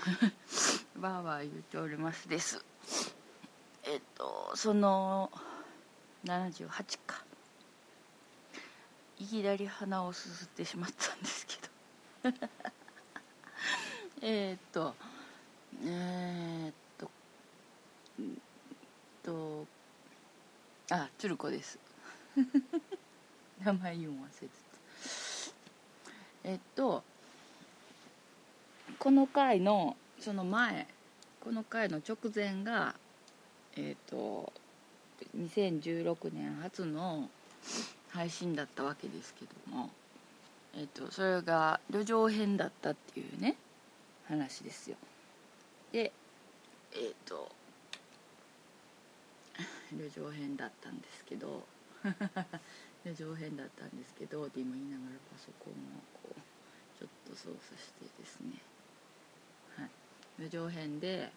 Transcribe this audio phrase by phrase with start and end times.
[0.96, 2.64] バーバー言っておりますです。
[3.84, 5.30] えっとその
[6.24, 7.24] 78か。
[9.18, 11.56] いきなり鼻をすすってしまったんですけ
[12.30, 12.36] ど。
[14.22, 14.94] えっと
[15.84, 17.10] えー、っと
[18.18, 18.42] うん
[19.22, 19.66] と
[20.90, 21.78] あ鶴子です。
[23.62, 24.54] 名前言うん忘れて
[26.44, 27.04] えっと
[29.00, 30.86] この回のその前
[31.42, 32.94] この回の直前が
[33.74, 34.52] えっと
[35.34, 37.30] 2016年初の
[38.10, 39.88] 配信だったわけですけども
[40.76, 43.56] えっとそれが旅情編だったっていうね
[44.28, 44.98] 話ですよ。
[45.92, 46.12] で
[46.92, 47.48] えっと
[49.92, 51.62] 旅情編だったんですけど
[53.06, 55.74] 旅情編だったんですけどって今言いながらパソコンを
[56.22, 58.60] こうちょっと操作してですね。
[60.40, 61.30] はい旅情編で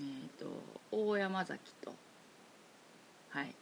[0.00, 0.06] えっ、
[0.38, 0.46] と
[0.92, 1.94] 大山崎と
[3.30, 3.54] はい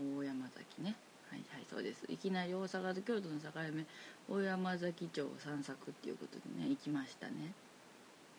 [0.00, 0.96] 大山崎ね。
[1.30, 2.04] はいはいそうです。
[2.08, 3.86] いきなり大阪と京都の境目
[4.28, 7.52] 大山崎町散策っていうことでね行きましたね。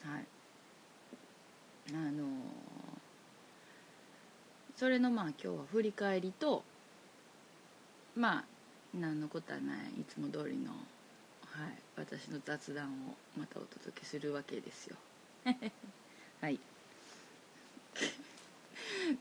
[0.03, 0.25] はい。
[1.91, 2.27] あのー
[4.75, 6.63] それのまあ今日は振り返りと
[8.15, 8.43] まあ
[8.93, 9.77] 何のことはない。
[10.01, 10.77] いつも通りの、はい、
[11.95, 12.89] 私の雑談を
[13.39, 14.97] またお届けするわけですよ。
[16.41, 16.59] はい。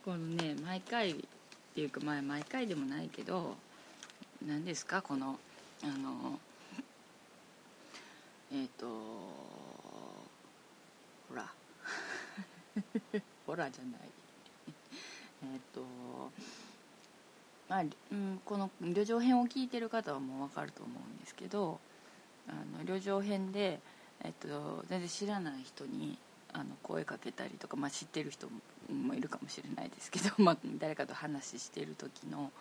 [0.05, 1.15] このね毎回っ
[1.75, 3.57] ていうかまあ毎回でもないけど
[4.47, 5.03] 何ですか？
[5.03, 5.39] この
[5.83, 6.39] あの
[8.53, 8.95] えっ、とほ
[11.35, 11.53] ら。
[13.47, 14.01] ほらじゃない。
[15.45, 15.83] えっと
[17.69, 21.81] まあ、うん、この旅情編を聞いてる方はもう分かると思うんですけど
[22.49, 23.81] あの旅情編で、
[24.25, 26.19] えっと、全然知らない人に
[26.53, 28.49] あの声かけたりとか、まあ、知ってる人
[28.93, 32.53] もいるかもしれないですけど、 まあ、誰かと話してる時の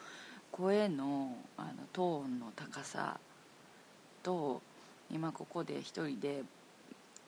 [0.51, 3.19] 声のあのトーンの高さ
[4.23, 4.61] と
[5.09, 6.44] 今ここで一人で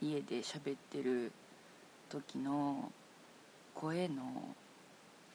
[0.01, 1.31] 家で喋ってる
[2.09, 2.91] 時の
[3.73, 4.55] 声の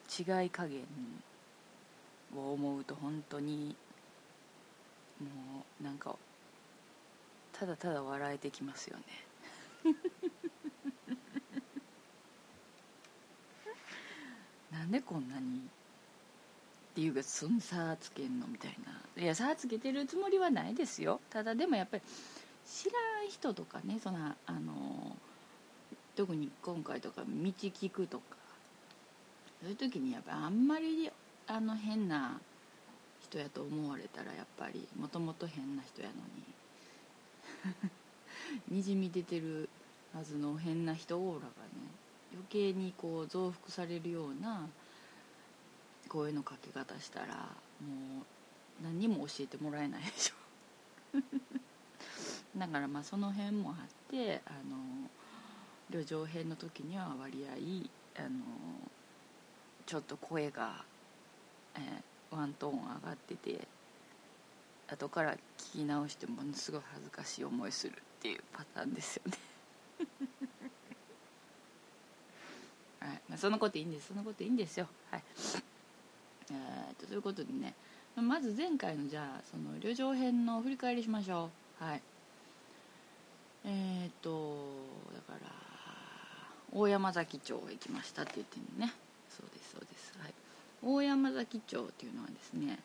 [0.07, 0.83] 違い加減
[2.35, 3.75] を思うと本当に
[5.19, 5.27] も
[5.81, 6.15] うなんか
[7.59, 9.03] ただただ笑えてきますよね。
[14.71, 15.61] なんでこんなにっ
[16.95, 19.21] ていうかそん差つけんのみたいな。
[19.21, 21.19] いや差つけてるつもりはないですよ。
[21.29, 22.03] ただでもやっぱり
[22.65, 25.17] 知らん人とかねそのあの
[26.15, 28.37] 特に今回とか道聞くとか。
[29.61, 31.11] そういう時にやっぱあんまり
[31.47, 32.39] あの変な
[33.19, 36.58] 人やと思われたらやっぱりもともと変な人やのに。
[38.67, 39.69] にじみ出てる
[40.13, 41.51] はずの変な人オーラがね
[42.31, 44.67] 余計にこう増幅されるような
[46.07, 47.35] 声のかけ方したら
[47.81, 48.21] も
[48.81, 50.35] う何にも教えてもらえないでしょ。
[52.57, 55.09] だからまあその辺もあってあの
[55.89, 58.39] 旅情編の時には割合あの
[59.85, 60.83] ちょっと声が、
[61.75, 63.67] えーワントーン上がってて
[64.91, 69.37] 後から聞き直してものすごい恥ずかしい思いするっていうパターンですよね。
[72.99, 73.21] はい。
[73.29, 74.07] まあ、そんなこといいんです。
[74.07, 74.87] そんなこといいんですよ。
[75.11, 75.23] はい。
[76.51, 77.73] えー、とということでね。
[78.15, 81.83] まず前回のじゃあその旅情編の振り返りしましょう。
[81.83, 82.01] はい。
[83.65, 84.65] えっ、と
[85.13, 85.39] だから
[86.71, 88.93] 大山崎町へ行きましたって言ってるのね。
[89.29, 90.13] そうですそうです。
[90.19, 90.33] はい。
[90.81, 92.79] 大山崎町っていうのはですね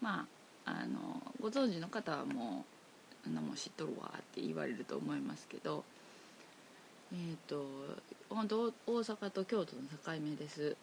[0.00, 0.35] まあ
[0.66, 2.64] あのご存知の方はも
[3.24, 5.84] うあんなもん知っとるわって言われると思いますけど
[7.12, 7.64] えっ、と
[8.28, 10.76] 本当大阪と京都の境目です。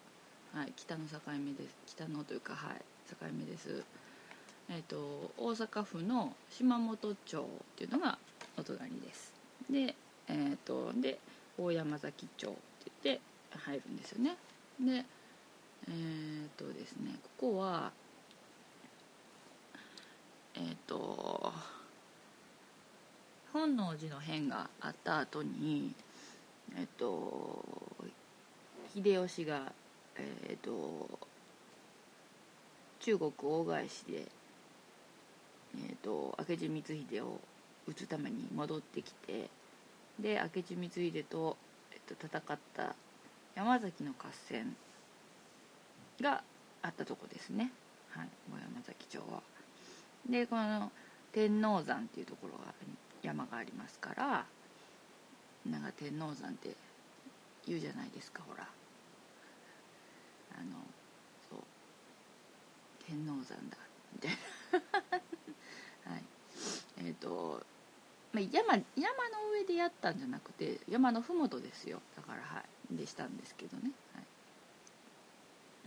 [0.53, 1.75] はい北の境目です。
[1.88, 3.83] 北のというかはい境目です。
[4.69, 7.43] えっ、と大阪府の島本町っ
[7.75, 8.17] ていうのが
[8.57, 9.33] お隣です。
[9.69, 9.96] で
[10.29, 11.19] えっ、とで
[11.58, 13.22] 大山崎町って言って
[13.58, 14.37] 入るんですよね。
[14.79, 15.05] で
[15.90, 17.91] えっとですねここは
[20.55, 21.52] えーと
[23.52, 25.94] 本能寺の変があった後に
[26.76, 27.64] えーと
[28.94, 29.72] 秀吉が
[30.16, 31.09] えーと
[33.00, 34.28] 中国大返しで
[35.90, 37.40] えっと明智光秀を
[37.88, 39.49] 討つために戻ってきて
[40.20, 41.58] で明智光秀と、
[41.91, 42.96] えっと、戦った
[43.56, 44.76] 山崎の合戦
[46.22, 46.44] が
[46.82, 47.72] あったとこですね、
[48.11, 49.53] はい、小山崎町は。
[50.29, 50.91] でこの
[51.31, 52.73] 天王山っていうところが
[53.22, 54.46] 山がありますから
[55.70, 56.75] なんか天王山って
[57.66, 58.67] 言うじゃないですかほら。
[60.55, 60.72] あの
[61.49, 61.59] そう。
[63.08, 63.78] 天王山だ。
[64.14, 64.31] みたい
[64.72, 66.11] な。
[66.11, 66.23] はい。
[67.05, 67.66] えっ、と、
[68.34, 72.02] まあ、山山の上でやったんじゃなくて山の麓ですよ。
[72.16, 72.96] だからはい。
[72.97, 74.22] でしたんですけどね,、は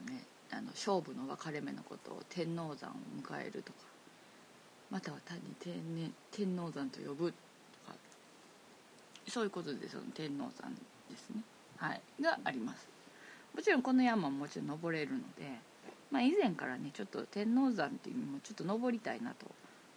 [0.08, 3.78] い、ねあの勝負の分かれ目のことを天王山を迎えるとか。
[4.90, 7.96] または単に天,、ね、天王山と呼ぶとか
[9.28, 10.74] そういうことでその天王山
[11.10, 11.42] ですね。
[11.76, 12.00] はい。
[12.20, 12.88] があります。
[13.54, 15.50] もちろんこの山ももちろん登れるので、
[16.10, 19.46] まあ、以前からねちょっと天王山っていうのもちょっと登りたいなと。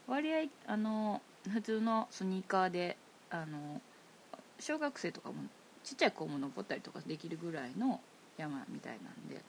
[0.07, 1.21] 割合あの
[1.53, 2.97] 普通のスニーカーで
[3.30, 3.80] あの
[4.59, 5.36] 小学生とかも
[5.83, 8.01] ちっちゃい子も登ったりとかできるぐらいの
[8.38, 9.41] 山みたいなんで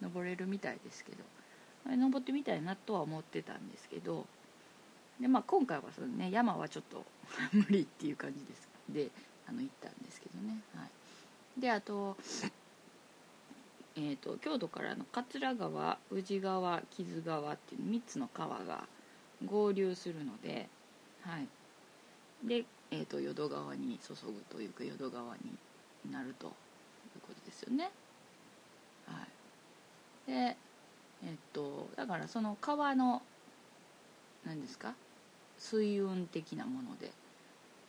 [0.00, 1.18] 登れるみたいですけど
[1.96, 4.26] 登ってみたいなとは思ってたんですけど
[5.20, 7.04] で、まあ、今回はその、ね、山はちょっと
[7.52, 9.10] 無理っていう感じですで
[9.46, 10.84] あの行ったんですけどね、は
[11.56, 12.16] い、であと,、
[13.96, 18.86] えーと、京都からの桂川宇治川木津川っていう3つの川が
[19.44, 20.68] 合流するので、
[21.22, 21.48] はい、
[22.46, 26.52] で、えーと、淀川に注ぐというか淀川になるという
[27.26, 27.90] ことですよね。
[29.06, 29.26] は
[30.28, 30.56] い、で
[31.24, 33.22] えっ、ー、とだからその川の
[34.44, 34.94] 何ですか？
[35.58, 37.12] 水運的なもので。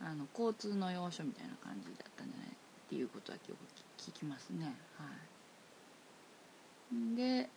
[0.06, 2.48] あの交通の要所みたいな感じだったんじゃない？
[2.48, 2.52] っ
[2.90, 3.56] ていうことは今
[3.98, 4.76] 日聞きますね。
[4.98, 5.06] は
[7.14, 7.16] い。
[7.16, 7.48] でえ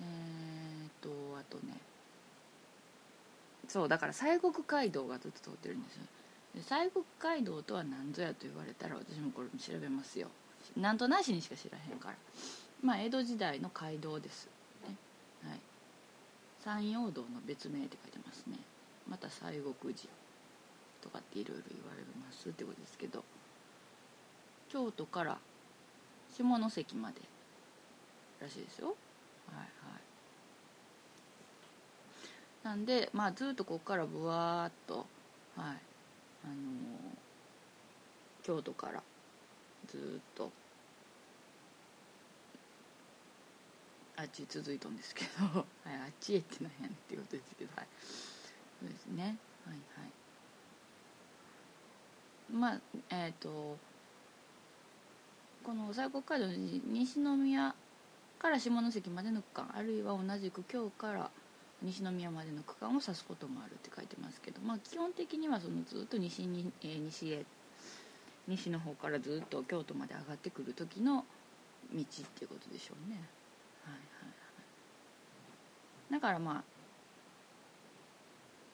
[0.00, 1.74] ー、っとあとね。
[3.68, 6.02] そうだから西国街道がずっと通ってるんですよ。
[6.54, 10.28] で西国街道とは何ぞやと言われたら私もこれ調べますよ。
[10.74, 12.14] なんとなしにしか知らへんから。
[12.82, 14.48] まあ江戸時代の街道です、
[14.88, 14.96] ね、
[15.46, 15.60] はい。
[16.64, 18.56] 山陽道の別名って書いてますね。
[19.08, 20.08] また西国寺
[21.02, 23.24] とかっていろいろ言われますってことですけど
[24.70, 25.38] 京都から
[26.30, 27.20] 下関まで
[28.40, 28.88] らしいですよ。
[28.88, 29.66] はいはい。
[32.64, 35.06] なんでまあずっとここからぶわーっと
[35.56, 35.76] はい。
[36.44, 36.56] あのー、
[38.44, 39.02] 京都から
[39.88, 40.50] ずっと
[44.22, 47.70] あっち続いたんですけど、 はい、あっちへってなんやねっていうことですけど。
[47.76, 47.86] はい。
[48.80, 49.36] そうですね。
[49.66, 50.12] はいはい。
[52.52, 52.80] まあ
[53.10, 53.78] えっ、ー、と
[55.64, 57.74] この西国街道の西宮
[58.38, 61.30] から下関までの区間あるいは同じく京から
[61.80, 67.44] 西宮までの区間を指すこともあるって書いてますけど、まあ、基本的にはそのずっと西に、えー、西へ
[68.48, 71.24] 西の方からずっと京都まで上がってくる時の
[71.94, 73.20] 道っていうことでしょうね。
[76.12, 76.62] だからまあ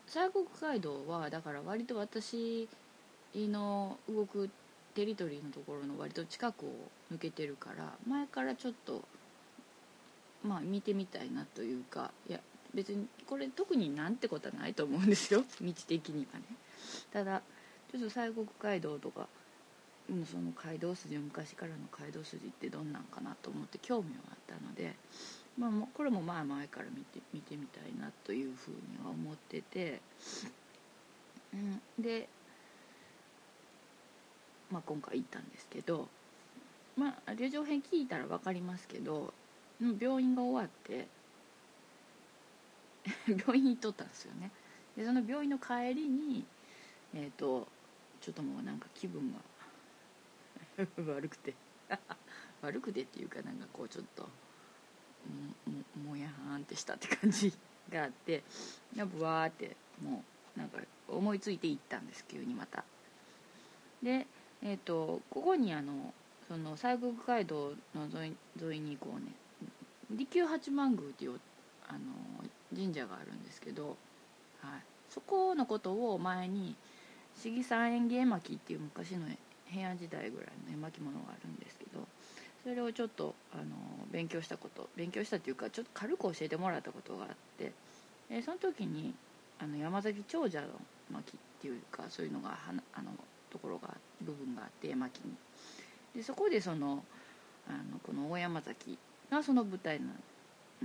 [0.06, 2.69] 西国街道はだから割と私
[3.35, 4.50] の動く
[4.94, 6.70] テリトリーのところの割と近くを
[7.12, 9.02] 抜けてるから前からちょっと
[10.43, 12.40] まあ見てみたいなというかいや
[12.75, 15.43] 別にこれ特になんてことはないと思うんですよ。
[15.61, 16.44] 道的にはね。
[17.12, 17.43] ただ
[17.93, 19.29] ちょっと西国街道とか
[20.08, 24.94] その街道筋昔からの街道筋ってどんなんかなと思って興味はあったので
[25.58, 30.00] まあ、これもまあ前から見て見てみたいなというふうには思ってて、
[31.52, 32.28] うん、で、
[34.70, 36.06] まあ、今回行ったんですけど
[36.96, 39.34] まあ旅情編聞いたら分かりますけど
[40.00, 41.08] 病院が終わって
[43.27, 44.50] 病院行っとったんですよね。
[44.96, 46.44] でその病院の帰りに
[47.15, 47.67] えっ、ー、と
[48.20, 49.38] ちょっともうなんか気分が
[51.06, 51.55] 悪くて。
[52.63, 54.29] 悪くてっていうかなんかこうちょっと
[55.97, 57.53] ももやはんってしたって感じ
[57.91, 58.43] があって
[58.94, 60.25] ぶわーっても
[60.56, 62.85] うなんか思いついて行ったんです急にまた。
[64.03, 64.27] で
[64.63, 66.13] えっ、ー、とここにあの
[66.49, 69.32] その西国街道の沿い沿いにこうね。
[70.11, 71.39] 利休八幡宮っていう
[71.87, 71.99] あの
[72.75, 73.97] 神社があるんですけど、
[74.61, 76.77] はい、そこのことを前に
[77.37, 79.27] 市議山園芸巻っていう昔の
[79.70, 82.06] 平安時代ぐらいの絵巻物があるんですけど
[82.65, 83.65] それをちょっとあの
[84.10, 87.72] 勉強したこと勉強したっていうかちょっと軽く教えてもらったことがあって
[88.29, 89.15] でその時に
[89.58, 90.69] あの山崎長者の
[91.10, 92.58] 巻っていうかそういうのがは
[92.94, 93.10] あの
[93.51, 95.32] ところが部分があって絵巻に。
[96.15, 97.05] でそこでその
[97.69, 98.98] あのこの大山崎
[99.31, 100.06] がその舞台な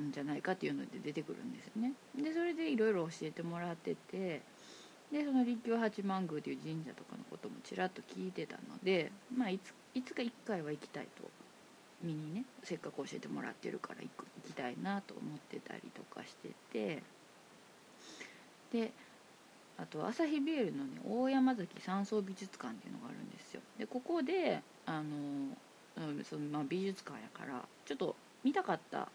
[0.04, 1.94] んじゃないかっていうので出てくるんですよね。
[2.16, 4.42] でそれでいろいろ教えてもらってて
[5.14, 11.30] でその立教八幡宮という神社とかのこともちらっと聞いてたのでまあいついつか1回は行きたいと
[12.02, 17.04] 見にねせっかく教えてもらってるから行く行きたいなと思ってたりとかしてて。
[18.74, 18.92] で
[19.78, 23.62] あと朝日ビールのね大山崎山荘美術館っていうのがあるんですよ。
[23.78, 25.56] でここであの
[26.24, 29.10] そのまあ、美術館やからちょっと見たかった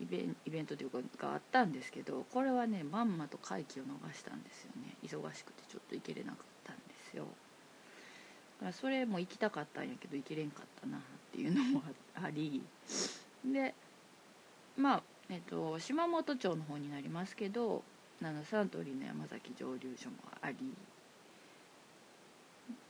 [0.00, 4.94] イベイベントというかがあったんですけどこれはねまんまと会期を逃したんですよね。
[5.02, 7.24] 忙しくてちょっと行けれなかったんですよ。
[7.24, 11.00] だからそれも行きたかったんやけど行けれんかったなっ
[11.32, 11.82] ていうのも
[12.14, 12.62] あり
[13.44, 13.74] で
[14.76, 17.82] まあえっと島本町の方になりますけど
[18.22, 20.56] あのサントリーの山崎蒸留所もあり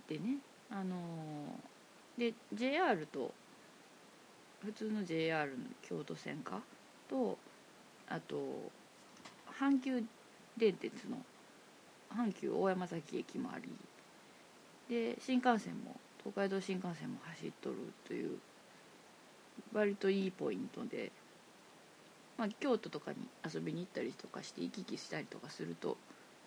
[0.09, 0.39] でね
[0.71, 0.97] あの
[2.17, 3.33] で JR と
[4.65, 6.61] 普通の JR の京都線か
[7.09, 7.39] と
[8.09, 8.71] あと
[9.61, 10.03] 阪急
[10.57, 11.19] 電鉄の
[12.11, 13.69] 阪急大山崎駅もあり
[14.89, 18.39] で新幹線も東海道新幹線も走っとるという
[19.73, 21.11] 割といいポイントで、
[22.39, 23.17] まあ、京都とかに
[23.53, 25.97] 遊びに行ったりとかして行き来したりとかすると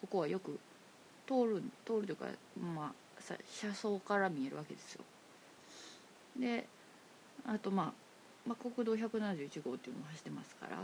[0.02, 0.60] ここはよく
[1.28, 2.26] 通る通るというか、
[2.58, 5.02] まあ、車窓から見えるわけですよ。
[6.40, 6.66] で
[7.46, 8.09] あと、まあ、
[8.48, 10.78] まあ国道171号っていうのも走ってますから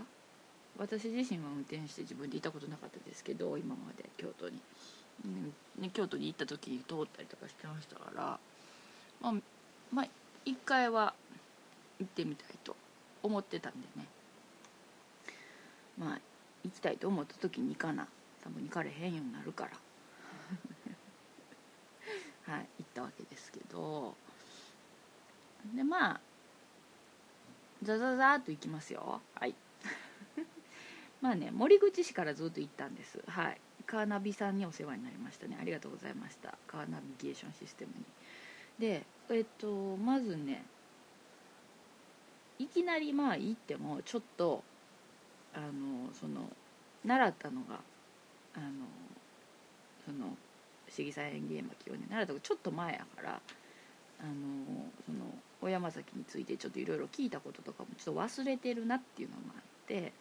[0.78, 4.60] 私自身は運転して自分で行ったことなかったですけど今まで京都に、
[5.24, 5.54] うん。
[5.82, 8.40] ね、京都に行った時に通ったりとかしてましたから
[9.22, 9.34] まあ、
[9.94, 10.08] まあ、
[10.46, 11.14] 一回は
[12.00, 12.76] 行ってみたいと
[13.24, 14.06] 思ってたんでね。
[15.98, 16.20] まあ
[16.64, 18.08] 行きたいと思った時に行かな。
[18.44, 19.72] 多分行かれへんようになるから。
[22.54, 24.16] はい行ったわけですけど。
[25.74, 26.22] でまあ
[27.86, 29.22] ザザザーっと行きますよ。
[29.36, 29.56] はい。
[31.22, 33.22] まあね森口市からずっと行ったんです。
[33.28, 33.62] はい。
[33.86, 35.58] カーナビさんにお世話になりましたね。
[35.60, 36.58] ありがとうございました。
[36.68, 38.04] カーナビゲーションシステムに。
[38.80, 40.66] でえっとまずね
[42.60, 44.64] いきなりまあ行ってもちょっと
[45.54, 46.50] あのその
[47.04, 47.80] 習ったのが
[48.56, 48.66] あの
[50.06, 50.38] その
[50.88, 53.42] 不思議祭園芸巻をね習ったのがちょっと前やから
[54.20, 54.32] あの
[55.06, 55.26] その
[55.66, 60.14] 小山崎についてちょっといろいろ聞いたこととかもちょっと忘れてるなっていうのもあって、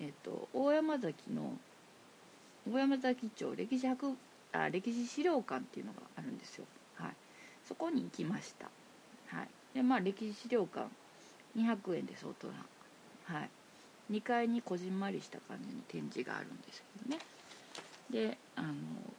[0.00, 1.54] えっと、大山崎の
[2.72, 4.16] 大山崎町歴史博
[4.52, 6.64] あ歴史資料館っていうのがあるんですよ、
[6.94, 7.10] はい、
[7.66, 8.66] そこに行きました、
[9.36, 9.48] はい。
[9.74, 10.86] でまあ、歴史資料館
[11.58, 12.48] 200円です大人、
[13.24, 13.50] はい、
[14.12, 17.18] 2階にこじんまりした感じの展示があるんですけどね。
[18.08, 18.68] であの、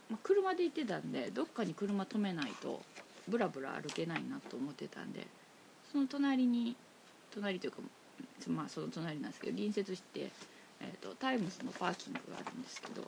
[0.10, 2.80] まあ、車で行ってたんでどっかに車止めないと
[3.28, 5.28] ブラブラ歩けないなと思ってたんで
[5.92, 6.76] その隣に
[7.34, 7.78] 隣というか
[8.48, 10.30] まあその隣なんですけど隣接して、
[10.80, 13.04] えーと、タイムズのパーキングがあるんですけど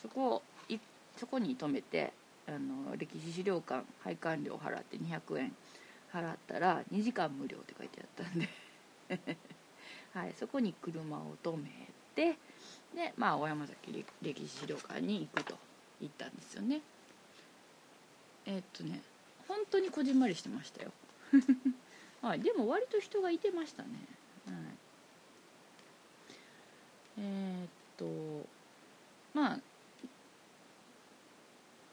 [0.00, 0.78] そこい
[1.16, 2.12] そこに止めて
[2.46, 5.52] あの歴史資料館配管料払って200円
[6.12, 8.48] 払ったら2時間無料って書いてあったんで。
[10.14, 11.70] はい、そこに車を止め
[12.14, 12.36] て
[12.94, 15.56] でまあ小山崎歴史資料館に行くと
[16.00, 16.82] 言ったんですよね。
[18.44, 19.02] えー、っとね
[19.48, 20.92] 本当にこじんまりしてましたよ。
[22.22, 23.88] はいでも割と人がいてましたね。
[24.46, 24.54] はい。
[27.18, 28.06] えー、っと
[29.34, 29.58] まあ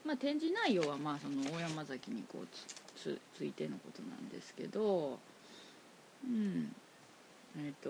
[0.05, 2.47] まあ展示内容はまあその大山崎にこう
[2.95, 5.17] つついてのことなんですけど
[6.23, 6.71] うん。
[7.57, 7.89] えっ、と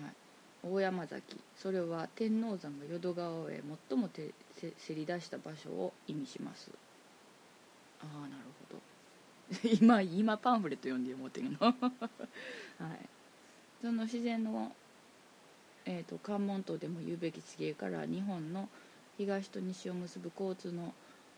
[0.00, 0.12] はい。
[0.62, 1.36] 大山崎。
[1.56, 6.70] それは天王山が淀川へ最もてせせり出した場所を意味します。
[8.00, 8.63] ああなるほど。
[9.80, 11.58] 今今パンフレット読んで思ってるの。
[11.60, 11.74] はい。
[13.80, 14.74] その自然の、
[15.84, 18.68] えーと、関門島でも言うべき地形から日本の
[19.18, 20.94] 東と西を結ぶ交通の、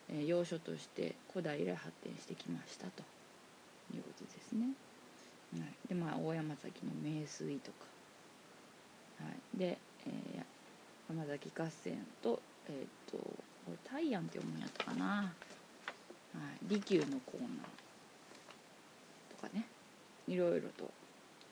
[0.08, 3.02] えー、要所として古代以来発展してきましたと
[3.94, 4.68] いうことですね、
[5.58, 7.78] はい、でまあ大山崎の名水とか、
[9.24, 15.04] はい、で、えー、山崎合戦とえっ、ー、とこれタイヤンって読むんやったかな。
[15.06, 15.32] は
[16.62, 17.85] い、利休のコーナー。
[19.40, 19.66] とかね
[20.28, 20.90] いろいろと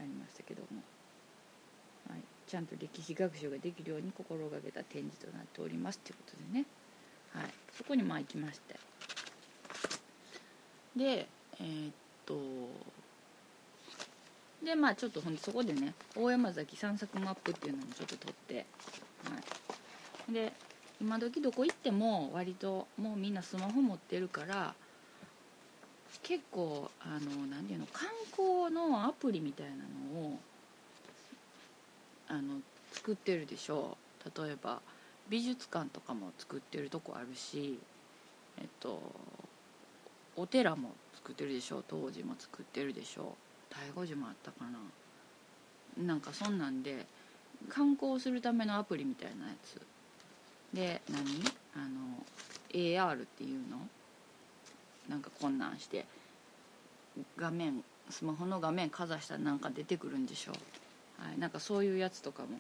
[0.01, 0.83] ありましたけども、
[2.11, 6.67] はい、ちゃんと歴史学習ができるように心がけた展示となっておりますということでね、
[7.33, 8.75] はい、そこにまあ行きまして。
[10.97, 11.27] で
[11.61, 11.93] えー、っ
[12.25, 12.35] と
[14.65, 18.61] でまあちょっとほんでそこでね大山崎散策マップっていうのもちょっと撮って、は
[20.31, 20.53] い、で
[21.01, 24.75] 今時どこ行っても割ともうみんなスマホ持ってるから
[26.23, 29.73] 結構あの何ていうの観光のアプリみたいな
[30.19, 30.39] のを
[32.29, 32.61] あの
[32.93, 34.43] 作ってるでしょう。
[34.43, 34.81] 例えば
[35.29, 37.79] 美術館とかも作ってるとこあるし
[38.59, 39.01] えっと
[40.37, 41.85] お寺も作ってるでしょう。
[41.87, 43.37] 当時も作ってるでしょ
[43.71, 43.75] う。
[43.75, 44.65] 醍醐寺もあったか
[45.97, 46.05] な。
[46.05, 47.07] なんかそんなんで
[47.69, 49.81] 観光するためのアプリみたいなやつ。
[50.73, 51.21] で何？
[51.77, 52.25] あの
[52.71, 53.77] AR っていうの？
[55.09, 56.07] なんかこんなんして
[57.37, 62.59] 画面スマホの画面かざしたらなんか出てくるんでしょう、はい、なんかそういうやつとかも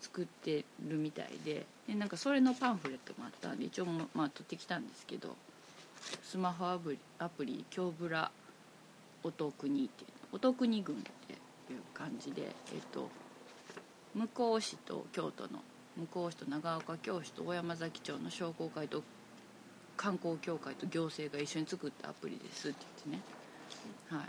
[0.00, 1.66] 作ってるみたいで。
[1.86, 5.36] でなんかそれのパンフレットもあったんで一応まあ取ってきたんですけど。
[6.22, 8.30] スマホアプリアプリ京ブラ
[9.22, 13.08] お得にっていうお得に軍っていう感じでえっと
[14.14, 15.62] 向こう市と京都の
[15.96, 19.02] 向こう市と長岡京市と小山崎町の商工会と
[19.96, 24.18] 観光協会と行政が一緒に作ったアプリですって言ってね。
[24.18, 24.28] はい。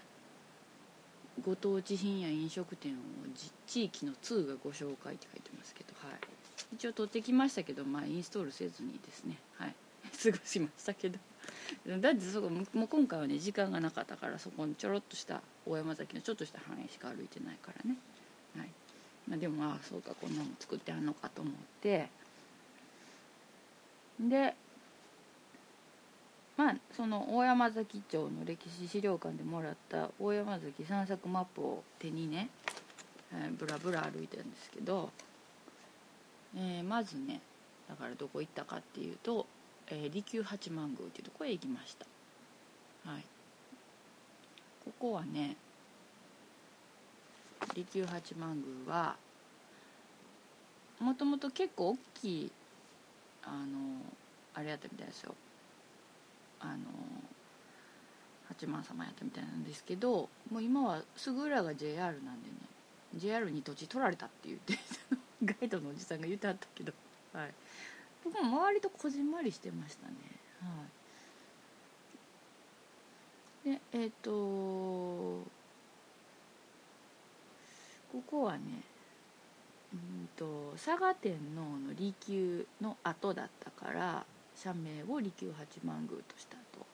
[1.43, 2.95] ご当地品や飲食店を
[3.67, 6.19] 地域の2がご紹介って書いてますけど、はい、
[6.75, 9.75] 一応取ってきましたけど、まあ、インストールせずにですね、はい、
[10.24, 11.19] 過ごしましたけど。
[12.00, 17.98] だってそこもう今回はね時間がなかったからそこにちょろっとした大山崎のちょっとした範囲しか歩いてないからね、
[18.57, 18.69] はい。
[19.27, 22.10] まあ、でもああそうかこんなの作ってあんのかと思って。
[24.19, 24.55] で
[26.57, 32.50] まあその大山崎町の歴史資料館でもらった大山崎散策マップを手にね、
[33.33, 35.12] えー、ブラブラ歩いてるんですけど、
[36.55, 37.41] えー、まずね
[37.89, 39.45] だからどこ行ったかっていうと、
[39.88, 42.05] えー、利休八幡宮っていうとこへ行きました。
[43.09, 43.25] はい。
[44.85, 45.57] ここはね
[47.75, 49.15] 利休八幡宮は
[51.00, 52.51] もともと結構大きい
[53.43, 54.01] あの
[54.53, 55.35] あれやったみたいですよ。
[56.59, 56.75] あの
[58.47, 62.55] 八幡様やったみたいなんですけどもう今はすぐ裏が JR なんでね
[63.15, 64.77] JR に土地取られたって言って
[65.43, 66.93] ガイドのおじさんが言ってはったけど、
[67.33, 67.53] はい、
[68.24, 70.13] 僕も周りとこじんまりしてましたね。
[70.62, 70.85] は
[73.65, 73.69] い。
[73.71, 74.31] でえっ、ー、と
[78.12, 78.62] ここはね
[79.93, 86.85] うんと佐賀天皇の離宮の後だったから社名を利休八幡宮としたと。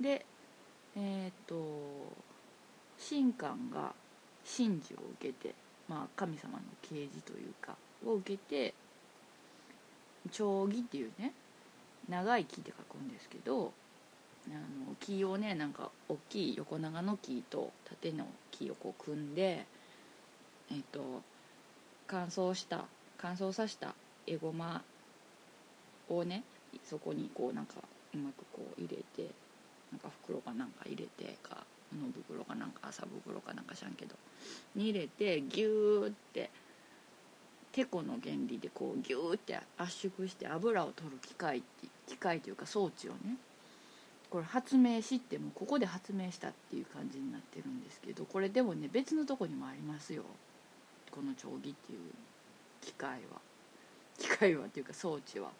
[0.00, 0.24] で
[0.96, 1.54] えっ、と
[2.98, 3.94] 神官が
[4.44, 5.54] 神事を受けて、
[5.88, 8.74] まあ、神様の啓示というかを受けて
[10.32, 11.32] 丁木っていうね
[12.08, 13.72] 長い木で書くんですけど
[14.48, 19.66] あの木をねなんか大きい横長の木と縦の木をこう組んで
[20.70, 21.22] えっ、と
[22.06, 22.84] 乾燥した
[23.18, 23.94] 乾燥させた
[24.26, 24.82] エゴマ
[26.08, 26.44] をね
[26.84, 27.74] そこにこうなんか
[28.14, 29.30] うまくこう入れて
[29.92, 34.14] なんか袋かなんか入れてか布袋かなんか麻袋かなんかしゃんけど
[34.74, 36.50] に入れてギューって
[37.72, 41.62] てこの原理でこうギューって圧縮して油を取る機械
[42.06, 43.36] 機械というか装置をね
[44.30, 50.22] これ発明しってもここで発明したっていう感じになってるんですけどこれでもね別のとこにもありますよ
[51.10, 51.98] この定規っていう
[52.80, 53.40] 機械は
[54.18, 55.50] 機械はっていうか装置は。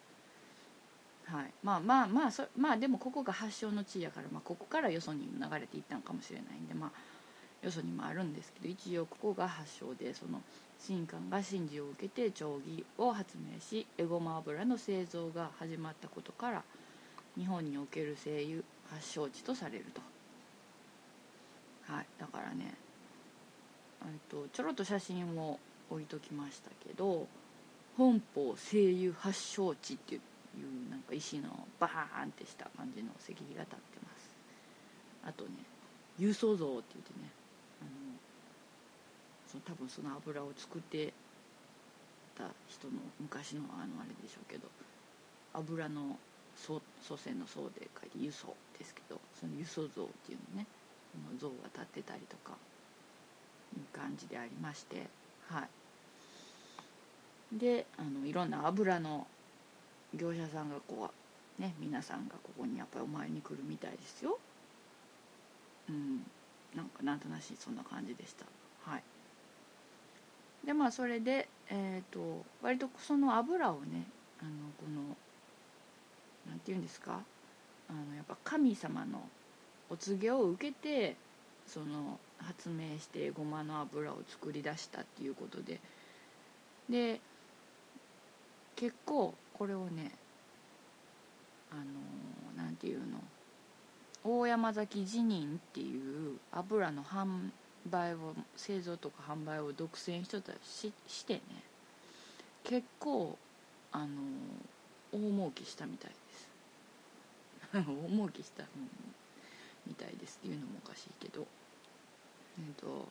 [1.26, 10.40] はい、まあまあまあそまあでもここが発祥の地やから、まあ、ここからよそに流れていったのかもしれないんでまあよそにもあるんですけど一応ここが発祥でその
[10.86, 16.62] 神官が神事を受けて定規を発明しエゴマ油の製造が始まったことから
[17.36, 20.00] 日本における精油発祥地とされると。
[21.92, 22.06] はい。
[22.18, 22.74] だからね
[24.28, 25.58] とちょろっと写真を
[25.90, 27.26] 置いときましたけど
[27.96, 30.20] 本邦精油発祥地っていう
[30.58, 34.36] いうなんか石のバーンってした感じの石碑が立ってます。
[35.24, 35.50] あとね
[36.18, 37.30] 輸送像って言ってね
[37.80, 37.90] あの
[39.46, 41.12] その多分その油を作って
[42.36, 44.68] た人の昔のあのあれでしょうけど
[45.54, 46.16] 油の
[46.56, 46.80] 祖
[47.16, 50.66] 先の層で書いて輸送ですけどその輸送像っていうのね
[51.12, 52.56] その像が立ってたりとか
[53.76, 55.08] いう感じでありまして
[55.48, 55.68] はい。
[57.52, 59.26] であのいろんな油の
[60.16, 61.10] 業者さんがこ
[61.58, 64.38] うね皆さんがここにやっぱりお参りに来るみたいですよ。
[65.88, 66.24] うん。
[66.74, 68.44] なんかなんとなしそんな感じでした。
[68.90, 69.02] はい。
[70.64, 74.06] でまあそれでえっ、ー、と割とその油をね
[74.40, 75.16] あのこの
[76.46, 77.20] 何て言うんですか
[77.88, 79.22] あのやっぱ神様の
[79.88, 81.16] お告げを受けて
[81.66, 85.80] その発明してごまの油を作り出したっていうことで。
[86.88, 87.20] で
[88.76, 90.12] 結構これをね
[91.72, 91.82] あの
[92.56, 93.04] 何て言うの
[94.22, 97.50] 大山崎辞任っていう油の販
[97.90, 101.40] 売を製造とか販売を独占しとったししてね
[102.64, 103.38] 結構
[103.92, 104.06] あの
[105.12, 106.48] 大儲けしたみたいです。
[107.72, 108.90] 大儲けした、うん、
[109.86, 111.46] みたいですっていうのもおかしいけど。
[112.58, 113.08] えっと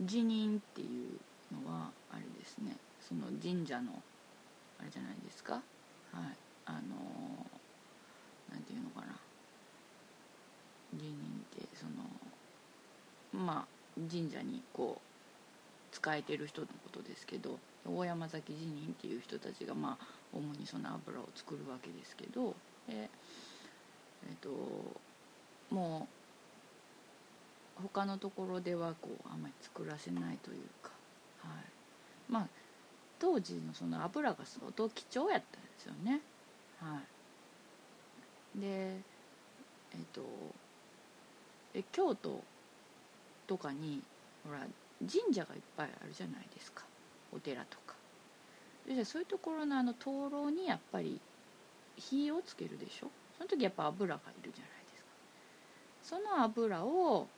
[0.00, 1.18] 辞任っていう
[1.52, 2.76] のはあれですね。
[3.00, 4.02] その神社の
[4.82, 5.54] あれじゃないですか？
[5.54, 5.62] はい。
[6.66, 6.78] あの
[8.52, 9.16] なんていうのかな？
[10.94, 22.54] 辞任ってそのまあ神社にこう仕えてる人のことですけど大山崎辞任っていう人たちがまあ主にその油を作るわけですけど
[22.88, 23.08] え
[24.32, 24.50] っ、と
[25.70, 26.08] も
[27.78, 30.90] う他のところではこうあんまり作らせないというか、
[31.40, 31.52] はい、
[32.28, 32.46] まあ
[33.22, 36.20] 当時のその油が相当貴重やったんですよね。
[36.80, 37.00] は
[38.56, 38.96] い、でえ
[39.94, 40.22] っ、と
[41.72, 42.42] え京都
[43.46, 44.02] とかに
[44.44, 44.66] ほら
[45.00, 46.82] 神社がいっぱいあるじゃないですか。
[47.32, 47.94] お寺とか。
[48.88, 51.20] じゃそういうところのあの灯籠にやっぱり
[51.96, 53.10] 火をつけるでしょ？
[53.38, 55.10] その時やっぱ油がいるじゃないですか。
[56.02, 57.28] その油を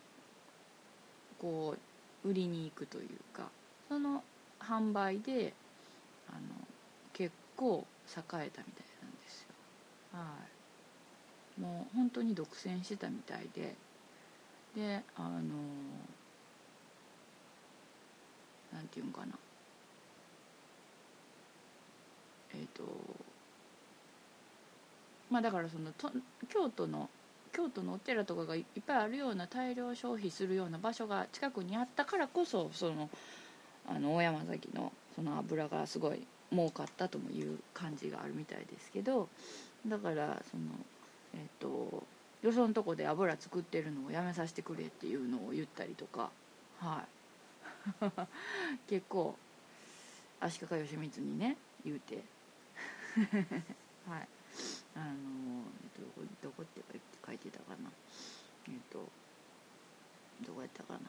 [1.38, 1.76] こ
[2.24, 3.48] う売りに行くというか
[3.90, 4.24] その
[4.58, 5.52] 販売で
[6.34, 6.42] あの
[7.12, 8.62] 結構栄えたみたい
[9.02, 9.48] なんですよ。
[10.12, 10.20] は
[11.58, 11.60] い。
[11.60, 13.74] もう本当に独占してたみたいで
[14.74, 15.38] であの
[18.72, 19.38] なんていうんかな。
[22.54, 22.82] えっ、ー、と
[25.30, 26.10] まあだからそのと
[26.48, 27.08] 京都の
[27.52, 33.08] 京都のお寺とかがいっぱいあるような大量消費するような場所が近くにあったからこそその
[33.88, 39.28] あの大山崎のその油がすごい儲かったともいう感じがあるみたいですけど
[39.86, 40.64] だからその
[41.34, 42.04] えっ、ー、と
[42.42, 46.30] よそのとこで油作ってるのをやめさせてくれっていうのを言ったりとか
[46.78, 47.14] はい。
[48.88, 49.36] 結構
[50.40, 52.22] 足利義満にね言うて。
[54.08, 54.28] はい。
[54.94, 55.64] あの
[55.98, 56.82] どこどこって
[57.26, 57.90] 書いてたかな。
[58.68, 59.08] えっ、ー、と
[60.46, 61.00] どこやったかな。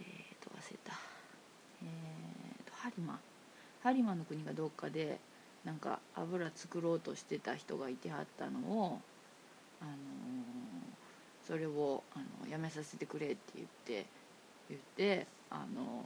[0.00, 0.92] えっ、ー、と忘れた。
[1.82, 2.29] え、ー、
[2.82, 3.18] 播磨
[3.82, 5.18] 播磨の国がどっかで
[5.64, 9.00] なんか油作ろうとしてた人がいてはったのを
[9.80, 9.90] あの
[11.46, 14.06] それをあのやめさせてくれって言って
[14.68, 16.04] 言ってあの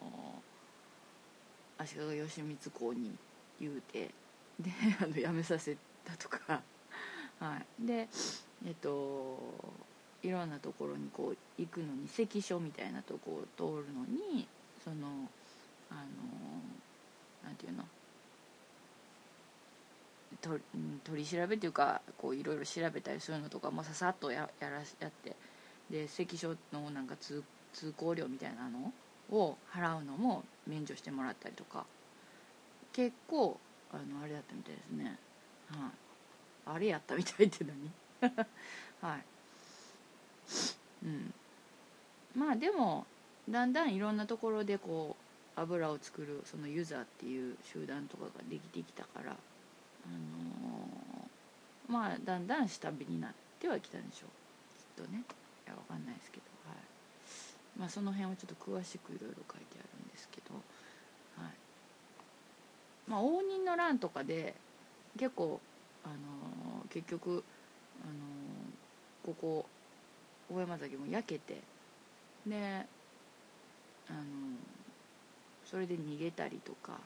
[1.78, 3.12] 足利義満公に
[3.60, 4.10] 言うて
[4.58, 4.70] で
[5.02, 6.62] あのやめさせたとか、
[7.40, 8.08] はい、で
[8.66, 9.38] えっと
[10.22, 14.48] いろんなところにこう行くのに関所みたいなとこを通るのに
[14.82, 15.28] その
[15.94, 15.96] あ
[17.44, 17.85] のなんていうの？
[21.04, 25.35] 取り調べというかこういろいろ調べたりするのとかもささっとややらやって
[25.88, 28.92] で関所のなんか通通行料みたいなの
[29.30, 31.87] を払うのも免除してもらったりとか。
[32.92, 33.59] 結構
[33.92, 35.18] あのあれだったみたいですね。
[35.68, 36.76] はい。
[36.76, 38.30] あれやったみたいって何？
[39.02, 39.24] はい。
[41.04, 41.35] うん。
[42.37, 43.04] まあでも
[43.50, 45.23] だんだんいろんなところでこう
[45.56, 49.34] 油を作るそのユーザーっていう集団とかができてきたからあ
[50.08, 55.00] のー、まあだんだん下火になってはきたんでしょう。
[55.00, 55.22] きっとね。
[55.66, 56.42] いやわかんないですけど。
[56.68, 56.78] はい。
[57.78, 60.54] まあその辺をちょっと詳しくいろいろ書いてあるんですけど。
[61.42, 61.52] はい。
[63.08, 64.54] まあ応仁の乱とかで
[65.18, 65.60] 結構
[66.04, 67.42] あのー、結局、
[68.02, 69.66] あのー、ここ
[70.52, 71.62] 大山崎も焼けて
[72.46, 72.86] で、
[74.08, 74.20] あの、
[75.74, 76.92] それで逃げたりとか。
[76.92, 77.00] はい。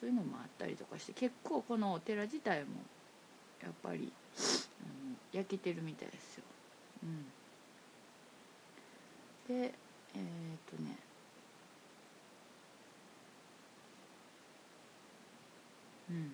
[0.00, 2.70] そういうのもあったりとかして結構このお寺自体も
[3.62, 4.10] やっぱり、うん、
[5.32, 6.44] 焼けてるみたいですよ。
[7.02, 7.06] う
[9.52, 9.74] ん、で
[10.14, 10.96] えっ、とね。
[16.08, 16.32] うん。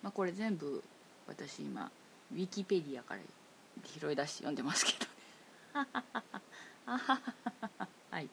[0.00, 0.80] まあこれ全部
[1.26, 1.90] 私今
[2.32, 3.20] ウィキペディアから
[3.88, 5.06] 拾い出して読んでますけど
[8.10, 8.28] はい。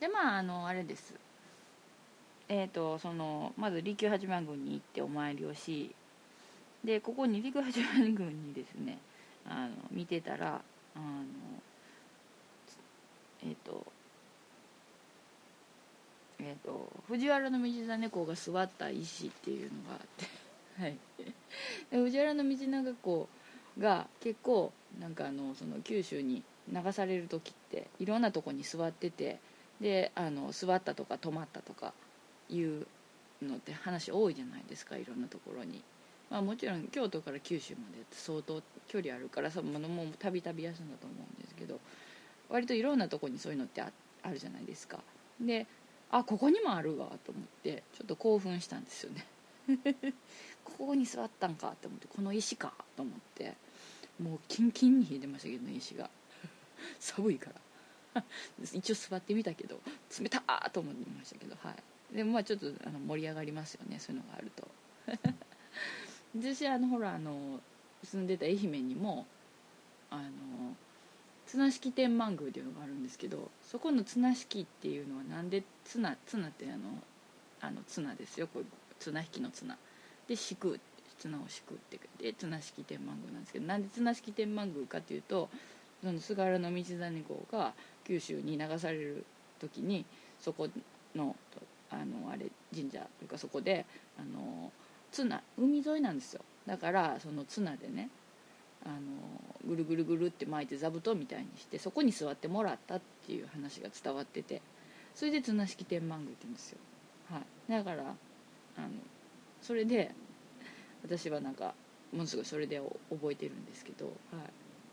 [0.00, 1.14] でまああのあれです。
[2.48, 5.94] えっ、ー、とそのまず利休八幡宮に行ってお参りをし
[6.82, 8.98] でここに利休八幡宮にですね
[9.46, 10.60] あの見てたら
[10.94, 11.24] あの
[13.42, 13.86] えっ、ー、と
[16.40, 20.43] えーと、藤原道真公が座った石っていうのがあって。
[20.78, 20.98] はい、
[21.90, 23.28] 藤原道長公
[23.78, 29.38] が結構なんかあのその九州に流される時っていろんなとこに座ってて
[29.80, 31.92] であの座ったとか止まったとか
[32.48, 32.86] いう
[33.42, 35.82] のって話多いじゃないですかいろんなところに、
[36.30, 41.80] まあ、もちろん京都から九州までって相当距離あるからそのもたびたび休んだと思うんですけど
[42.48, 43.90] 割といろんなとこにそういうのってあ
[44.22, 45.00] あるじゃないですか。
[45.40, 45.66] で
[46.10, 49.26] あここにもあるわと思ってちょっと興奮したんですよね。
[50.64, 53.54] ここに座ったんかと思ってこの石かと思って
[54.22, 56.10] もうキンキンに冷えてましたけどね石が。
[57.00, 57.50] 寒いか
[58.14, 58.22] ら。
[58.72, 59.80] 一応座ってみたけど
[60.20, 61.72] 冷たーと思いましたけどは
[62.12, 62.16] い。
[62.16, 64.68] でもまあちょっとあの盛り上がりますよねそういうのがあると。
[66.36, 67.60] 私あのほらあの
[68.02, 69.26] 住んでた愛媛にも
[70.10, 70.76] あの
[71.46, 77.02] 綱敷天満宮っていうのがあるんですけどそこの綱敷っていうのはなんで綱綱ってあの
[77.60, 78.64] あの綱ですよこれ
[78.98, 79.76] 綱引きの綱。
[80.28, 80.80] で敷く
[81.18, 85.48] 綱を敷くってで綱敷天満宮なんですけどなんで綱敷天満宮かっていうと
[86.02, 87.72] その菅原道真公が
[88.04, 89.24] 九州に流される
[89.60, 90.04] 時に
[90.40, 90.68] そこ
[91.14, 91.34] の
[91.90, 93.86] あのあれ神社というかそこで
[94.18, 94.70] あの
[95.12, 96.42] 綱海沿いなんですよ。
[96.66, 98.10] だからその綱でね
[98.84, 98.96] あの
[99.66, 104.60] ぐるぐるぐるって巻いて座布団みたいにしてそこに座ってもらったっていう話が伝わってて
[105.14, 106.78] それで綱敷天満宮って言うんですよ、
[107.30, 108.02] はい、だから
[108.76, 108.88] あの
[109.64, 110.12] それで
[111.02, 111.74] 私はなんか
[112.12, 114.10] ものすごいそれで覚えてるんですけど、は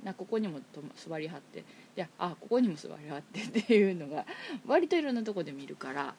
[0.01, 1.63] い、なここにもと座りはってい
[1.95, 4.25] やあここにも座りはってっていうのが
[4.65, 6.15] 割といろんなとこで見るから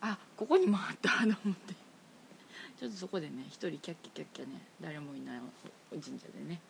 [0.00, 1.74] あここにもあったと思って。
[2.82, 5.40] ちょっとそこでね一人キャッキャキャッキャね誰もいない
[5.92, 6.60] 神社でね。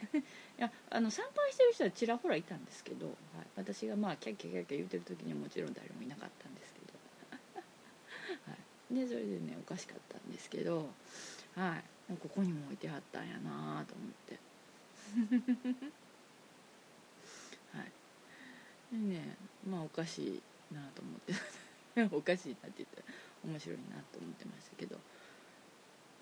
[0.12, 0.22] い
[0.60, 3.16] やあの参拝してる人はちらほらいたんですけど、はい、
[3.56, 6.59] 私がまあキャッキャキャッキャ言うてる時にはもちろん誰もいなかったんで
[8.90, 10.88] でそれでねおかしかったんですけど
[11.56, 11.84] はい。
[12.22, 14.40] ここにも置いてあったんやなと思って。
[17.76, 17.92] はい。
[18.92, 19.36] でね
[19.68, 20.42] まあおかしい
[20.74, 21.34] なと思って。
[22.16, 23.04] おかしいなって言ったら
[23.44, 24.98] 面白いなと思ってましたけど。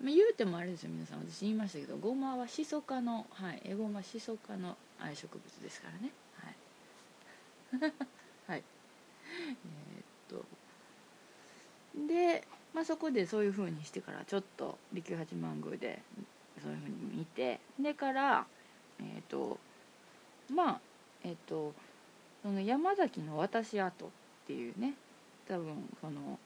[0.01, 1.19] まあ、言うてもあれですよ皆さん。
[1.29, 6.11] 私言いましたけどごまはシソ科の、はい、エゴマシソ科の愛植物ですからね。
[7.71, 7.93] はい、
[8.47, 8.63] はい、
[9.37, 10.45] えー、っと。
[12.07, 15.99] で、まあ、そこでそういうふうにしてからちょっと利休八幡宮で
[16.61, 18.45] そういうふうに見てでから
[18.99, 19.57] えー、っと
[20.53, 20.79] まあ
[21.23, 21.73] えー、っと
[22.43, 24.09] その山崎の私跡っ
[24.47, 24.93] ていうね
[25.47, 26.37] 多分その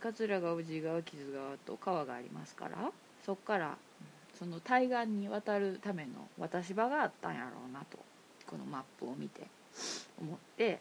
[0.00, 2.90] 桂川宇治川木津川と川がありますから
[3.24, 3.76] そこから
[4.38, 7.98] その対岸に渡るための渡し場があったんやろうなと
[8.46, 9.42] このマップを見て
[10.20, 10.78] 思って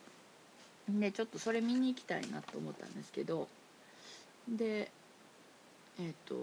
[0.89, 3.47] でちょっとそれ見に行きたいなと思ったんですけど
[4.47, 4.91] で
[5.99, 6.35] えっ、と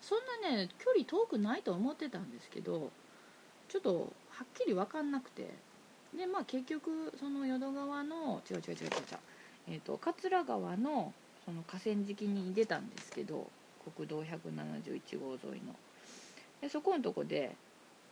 [0.00, 2.90] そんなね距離遠くないと思ってたんですけど
[3.68, 5.48] ちょっとはっきり分かんなくて。
[6.16, 9.18] でまあ結局その淀川の違う違う違う違う違う、
[9.68, 11.12] えーと桂川の
[11.44, 13.48] その河川敷に出たんですけど
[13.96, 15.74] 国道171号沿いの。
[16.60, 17.54] でそこのとこで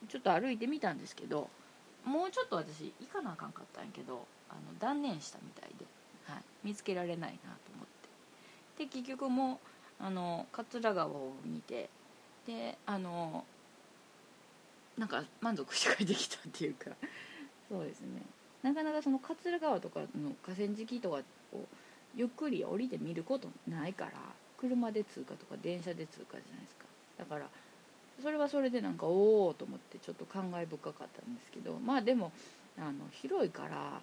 [0.08, 1.48] ちょっと歩いてみたんですけど
[2.04, 5.86] もうちょっと私行かなあかんかったんやけどあの断念したみたいで、
[6.26, 7.93] はい、見つけられないなと思って。
[8.78, 9.60] で結局も
[9.98, 11.88] あの桂川を見て
[12.46, 13.44] であの
[14.98, 16.90] なんか満足して帰ってきたっていうか。
[17.68, 18.22] そうですね。
[18.62, 21.66] なかなかその桂川とかの河川敷とかを
[22.14, 24.12] ゆっくり降りて見ることないから
[24.58, 26.84] 車で通過とか電車で通過じゃないですか。
[27.18, 27.48] だから
[28.22, 32.32] それはそれでなんかおおと思ってちょっと感慨深かったんですけどまあでも
[32.78, 34.00] あの広いから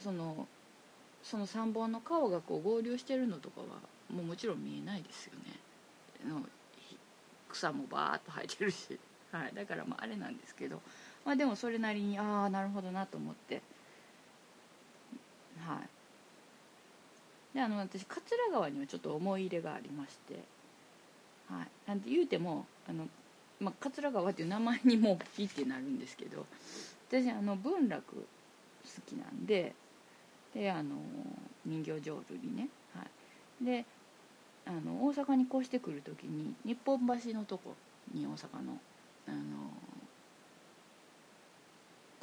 [0.00, 0.46] その
[1.22, 3.66] その3本の川がこう合流してるのとかは
[4.14, 5.58] もうもちろん見えないですよね。
[6.28, 6.42] の
[7.48, 8.98] 草もバーッと生えてるし、
[9.32, 10.80] はい、だからまああれなんですけど、
[11.24, 13.62] まあ、でもそれなりにああなるほどなと思って。
[15.58, 17.54] はい。
[17.54, 20.34] であの私桂川にはちょっと思い入れがありまして、
[21.48, 23.08] はい、なんて言うてもあの、
[23.58, 26.46] まあ、桂川っていう名前にもピってなるんですけど。
[27.08, 28.22] 私あの文楽好
[29.06, 29.74] きなんで。
[30.54, 30.96] であの
[31.64, 33.06] 人形浄瑠璃ね、は
[33.62, 33.84] い、で
[34.66, 37.74] あの大阪に越してくる時に日本橋のとこ
[38.12, 38.78] に大阪の
[39.26, 39.38] あの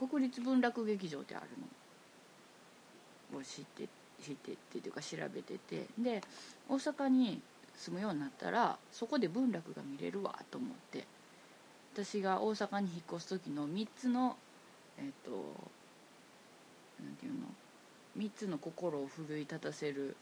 [0.08, 3.40] 国立文楽劇場ってあるの。
[3.40, 3.90] を知って
[4.22, 5.88] してっていうか調べてて。
[5.98, 6.22] で
[6.70, 7.42] 大阪に
[7.76, 11.06] 住むようになったらそこで文楽が見れるわと思って。
[11.94, 14.38] 私が大阪に引っ越す時の3つの
[15.00, 15.32] えっ、と
[17.00, 17.48] 何て言うの
[18.18, 20.16] ？3つの心を奮い立たせる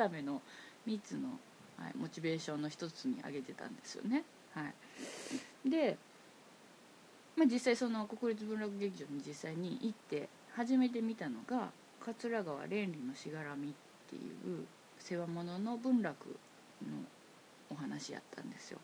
[0.00, 0.40] ための
[0.88, 1.28] 3つの、
[1.76, 4.24] はい、モチベーションの一つに挙げてたんですよね。
[4.54, 4.62] は
[5.66, 5.98] い、で、
[7.36, 13.72] まあ、実際その国立文楽劇場に実際に行って初めて見たのが桂川蓮理のしがらみっ
[14.08, 14.66] ていう
[14.98, 16.36] 世話物の文楽
[16.82, 17.04] の
[17.70, 18.78] お話やったんですよ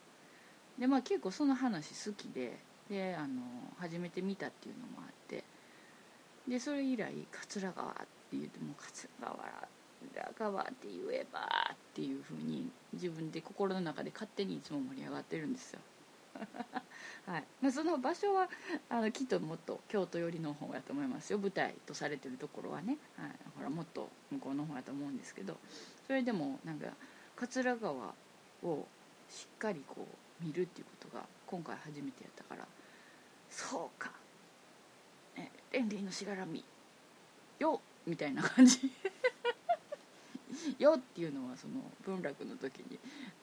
[0.79, 2.57] でまあ結構その話好きで
[2.89, 3.43] であの
[3.79, 5.43] 初めて見たっていうのもあって
[6.47, 9.35] でそれ以来桂川って言っても桂川
[10.39, 11.41] 川って言えば
[11.73, 15.81] っていうふうに自分で心の中で勝手にいつも盛り上がってるんですよ。
[17.27, 17.45] はい。
[17.61, 18.49] まあ、その場所は
[18.89, 21.39] あのきっともっと京都寄りの方やと思いますよ。
[21.39, 25.57] 舞台とされてるところはね、はい、ほらもっと向こうの方やと思うんですけど。
[26.07, 26.89] それでもなんか
[27.35, 28.15] 桂川
[28.63, 28.87] を
[29.29, 30.07] しっかりこ
[30.41, 32.67] う見るっていうことが今回初めてやったから
[33.51, 34.13] そうか
[35.73, 36.65] 「レンリーのしがらみ。
[37.59, 38.93] よ」みたいな感じ。
[40.79, 42.99] よっていうのはその文楽の時に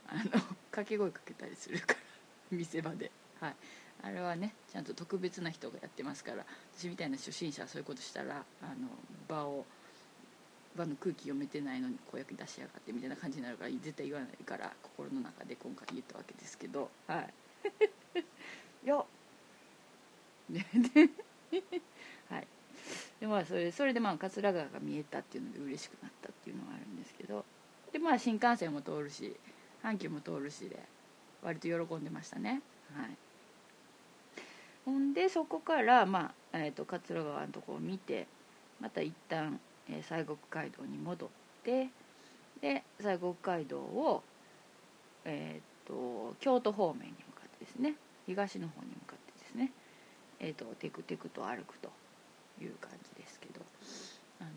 [0.08, 0.24] あの
[0.72, 2.00] 掛け声かけたりするから
[2.52, 3.56] 見せ場で、はい、
[4.02, 6.46] あれはねちゃんと特別な人がやってますから
[6.76, 8.90] 私みたいな初心者はそういうことしたらあの
[9.28, 9.66] 場を
[10.76, 16.90] 場の空気読めてないのに子役出しやがってみたいな感じになるから絶対言わないから心の中で今回言ったわけですけど。
[17.08, 17.34] はい。
[18.86, 19.08] よ
[20.50, 20.66] ね
[21.52, 21.82] はい
[23.24, 27.46] でまあそれそれでまあ桂川が見えたっていうので嬉しくなったっていうのがあるんですけど
[27.94, 29.34] でまあ新幹線も通るし
[29.82, 30.78] 阪急も通るしで
[31.42, 32.62] 割と喜んでましたね。
[32.94, 33.10] はい。
[34.84, 38.28] ほんでそこから、まあえーと、桂川のとこを見て
[38.82, 39.58] また一旦、
[39.90, 41.30] えー、西国街道に戻っ
[41.64, 41.88] て
[42.60, 44.22] で西国街道を、
[45.24, 49.72] えーと、京都方面に向かってですね東の方に向かってですね、
[50.42, 52.03] えーと、テクテクと歩くと。
[52.62, 53.62] いう感じですけど。
[54.40, 54.50] あの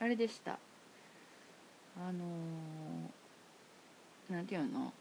[0.00, 0.58] ー、あれでした。
[1.96, 4.92] あのー、なんていうの？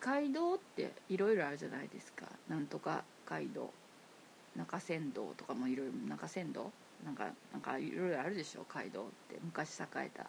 [0.00, 2.26] 街道っていろいろあるじゃないですか。
[2.48, 3.72] なんとか街道。
[4.56, 6.70] 中山道とかもいろいろ中山道？
[7.04, 8.64] なんかなんかいろいろあるでしょ？
[8.72, 9.38] 街道って。
[9.42, 10.26] 昔栄えた。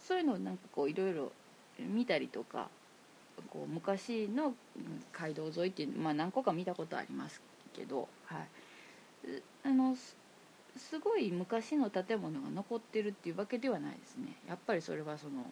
[0.00, 1.32] そういうのをなんかこういろいろ
[1.78, 2.68] 見たりとか。
[3.50, 4.54] こう昔の
[5.12, 7.42] 街道沿いっていう、まあ、何個か見たことあります
[7.74, 8.48] けど、はい、
[9.64, 9.96] あの
[10.76, 14.36] すごい昔の建物が残ってるっていうわけではないですね。
[14.48, 15.44] やっぱりそれはその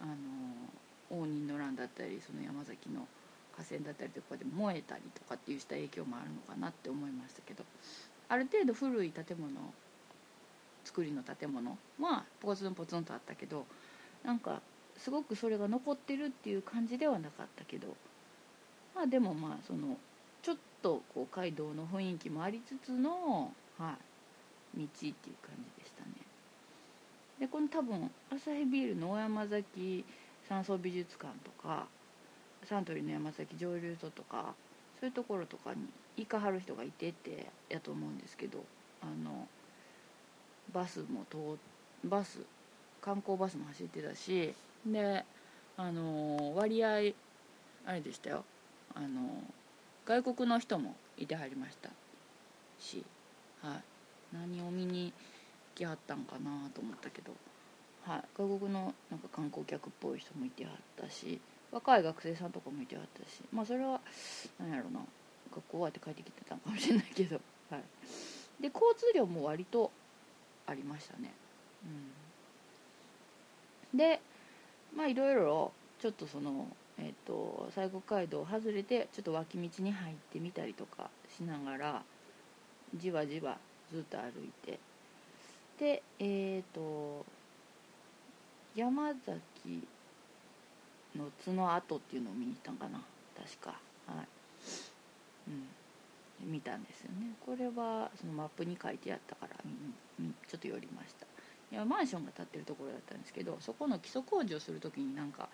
[0.00, 0.14] あの
[1.10, 3.06] 応仁の乱だったりその山崎の
[3.56, 7.64] 河川だったりとかで燃えたりとかっていうした影響もあるのかなって思いましたけど
[8.28, 9.50] ある程度古い建物
[10.84, 13.66] 作りの建物はポツンポツンとあったけど
[14.24, 14.60] なんか
[14.96, 17.88] すごくそれが残ってるっていう感じではなかったけど
[18.94, 19.96] まあでもまあその
[20.82, 23.96] とこう街道の雰囲気もありつつの、は
[24.76, 26.10] い、道っていう感じでしたね。
[27.40, 30.04] でこの多分アサヒビールの大山崎
[30.48, 31.86] 山荘美術館とか
[32.64, 34.54] サントリーの山崎蒸留所とか
[34.98, 35.86] そういうところとかに
[36.16, 38.64] 行かはる人がいてってやと思うんですけど
[39.00, 39.46] あの
[40.72, 41.58] バスも通
[42.04, 42.40] バス
[43.00, 44.52] 観光バスも走ってたし
[44.84, 45.24] で
[45.76, 46.88] あの割合
[47.86, 48.44] あれでしたよ
[48.94, 49.42] あの
[50.08, 51.90] 外国の人もいてはりました。
[52.80, 53.04] し、
[53.60, 53.82] はい、
[54.34, 55.12] 何を見に
[55.74, 57.32] 来はったんかなと思ったけど。
[58.04, 61.38] はい、外国のなんか観光客っぽい人もいてはったし
[61.70, 63.42] 若い学生さんとかもいてはったし。
[63.52, 64.00] まあそれは
[64.58, 65.00] 何やろな。
[65.54, 67.40] 学校終わって帰ってきてたんかもしれないけど、
[67.70, 67.82] はい、
[68.62, 69.90] で交通量も割と
[70.66, 71.32] ありましたね、
[73.92, 74.20] うん、で
[74.94, 76.66] まあいろいろちょっとその
[76.98, 82.02] えっ、と西国街道を外れてちょっと脇道に入ってみたりとかしながら
[82.96, 83.58] じわじわ
[83.92, 84.78] ずっと歩いて。
[85.78, 87.24] でえっ、と
[88.74, 89.86] 山崎
[91.16, 93.00] の角跡っていうのを見に行ったんかな
[93.36, 93.70] 確か。
[94.06, 94.26] はい。
[95.48, 96.50] うん。
[96.52, 97.34] 見たんですよね。
[97.44, 101.26] これはそのマップに書いてあったから、うん、ちょっと寄りました。
[101.70, 105.48] いやマンションが建ってるところだったんですけどそこの基礎工事をする時になんか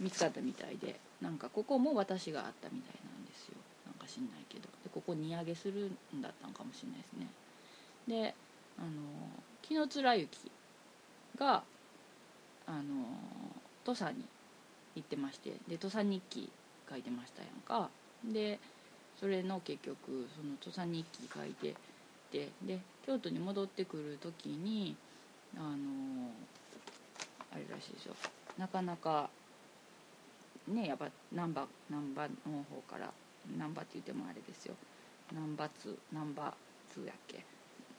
[0.00, 3.54] 見つかったみたいでなんかここも私があったみたいなんですよ。
[3.86, 4.68] なんか知んないけど。
[4.84, 7.26] でここ荷上げするんだったんかもしれないですね。
[8.08, 8.34] で
[8.78, 8.88] あの
[9.62, 10.50] 紀貫之
[11.38, 11.62] が
[12.66, 12.82] あの
[13.84, 14.24] 土佐に
[14.94, 16.50] 行ってましてで土佐日記
[16.88, 17.90] 書いてましたやんか。
[18.24, 18.58] で
[19.18, 21.74] それの結局その土佐日記書いて
[22.30, 24.94] てで京都に戻ってくる時に
[25.56, 26.30] あの
[27.52, 28.14] あれらしいですよ。
[28.58, 29.30] なかなか
[30.68, 33.12] ねやっぱ難波難波の方から
[33.58, 34.74] 難波って言ってもあれですよ。
[35.32, 36.52] 難波通難波
[36.92, 37.44] 通やっけ。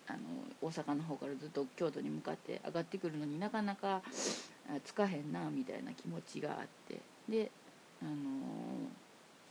[0.08, 0.20] あの
[0.62, 4.02] 大阪の方からずっと京都に向かって上がってくるのになかなか
[4.86, 7.00] つかへんなみたいな気持ちがあって。
[7.28, 7.52] で
[8.02, 8.12] あの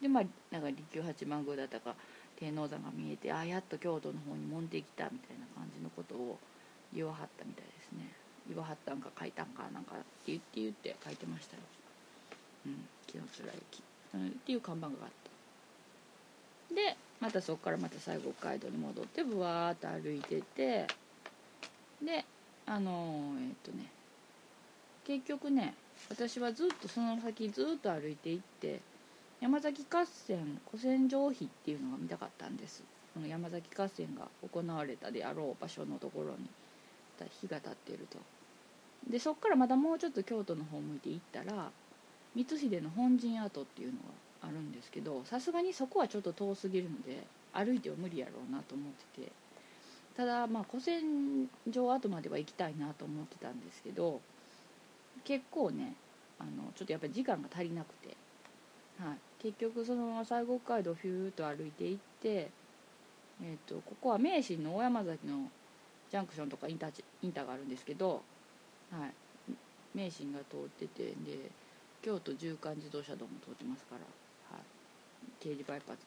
[0.01, 1.95] ー、でまあなんか利休八幡宮だったか
[2.37, 6.39] 天王山が見えてあやっと京都の方にもんできたみたいな感じのことを
[6.95, 8.13] 言わはったみたいですね。
[8.49, 11.63] 言わはったんか書いたんかなんかって言って言って書いてましたよ。
[12.67, 13.83] うん紀の貫之、
[14.15, 15.09] うん、っていう看板があっ
[16.69, 16.75] た。
[16.75, 20.87] でまたそこからまた西国街道に戻ってぶわーっと歩いてて
[22.03, 22.25] で
[22.67, 23.87] あのー、えっとね
[25.05, 25.75] 結局ね
[26.11, 28.81] 私はずっとその先ずっと歩いていって
[29.41, 32.83] 山崎合戦古戦場碑っていうのが見たかったんです。
[33.15, 36.51] その山崎合戦が行われたであろう場所のところに
[37.41, 38.19] 火が立っていると。
[39.09, 41.71] でそっからまだもうちょっと京都の方向いて行ったら
[42.37, 43.99] 光秀の本陣跡っていうの
[44.43, 49.33] があるんですけどさすがにそこはちょっと遠すぎるので歩いては無理やろうなと思ってて。
[50.17, 54.21] ただまあ古戦場跡までは行きたいなと思ってたんですけど
[55.25, 55.95] 結構ね
[56.39, 58.17] あのちょっとやっぱり時間が足りなくて、
[58.99, 62.51] はい、結局そのまま西国街道をフューッと歩いていって、
[63.43, 65.51] えーと、ここは名神の大山崎の
[66.11, 68.23] ジャンクションとかインターインターがあるんですけど、
[68.91, 69.53] はい、
[69.95, 71.15] 名神が通っててで
[72.07, 74.63] 京都縦貫自動車道も通ってますから、はい、
[75.43, 76.07] 刑事バイパス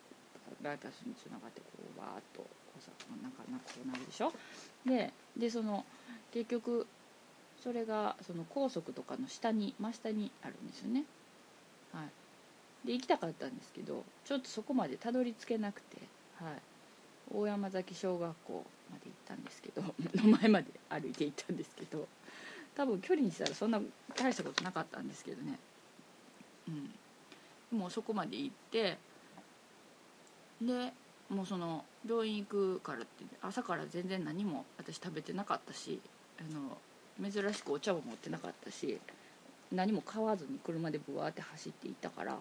[0.63, 2.47] バイパスにつながってこうわーっと
[3.21, 4.31] なかなこうなるでしょ？
[4.85, 5.83] ででその
[6.31, 6.87] 結局
[7.61, 11.03] それがその高速とかの下に真下にあるんですよね。
[11.91, 12.87] はい。
[12.87, 15.97] で行きたかったんですけどちょっとそこまでたどり着けなくて
[16.41, 16.53] はい。
[17.35, 19.81] 大山崎小学校まで行ったんですけど
[20.23, 22.07] の前まで歩いて行ったんですけど
[22.75, 23.81] 多分距離にしたらそんな
[24.15, 25.59] 大したことなかったんですけどね。
[27.71, 27.79] うん。
[27.79, 28.97] もうそこまで行って
[30.61, 30.93] で
[31.29, 33.07] もうその病院行くからって
[33.41, 35.99] 朝から全然何も私食べてなかったし
[36.39, 38.99] あの珍しくお茶も持ってなかったし
[39.71, 42.37] 何も買わずに車でブワーって走っていったから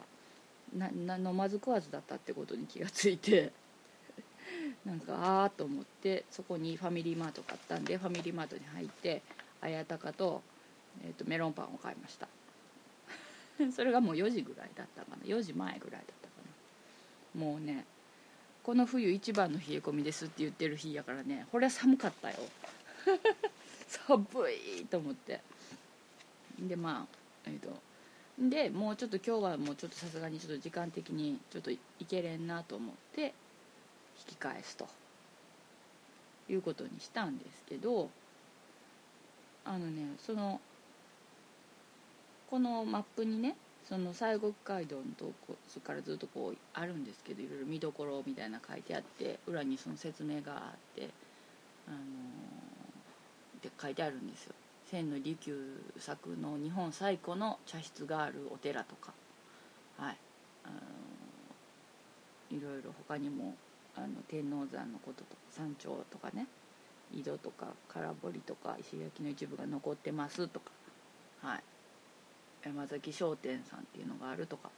[0.74, 3.52] な飲まず食わずだったってことに気がついて
[4.86, 9.22] なんかああと思ってそこにファミリーマートがあったんでファミリーマートに入って
[9.60, 10.42] 綾鷹と,、
[11.02, 12.28] えー、とメロンパンを買いました。
[13.72, 15.16] それがもう4時ぐらいだったかな。
[15.24, 16.34] 4時前ぐらいだったか
[17.34, 17.44] な。
[17.44, 17.84] もうね
[18.62, 22.36] この冬一番の冷え込みですって言ってる日やからねこれは寒かったよ。
[23.88, 24.26] 寒
[24.80, 25.40] いと思って。
[26.58, 27.80] でまあえっ、ー、と
[28.38, 31.78] でもうちょっと今日はもうちょっとさすがにちょっと時間的にちょっとい
[32.08, 33.34] けれんなと思って
[34.18, 34.88] 引き返すと。
[36.52, 38.10] いうことにしたんですけど
[39.64, 40.60] あのねその
[42.50, 43.56] このマップにね
[43.88, 51.08] その西国街道のとこそからずっとこうあるんですけどいろいろ見どころみたいな書いてあって裏にその説明があって
[51.86, 54.54] あのー、で書いてあるんですよ。
[54.90, 59.12] 千利休作の日本最古の茶室があるお寺とか。
[59.98, 60.16] はい。
[60.64, 63.54] あのー、いろいろ他にも
[63.96, 66.46] あの天王山のこととか山頂とかね。
[67.14, 70.70] 井戸とか空堀とか石垣の一部が残ってますとか。
[71.42, 71.62] はい。
[72.64, 74.70] 山崎商店さんっていうのがあるとか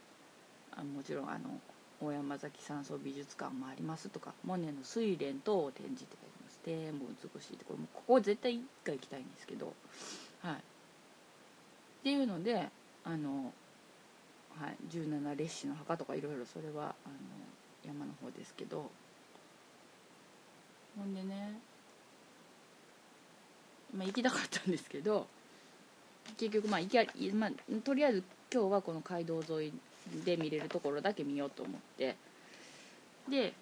[0.75, 1.59] あもちろんあの
[2.01, 6.59] 大山崎山荘美術館もありますとかモネの「睡蓮」等を展示って書いてます。
[6.65, 9.73] 庭園も美しいってこれもここ絶対一回行きたいんですけど
[10.41, 10.55] はい。
[10.55, 10.57] っ
[12.03, 12.69] ていうので
[13.03, 13.53] あの、
[14.59, 17.15] はい、17列子の墓とかいろいろそれはあの
[17.83, 18.89] 山の方ですけど。
[20.97, 21.59] ほんでね
[23.95, 25.27] まあ行きたかったんですけど
[26.37, 27.51] 結局まあ行きまあ、
[27.83, 29.73] とりあえず今日はこの街道沿い
[30.25, 32.15] で見れるところだけ見ようと思って。
[33.29, 33.53] で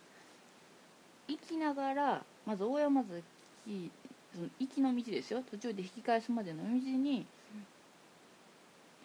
[1.28, 3.92] 行きながらまず大山崎
[4.34, 5.44] その行きの道ですよ。
[5.50, 7.26] 途中で引き返すまでの道に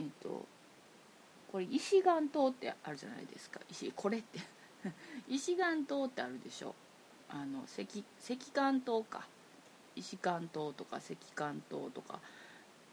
[0.00, 0.46] えっと
[1.50, 3.60] これ石岩島ってあるじゃないですか。
[3.70, 4.40] 石これって。
[5.28, 6.74] 石岩島ってあるでしょ。
[7.28, 9.26] あの石石岩島か。
[9.96, 12.20] 石岩島とか石岩島とか。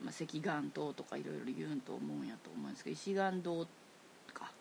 [0.04, 3.66] まあ、石岩島とかいろいろ言うんと思うんやと思うんですけど石岩島
[4.34, 4.52] か。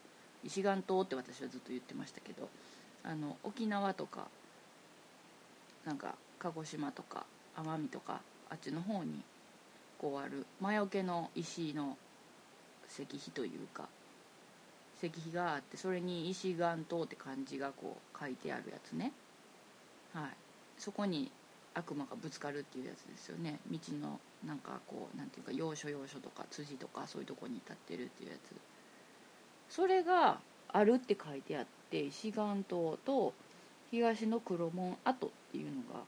[0.44, 2.48] 石岩島って私はずっと言ってましたけど
[3.04, 4.28] あの沖縄とか
[5.84, 7.26] なんか鹿児島とか
[7.56, 8.20] 奄美とか
[8.50, 9.22] あっちの方に
[9.98, 11.96] こうある魔除けの石の
[12.88, 13.88] 石碑というか
[15.02, 19.12] 石碑があってそれに石岩島って漢字がこう書いてあるやつね。
[20.12, 20.30] はい。
[20.78, 21.30] そこに
[21.74, 23.60] 悪魔がぶつかるっていうやつですよね。
[23.70, 28.54] 道のなんかこうなんていうか要所要所とか辻とかそういうとこに立ってるっていうやつ。
[29.74, 33.34] それがあるって書いてあって石岩島と
[33.90, 36.00] 東の黒門跡っていうのが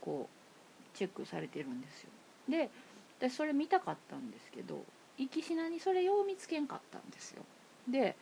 [0.00, 2.10] こうチェックされてるんですよ。
[2.48, 2.70] で
[3.18, 4.84] 私それ見たかったんですけど
[5.16, 7.42] 行きしなにそれよう見つけんかったんですよ。
[7.88, 8.16] で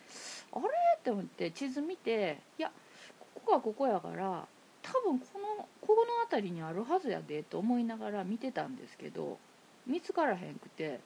[0.51, 0.65] あれ？
[0.97, 2.71] って思って地図見ていや
[3.35, 4.47] ここがここやから
[4.81, 9.37] 多分このこの辺りにあるはずやでと思いながら見てたんですけど
[9.87, 10.99] 見つからへんくて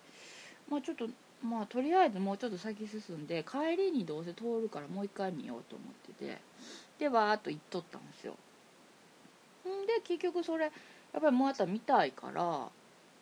[0.70, 1.08] まあちょっと
[1.44, 6.42] まあとりあえずもうちょっと先進んで帰りにどうせ通るからもう一回見ようと思ってて
[7.00, 8.36] でわーっと行っとったんですよ。
[9.68, 10.72] んで結局それや
[11.20, 12.70] っぱりまた見たいから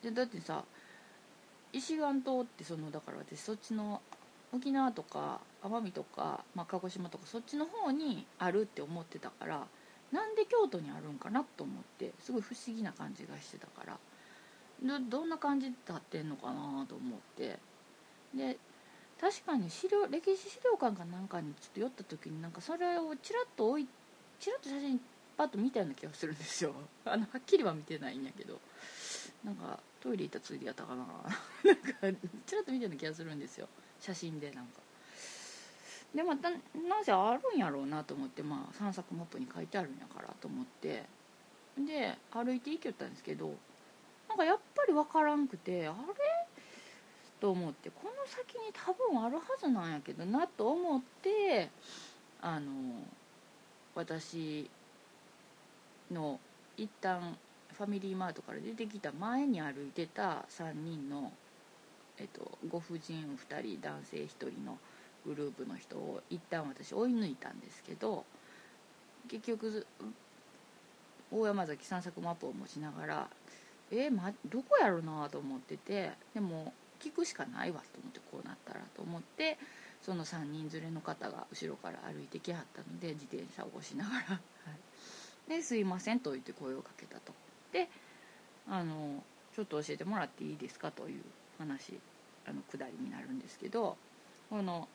[0.01, 0.63] でだってさ
[1.71, 4.01] 石岩島ってそのだから私そっちの
[4.51, 9.67] 沖縄とか奄美とか、まあ、鹿児島とかそっちの方にあるって思ってたから
[10.11, 13.97] なんで京都にあるんかなと思ってすごい不思議な感じがしてたから。
[14.83, 17.57] どどんな感じで立ってんのかなと思って。
[18.33, 18.57] で
[19.19, 23.87] 確かに資料歴史資料館かなんかにちょっと寄った時になんかそれをちらっと置い
[24.39, 24.99] ちらっと写真
[25.35, 26.73] パッと見たような気がするんですよ。
[27.05, 28.59] あのはっきりは見てないんやけど。
[29.43, 31.05] なんかトイレ行ったついでやったかな。
[31.05, 31.75] なん
[32.13, 33.67] かちらっと見たような気がするんですよ。
[33.99, 34.81] 写真でなんか。
[36.13, 41.05] でまたなぜあるんやろうなと思ってまあ散策マップに書いてあるんやからと思って。
[41.77, 43.55] で歩いて行きよったんですけど
[44.29, 45.95] なんかやっぱり分からんくてあれ？
[47.39, 51.69] と思ってこの先に多分あるはずなんやけどなと思って
[52.41, 52.71] あの
[53.95, 54.69] 私
[56.11, 56.39] の
[56.77, 57.37] 一旦
[57.77, 61.31] ファミリーマートから出てきた前に歩いてた3人の、
[62.17, 64.77] えっと、ご婦人2人男性1人の
[65.25, 68.25] グループの人を一旦私追い抜いたんですけど
[69.29, 69.85] 結局
[71.31, 73.27] 大山崎散策マップを持ちながら
[73.91, 79.57] えー、ま、どこやろうなと思っててでも聞くしかないわと思ってこうなったらと思って
[80.01, 84.39] その3人連れの方が後ろから歩いてきはったので自転車を押しながら「は
[85.47, 87.33] い、ですいません」と言って声をかけたと。
[87.71, 87.89] で
[88.67, 89.23] あの
[89.55, 91.23] ちょっと教えてもらっていいですかという
[91.57, 91.99] 話
[92.45, 93.97] あの下りになるんですけど
[94.49, 94.87] この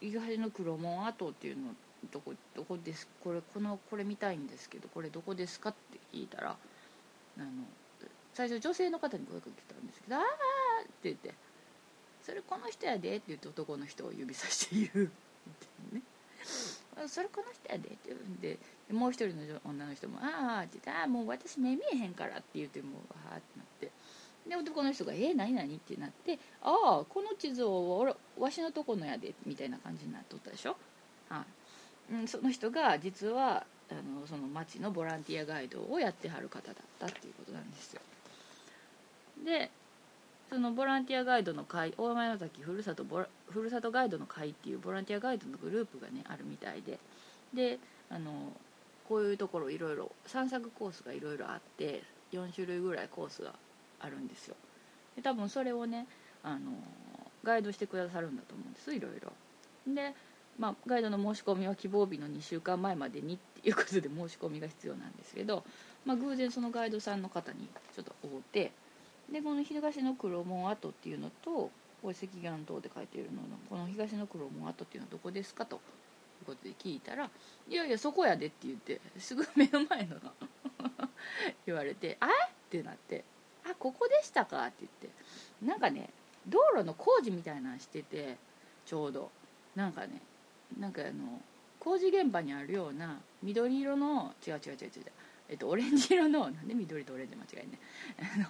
[0.00, 1.74] 東の黒門跡っていうの
[2.12, 3.08] どこどこです？
[3.22, 5.70] これこのこれ見たいんですけどこれどこですか？
[5.70, 6.56] って聞いたら
[7.38, 7.46] あの
[8.36, 10.22] 最初女性の方に声かけたんですけど「ああ!」
[10.84, 11.32] って言って
[12.22, 15.10] 「それこの人やで」って言って男の人を指さして言う
[15.90, 16.02] てね
[17.08, 18.58] 「それこの人やで」って言うんで
[18.92, 23.90] もう一人の女の人も「ああ」って言って「ああもう私目見えへんから」って言ってもうわーってなって
[24.46, 30.76] で男の人が「えー、何何?」ってなって「ああこの地図をわしのとこのやで」みたいな感じになっとったでしょ、
[31.30, 31.46] は
[32.10, 38.02] いうん、その人が実はあのその町のボランティアガイドをやってはる方だったっていうことなんですよ
[39.46, 39.70] で
[40.50, 46.98] そのボランティアガイドの会大山崎ふるさとボラふるさとガイドの会っていうボランティアガイドのグループがねあるみたいで。
[47.54, 47.78] で
[48.10, 48.52] あの
[49.08, 53.54] こういうところいろいろ散策コースがいろいろあって4種類ぐらいコースが
[54.00, 54.56] あるんですよ。
[55.14, 56.06] で多分それをね
[56.42, 56.72] あの
[57.44, 59.32] ガイドしてくださるんだと思うんですいろいろ。
[59.86, 60.12] で、
[60.58, 65.64] まあ、ガイドの申し込みは希望日の2週間前までにっていうことで申し込みが必要なんですけど、
[66.04, 68.72] まあ、偶然そのガイドさんの方にちょっと会うて
[69.32, 71.70] でこの東の黒門跡っていうのと
[72.02, 75.78] これ赤岩島で書いているののこの東の黒門跡っていうのはどこですかとい
[76.42, 77.28] うことで聞いたら
[77.68, 80.16] 「いやいやそこやで」って言ってすぐ目の前の
[81.66, 82.30] 言われて「あっ
[82.70, 83.24] てなって
[83.64, 86.10] 「あここでしたか」って言ってなんかね
[86.46, 88.36] 道路の工事みたいなのしてて
[88.84, 89.30] ちょうど。
[89.76, 90.22] なんかね
[90.80, 91.40] なんかあの
[91.78, 94.90] 工事現場にあるような緑色の違う違う違う違う
[95.48, 97.78] えっと、オレンジ色のなんで緑とオレンジ間違いね。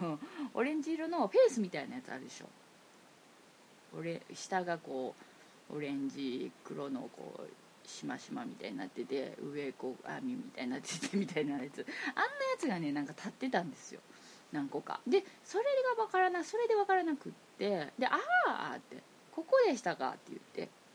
[0.01, 0.19] あの
[0.55, 2.47] オレンジ色のフェースみたいなやつあるでしょ。
[3.99, 5.15] 俺下がこ
[5.71, 11.87] うオレンジ黒のこうしましまみたいになってて上こう網みたいになっててみたいなやつ。
[12.15, 12.27] あんなや
[12.59, 14.01] つがねなんか立ってたんですよ。
[14.53, 15.01] 何個か。
[15.07, 15.65] でそれ
[15.97, 20.86] が分からなそれで分からなくってで「ああ」って「ここでしたか」って言って。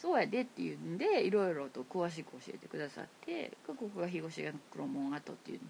[0.00, 5.60] そうやでっていうんでいろいろと詳しく教えてくださってここが東が黒門跡っていう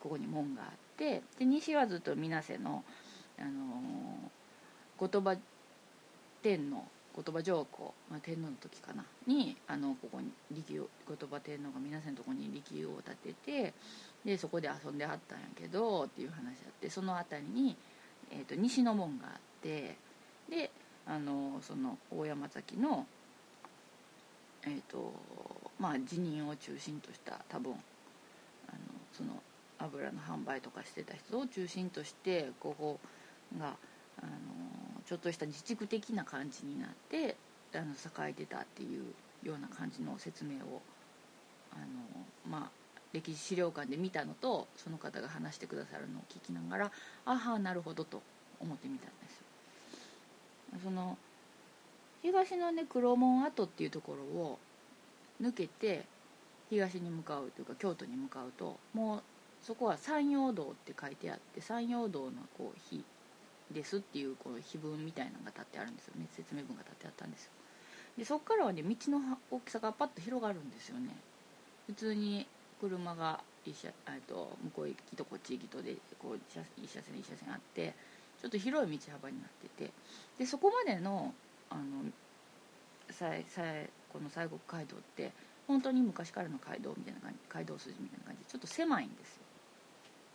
[0.00, 2.84] ここに門があってで西はずっと水瀬の、
[3.38, 3.50] あのー、
[4.98, 5.36] 後鳥羽
[6.42, 13.74] 天皇後鳥羽上皇、まあ、天皇の時かなにあのここに力を後鳥羽天皇が水瀬のとこに力を建てて
[14.24, 17.76] でそこで遊んではったんやけどっていう話あってその辺りに、
[18.30, 19.96] えーと、西の門があって
[20.48, 20.70] で
[21.04, 23.06] あのその大山崎の
[24.64, 25.12] えーと
[25.78, 27.78] まあ、辞任を中心とした多分あの
[29.12, 29.42] その
[29.78, 33.00] 油の販売とかしてた人を中心としてここ
[33.58, 33.74] が
[34.18, 34.30] あの
[35.04, 37.36] ちょっとした自治区的な感じになって
[37.74, 37.92] あの
[38.26, 40.80] 栄えてたっていうような感じの説明を
[41.72, 41.86] あの、
[42.48, 42.70] まあ、
[43.12, 46.92] 歴史資料館で見たのとその方が話してくださるのを聞きながら
[47.24, 48.22] ああなるほどと
[48.60, 49.42] 思ってみたんですよ。
[50.84, 51.18] その
[52.22, 54.58] 東のね黒門跡っていうところを
[55.40, 56.06] 抜けて
[56.70, 59.22] 東に向かうというか京都に向かうともう
[59.62, 63.04] そこは山陽道って書いてあって山陽道のこう碑
[63.72, 66.14] ですっていうこう碑文みたいなのが立ってあるんですよ。
[66.16, 67.50] ね説明文が立ってあったんですよ。
[68.18, 71.10] でそこからはね道の大きさがパッと広がるんですよね。
[71.86, 72.46] 普通に
[72.80, 73.92] 車が一車
[74.26, 76.90] と向こう行きとこっち行きとでこう一車線一
[77.26, 77.94] 車線あって
[78.40, 79.92] ちょっと広い道幅になってて。
[80.38, 81.32] でそこまでの
[81.72, 82.10] あの
[83.10, 83.30] さ
[84.12, 85.32] この西国街道って
[85.66, 89.42] 本当に昔からの街道みたいな感じ街道筋みたいな感じでちょっと狭いんですよ。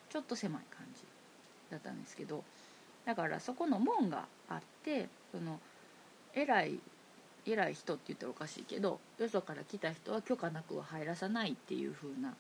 [0.10, 1.04] ちょっと狭い感じ
[1.70, 2.44] だったんですけど
[3.06, 5.60] だからそこの門があってその
[6.34, 6.80] 偉い
[7.46, 12.36] 偉い人って言ったらおかしいけどよそから来た人は許可なくは入らさないっていう風な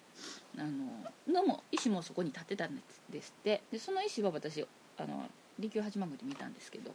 [0.57, 3.61] あののも石もそこに建てたんですって。
[3.71, 4.65] でその石は私
[4.97, 5.29] あの
[5.59, 6.93] 利休八幡宮で見たんですけど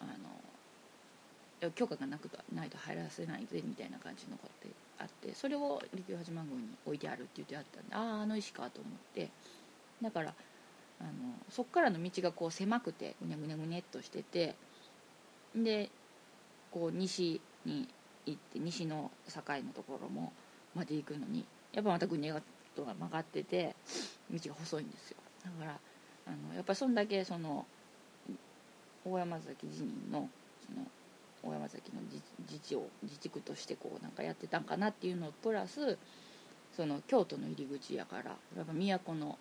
[0.00, 0.12] あの
[1.70, 9.30] 許可がなくないと入らせないぜみたいな感じのことであってそれを利休八幡宮に置いてあるって言ってあったんであああの石かと思って。
[10.02, 10.34] だから
[11.00, 11.10] あの
[11.50, 14.54] そっからの道がこう狭くてぐにゃぐにゃぐにゃっとしてて
[15.54, 15.90] で
[16.70, 17.88] こう西に
[18.26, 20.32] 行って西の境のところも
[20.74, 22.42] まで行くのにやっぱまたぐにゃっ
[22.76, 23.74] と曲がってて
[24.30, 25.16] 道が細いんですよ。
[25.44, 25.78] だから
[26.26, 27.66] あのやっぱそんだけその
[29.04, 30.28] 大山崎寺院の
[30.66, 30.86] その
[31.46, 35.98] 大山崎の自治を自治区としてこうなんかやってたんかなっていうのプラス
[36.76, 39.38] その京都の入り口やからやっぱ都の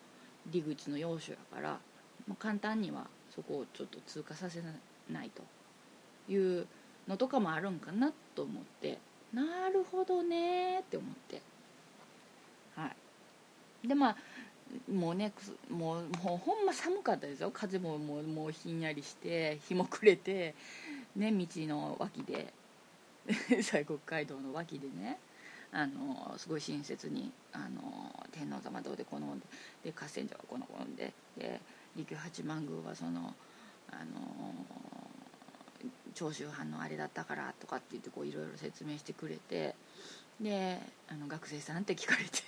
[0.51, 1.79] 入り口の要所やから
[2.27, 4.61] もう簡単にはそこをちょっと通過させ
[5.11, 5.41] ないと
[6.31, 6.67] いう
[7.07, 8.99] のとかもあるんかなと思って
[9.33, 11.41] なるほどねって思って。
[12.75, 12.87] は
[13.83, 13.87] い。
[13.87, 14.15] でまあ
[14.91, 15.33] もうね
[15.69, 17.51] もうもうほんま寒かったですよ。
[17.51, 20.55] 風ももうもうひんやりして日も暮れて
[21.15, 22.53] ね道の脇で。
[23.49, 25.17] 西国街道の脇でね。
[25.71, 29.35] あのすごい親切にあの天皇様どうでこの
[29.83, 31.13] でで合戦場はこのこので。
[31.37, 31.59] で
[31.95, 33.33] 利休八幡宮はその
[33.91, 34.53] あの
[36.15, 39.75] 長州藩のあれだったからとかって言ってこういろいろ説明してくれて。
[40.41, 42.41] であの学生さんって聞かれて。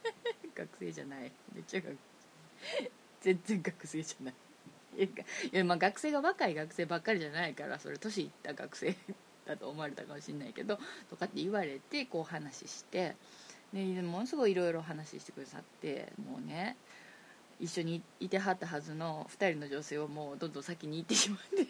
[0.54, 1.32] 学生じゃない。
[1.54, 1.96] めっちゃ学
[2.62, 2.90] 生。
[3.20, 4.34] 全然学生じゃない。
[5.04, 5.10] い
[5.56, 8.94] やまあ学生が若い学生ばっかりじゃないからそれ年いった学生
[9.46, 10.78] だと思われたかもしれないけど
[11.08, 13.16] とかって言われてこう話して
[13.72, 16.76] でものすごいいろいろ話してくださってもうね
[17.60, 21.66] 一緒にいてはったはずの2人の女性をもうどんどん先に行ってしまって。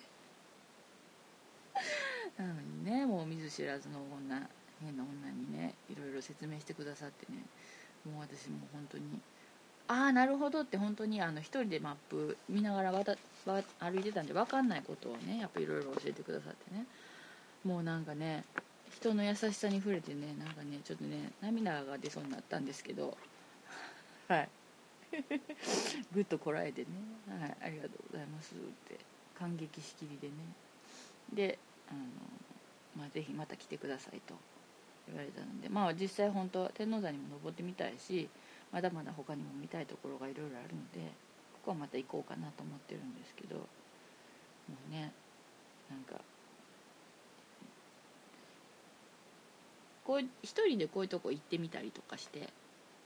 [2.39, 4.49] なのにねもう見ず知らずの女
[4.81, 7.45] 変な女にねいろいろ説明してくださってね
[8.05, 9.21] もう私も本当に
[9.91, 16.87] ああなるほどって本当にあの一人でマップ見ながらわたわ歩いてたんで分かんないことをねやっぱいろいろ教えてくださってね。
[17.65, 18.45] もうなんかね
[18.95, 23.19] 人の優しさに触れてねなんかねちょっとね涙が出そうになったんですけど。
[24.29, 24.49] はい。
[26.15, 26.87] ぐっとこらえてね、
[27.29, 28.97] はい、ありがとうございますって。
[29.37, 30.35] 感激しきりでね。
[31.33, 31.99] であの、
[32.97, 34.35] まあ、ぜひまた来てくださいと
[35.09, 35.69] 言われたので。
[35.69, 38.31] まあ実際本当天王山にも登ってみたいし
[38.73, 41.11] まだまだ他にも見たいところがいろいろあるので
[41.55, 43.65] ここはまた行こうかなと思ってるんですけども
[44.89, 45.13] うね
[45.91, 46.21] なんか
[50.05, 52.49] こう一人でこういうとこ行ってみたりとかして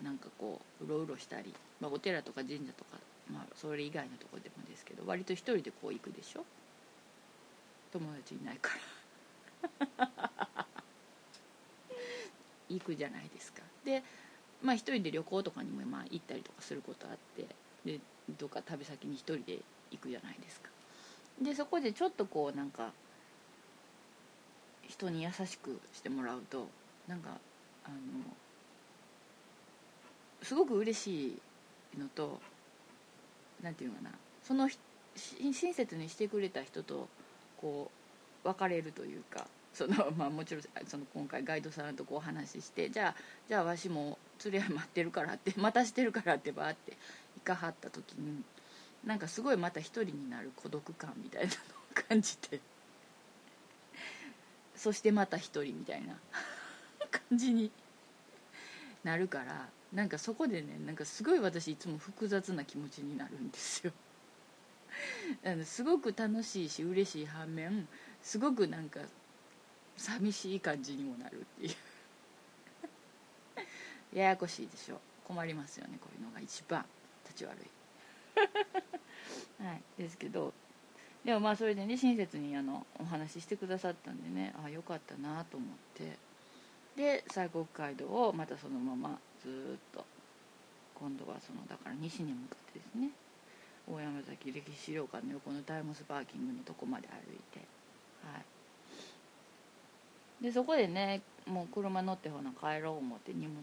[0.02, 2.98] なんかこううろうろしたり、まあ、お寺とか神社とか、
[3.30, 6.44] まあ、それ以外のとこでもですけど割と一人でこう行くでしょ？
[7.92, 8.70] 友達いないか
[9.98, 10.66] ら。
[12.68, 13.62] 行くじゃないですか。
[13.84, 14.02] で
[14.64, 17.46] まあ一人で旅行とかにもまあ行ったりとかすることあって
[17.84, 18.00] で
[18.38, 19.58] どっか旅先に一人で
[19.90, 20.70] 行くじゃないですか。
[21.40, 22.92] でそこでちょっとこうなんか
[24.82, 26.68] 人に優しくしてもらうと
[27.06, 27.30] なんか
[27.84, 27.94] あの
[30.42, 31.40] すごく嬉し
[31.94, 32.40] いのと
[33.62, 34.10] 何て言うかな。
[34.42, 34.68] その
[35.16, 37.08] 親切にしてくれた人と
[37.56, 37.90] こ
[38.44, 43.14] う別れるというかそのまあもちろんその今回ガイドさんとこう話してじゃあ
[43.48, 46.96] じゃあわしも連れ合い待ってるからって 待たしてるからってばって
[47.36, 48.42] 行かはった時に
[49.04, 51.56] なんかすごいまた一人になる孤独感みたいなのを
[52.08, 52.60] 感じて。
[54.76, 56.18] そしてまた一人みたいな
[57.10, 57.70] 感じに
[59.04, 63.92] なるからなんかそこでねなんかすごい私いつも複雑な気持ちになるんですよ。
[65.44, 67.88] あのすごく楽しいし嬉しい反面
[68.22, 69.00] すごくなんか
[69.96, 71.74] 寂しい感じにもなるっていう。
[74.14, 75.00] ややこしいでしょ。
[75.26, 76.84] 困りますよねこういうのが一番。
[77.24, 77.62] 立ち悪い。
[79.64, 79.82] はい。
[79.98, 80.52] ですけど。
[81.24, 86.16] でもまあそれでね親切にあのお話ししてくださったんでねああよかったなと思って。
[86.96, 89.52] で西国街道をまたそのままずっ
[89.92, 90.04] と
[90.94, 93.10] 今度はそのだから西に向かってですね。
[93.90, 97.58] 大山崎歴史資料館の横のタイムスパーキングのとこまで歩いて。
[98.22, 98.44] はい。
[100.44, 103.56] でそこでねもう車乗ってほな帰ろう思って荷物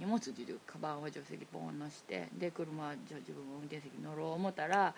[0.00, 4.94] 荷物っていうカバンを助手席ポンのしてで車じゃ自分も運転席乗ろう思ったら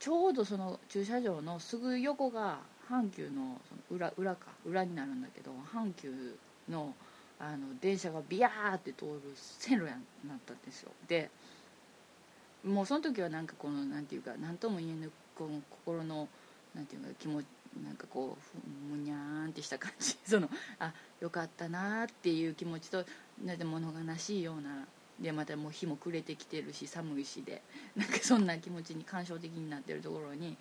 [0.00, 2.58] ちょうどその駐車場のすぐ横が
[2.90, 6.36] 阪急のその裏裏か裏になるんだけど阪急
[6.68, 6.92] の
[7.38, 9.92] あの電車がビヤーって通る線路や
[10.26, 10.90] なったんですよ。
[11.08, 11.30] で
[12.64, 16.28] もうその時はなんかこのなんていうか何とも言えぬこの心の
[16.74, 17.46] なんていうか気持ち
[17.84, 20.16] なんかこうむにゃーんってした感じ。
[20.24, 23.04] そのあよかったなーっていう気持ちと
[23.42, 24.86] なんて物悲しいような
[25.20, 27.62] でまたもう日も暮れてきてるし寒いしで
[27.96, 30.56] なんかそんな気持ちに感傷的になってるところに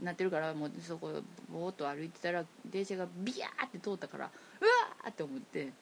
[0.00, 4.30] なってるからもうそこぼーっと歩いてたら電車がビヤーって通ったから
[4.60, 5.72] うわーって思って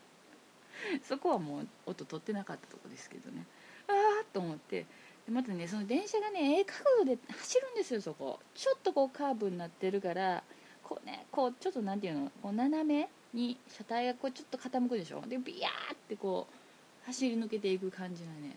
[1.04, 3.44] そこはもう音取ってなかったとこですけどね。
[3.88, 3.92] あ
[4.22, 4.86] あと思って
[5.26, 8.38] でまたねその電車がねええ角度で走るんですよそこ。
[8.54, 10.42] ちょっとこうカーブになってるから
[10.82, 15.22] こうねこうちょっとなんていうのこう斜めに車体がこうちょっと傾くでしょ？
[15.26, 18.56] でビヤーってこう走り抜けていく感じがね。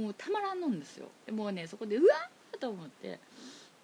[0.00, 1.06] もうたまらんのんですよ。
[1.32, 3.18] もうねそこでうわーと思って。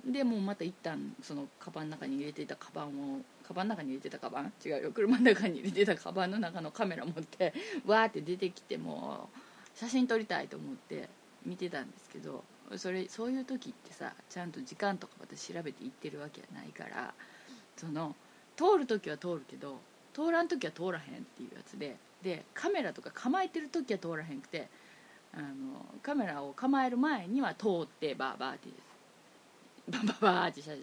[0.04, 4.52] でもうまた一旦そのカバンの中に入れていたカバンをカバンの中に入れてたカバン？
[4.64, 4.90] 違うよ。
[4.90, 7.54] 車の中に入れてたカバンの中のカメラ持って
[7.86, 9.28] わーって出てきても
[9.74, 11.08] う写真撮りたいと思って
[11.46, 12.42] 見てたんですけど
[12.76, 17.14] それそういう時ってさちゃんと時間とか私調べて行ってるわけはないから
[17.76, 18.14] その
[18.56, 19.78] 通る時は通るけど
[20.12, 21.96] 通らん時は通らへんっていうやつで。
[22.22, 24.68] でカメラとか構えてる時は通らへんくて
[25.34, 28.68] あのカメラを構える前には通ってバーバーって
[29.88, 30.76] バーバーバーって車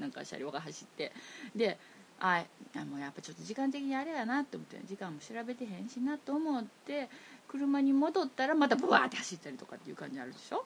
[0.00, 1.12] なんか車両が走って。
[1.54, 1.76] で
[2.18, 2.42] あ
[2.90, 7.10] もうやっぱちょっと時間的にあれやなって思って時間も調べてへんしなと思って
[7.46, 10.64] 車に戻ったらまたブワーって走ったりとかっていう感じあるでしょ？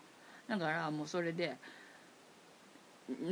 [0.48, 1.56] だからもうそれで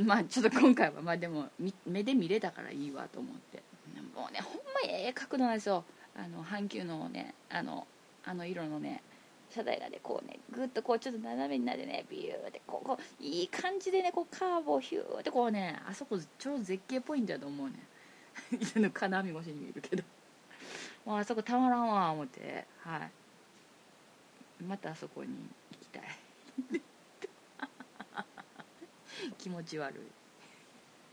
[0.03, 1.47] まあちょっと今回はまあでも
[1.87, 3.63] 目で見れたからいいわと思って。
[4.19, 5.85] もうねほんまええ角度なんですよ。
[6.13, 7.87] あの阪急のねあの
[8.25, 9.01] あの色のね
[9.49, 17.75] 車体がねこうねぐっとこうちょっと斜めになってねビューってこうこういい感じでねこうカーブをヒューってこうねあそこ超絶景ポイントだと思うね。
[18.75, 20.03] の金網越しに見るけど。
[21.05, 22.65] もうあそこたまらんわ思って。
[22.81, 24.63] はい。
[24.63, 25.29] またあそこに
[25.71, 26.03] 行きたい。
[29.39, 29.99] 気持ち悪い。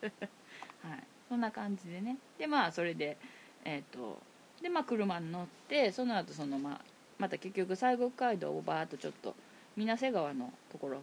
[0.82, 1.15] はい。
[1.28, 2.16] そんな感じでね。
[2.38, 3.16] でまあそれで
[3.64, 4.18] えっ、ー、と
[4.62, 6.80] でまあ車に乗ってその後そのまあ
[7.18, 9.34] また結局西国街道をバーッとちょっと
[9.76, 11.02] 水瀬川のところ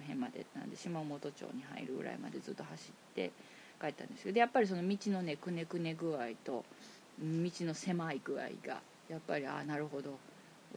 [0.00, 3.30] 辺までなんで島本町に入るぐらいまでずっと走って
[3.80, 6.64] 帰ったんですけどやっぱりその道のねくねくね具合と
[7.20, 10.18] 道の狭い具合がやっぱりああなるほど。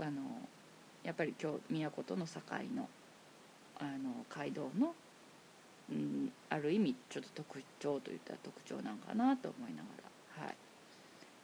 [0.02, 0.22] あの
[1.04, 2.42] やっぱり今日都との境
[2.76, 2.90] の
[3.78, 4.96] あの街道の、
[5.90, 9.90] うん、ある意味ちょっと特徴といったら特徴なんかなと思いなが
[10.38, 10.56] らはい。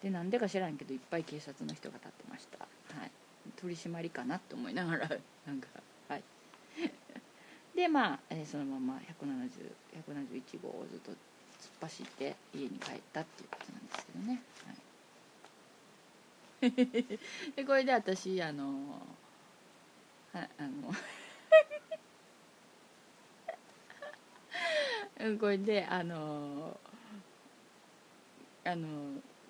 [0.02, 2.60] でなんでか知らんけどいっぱい警察の人が立ってました。
[2.60, 3.12] はい。
[3.56, 5.10] 取り締まりかなと思いながら
[5.46, 5.68] なんか
[6.08, 6.24] はい。
[7.76, 11.18] でまあ、えー、そのまま170171号をずっと突っ
[11.82, 14.42] 走って家に帰ったっていうことなんですけどね、
[17.00, 19.02] はい、 でこれで私あの
[20.34, 20.94] あの
[25.22, 26.78] あのこれであの
[28.66, 28.88] あの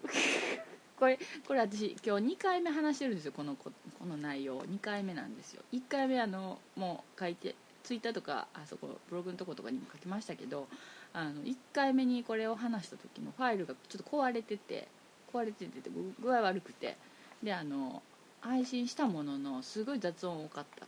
[0.99, 1.17] これ
[1.47, 4.61] これ私今日2回目話してるんですよこのここの内容。
[4.63, 5.63] 2回目なんですよ。
[5.72, 10.67] 1回目あのもう書いてツイッターとかあそこブログのとことかにも書きましたけど
[11.13, 14.88] あの1回目にこれを話した時のファイルがちょっと壊れてて
[15.32, 16.97] 壊れてて具合悪くて。
[17.41, 18.03] であの
[18.41, 20.88] 配信したもののすごい雑音多かったっ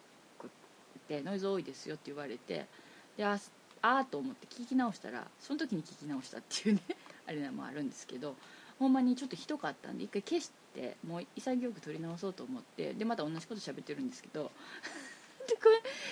[1.08, 2.66] てノイズ多いですよって言われて
[3.18, 3.26] で
[3.84, 6.82] ああと思って聞き直したらその時に聞き直したっていうね
[7.28, 8.36] あれもあるんですけど
[8.80, 14.52] ほんまにちょっとひどかったんで一回消してもう潔く撮り直そうと思ってでまた同じこと喋ってるんですけど
[15.48, 15.62] でこ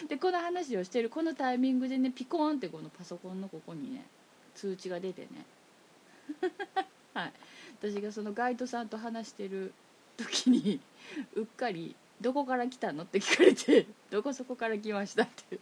[0.10, 4.06] でこの話をしてるこのタイミングでねピコーンってこのパソコンのここにね
[4.54, 5.46] 通知が出てね
[7.16, 7.34] はい
[7.80, 9.74] 私がそのガイドさんと話してる
[10.18, 10.82] 時に
[11.36, 15.60] うっかり「どこから来たの?」って聞かれて「どこそこから来ました」って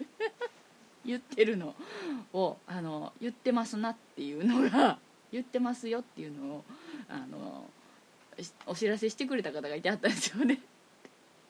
[1.10, 1.76] 言ってるの。
[2.34, 5.00] をあの言ってますなっていうのが
[5.32, 6.66] 言ってますよっていうのを
[7.08, 7.70] あの
[8.66, 10.62] お知らせしてくれた方がいてあったんですよね。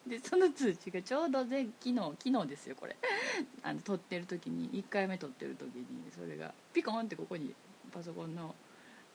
[0.08, 2.96] でその通知がちょうどで昨日昨日ですよこれ。
[3.62, 7.54] あの撮ってる時に1回目撮ってる時にそれがピコンってここに
[7.92, 8.56] パソコンの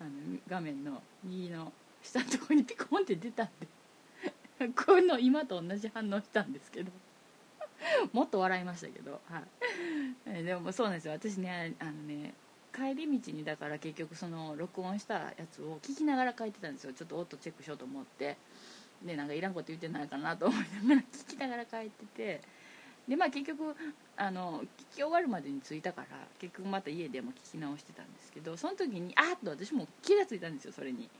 [0.00, 0.10] あの
[0.48, 1.72] 画面の右の
[2.02, 3.48] 下のとこにピコンって出たん
[4.58, 6.92] で この今と同じ反応したんですけど。
[8.12, 9.42] もっと笑いましたけど、は
[10.38, 11.12] い、でもそうなんですよ。
[11.12, 12.34] 私ねあのね
[12.74, 16.92] 帰り道にだから結局その録音したやつを聞きながら書いてたんですよ。
[16.92, 18.36] ちょっと音チェックしようと思って。
[19.04, 22.40] でなんかいらんこと言ってないかなと思いながら聞きながら書いてて。
[23.08, 23.76] でまあ結局
[24.16, 31.10] あの聞き終わるまでに着いたから結局また家でも聞き直してたんですけどその時にあっと私も気が付いたんですよそれに。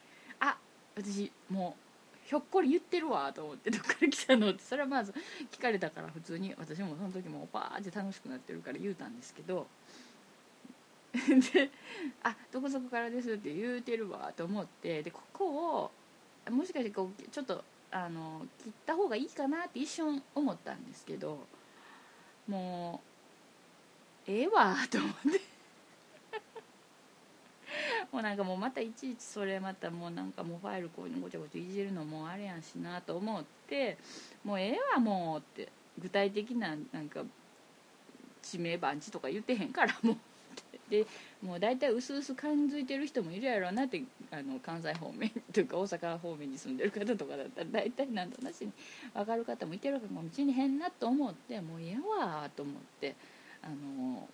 [0.41, 0.57] あ
[0.97, 1.77] 私も
[2.25, 5.15] ひょっこり言ってるわと思ってどっから来たのってそれはまず
[5.53, 9.67] 聞かれたから普通に私もその時もパーって楽しくなってるから言うたんですけど。
[11.15, 11.71] で
[12.25, 15.91] 「あどこそこからです」って言うてるわと思ってでここ
[16.47, 21.47] をもしかしてこうちょっとあの切った方がいいかなって一瞬思ったんですけど
[22.49, 23.01] も
[24.27, 25.54] うええわと思って。
[28.13, 33.99] もうなんかもうまたいちいちそれまたもうなんかもうファイルこうごちゃごちゃいじるのもあれやんしなと思って
[34.45, 37.25] もうええわもうって具体的ななんか
[38.43, 40.17] 地名番地とか言ってへんからもう。
[40.91, 41.07] で
[41.43, 48.73] もう大体うすうす感づいてる人もいるやろうなってあの関西方面というか大阪方面に住んでる方とかだったら大体なんとなしに
[49.15, 53.15] 分かる方もいてるかもしれへんなと思ってもうええわと思って
[53.63, 54.29] あの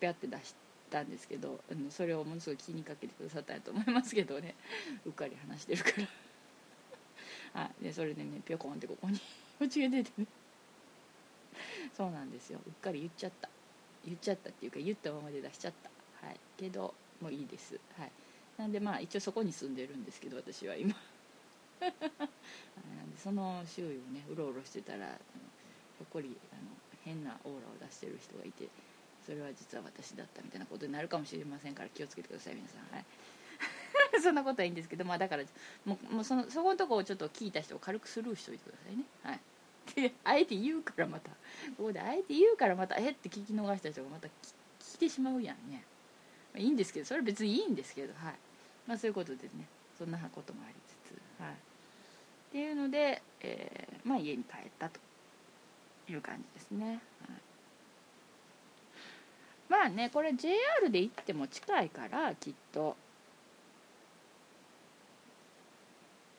[0.00, 0.63] ぴゃって出して。
[0.94, 4.54] たんですけどあのそれをものすごい気にかけてくださったんやと思いますけどね。
[5.04, 5.90] うっかり話してるか
[7.52, 7.62] ら。
[7.62, 9.20] はいでそれでねぴょこんってここに
[9.58, 10.26] 間違えててね。
[11.96, 12.60] そうなんですよ。
[12.64, 13.48] うっかり言っちゃった。
[14.04, 16.26] 言っちゃったっていうか言ったままで出しちゃった。
[16.26, 16.38] はい。
[16.56, 17.74] けどもういいです。
[17.98, 18.12] はい。
[18.56, 20.94] なんでまあ一応そこに住んでるんですけど私は今。
[21.80, 26.62] なんでその周囲をねうろうろしてたらあのひょっこりあの
[27.04, 28.68] 変なオーラを出してる人がいて。
[29.24, 32.94] それは実は私だったみたいなことになるかもしれませんから気をつけてください皆さん。
[32.94, 33.04] はい。
[34.22, 35.44] そんなことはいいんですけどまあだから
[35.84, 39.04] もうもうそのそこのとこをちょっと聞いた人を軽くスルーしといてくださいね。
[39.22, 39.40] はい。
[39.94, 41.30] であえて言うからまた。
[41.30, 44.30] ここであえて言うからまたえって聞き逃した人がまた聞
[44.96, 45.84] いてしまうやんね、
[46.52, 48.34] まあ、いいんですけどそれは別にいいんですけどはい。
[48.86, 49.66] まあそういうことでね。
[49.98, 51.42] そんなこともありつつ。
[51.42, 51.52] はい。
[51.52, 51.56] っ
[52.52, 55.00] ていうので、えー、まあ家に帰ったと
[56.08, 56.98] いう感じですね、はい、
[59.74, 62.96] まあねこれ JR で行っても近いからきっと。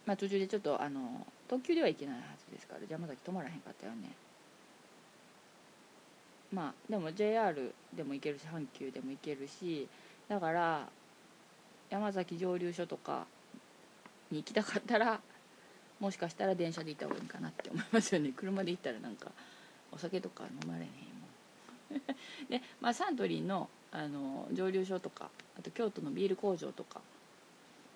[0.06, 4.10] まあ途中でちょっとあの特急では行けないはずですから山崎止まらへんかったよね。
[6.54, 9.90] まあでも JR でも行けるし阪急でも行けるし
[10.30, 10.88] だから
[11.90, 13.26] 山崎蒸留所とか
[14.32, 15.20] に行きたかったら
[16.00, 18.32] もしかしたら電車で行った方がいいかなって思いますよね。
[18.34, 19.32] 車で行ったらなんか
[19.92, 21.05] お酒とか飲まれへんもん
[22.50, 27.00] で、まあ、サントリーのあの蒸留所とかあと京都のビール工場とか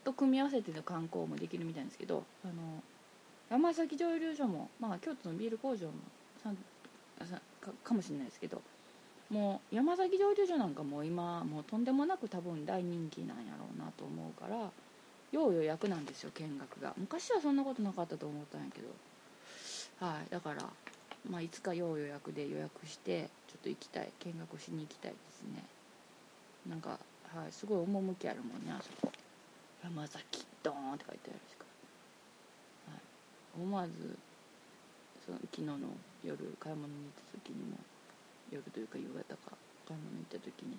[0.05, 2.81] と組み合わせての観光もできるみたいなんですけどあの
[3.49, 5.93] 山崎蒸留所も、まあ、京都のビール工場も
[6.41, 6.53] さ
[7.59, 8.61] かかもしれないですけど
[9.29, 14.71] もう山崎蒸留所なんかも今もうとんでもなく多分大人気なんやろうなと思うから
[15.31, 16.93] 要予約なんですよ見学が。
[16.97, 18.87] 昔はそんなことなかったと思ったんやけど。
[19.99, 20.63] はいだから
[21.29, 24.11] まあいつか要予約で予約してちょっと行きたい。
[24.19, 25.65] 見学しに行きたいですね。
[26.69, 26.99] なんか
[27.33, 29.11] はいすごい趣あるもんねあそこ。
[29.83, 31.55] 山崎ドーンって書いてあるし。
[31.57, 31.65] か
[33.57, 33.91] 思わず
[35.25, 35.77] その昨日の
[36.23, 37.77] 夜買い物に行った時にも
[38.51, 40.77] 夜というか夕方か買い物に行った時に、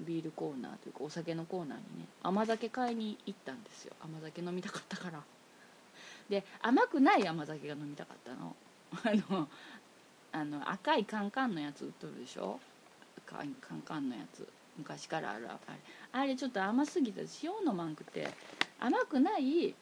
[0.00, 3.92] うん、ビールコーナーというかお酒のコーナーにね甘酒買いに行ったんですよ。
[4.02, 5.22] 甘酒飲みたかったから。
[6.28, 8.56] で甘くない甘酒が飲みたかったの。
[9.04, 9.48] あの
[10.34, 12.58] あの赤いカンカンのやつ売っとるでしょ？
[13.24, 14.46] カンカンのやつ。
[14.76, 15.58] 昔からあるあれ。
[16.12, 18.28] あれちょっと甘すぎて塩飲まんくて。
[18.80, 19.72] 甘くない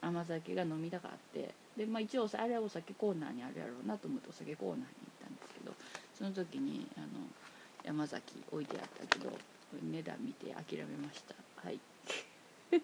[0.00, 1.54] 甘酒が飲みたかって。
[1.76, 4.88] で、まあ、一応あれはお酒コーナーにあるやろうなと思ってお酒コーナーに行っ
[5.22, 5.74] たんですけど。
[6.14, 7.06] その時にあの
[7.84, 9.30] 山崎置いてあったけど
[9.82, 11.34] 値段見て諦めました。
[11.62, 11.78] はい。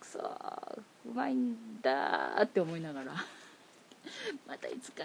[0.00, 3.14] くそうまいんだって思いながら。
[4.46, 5.04] またいつか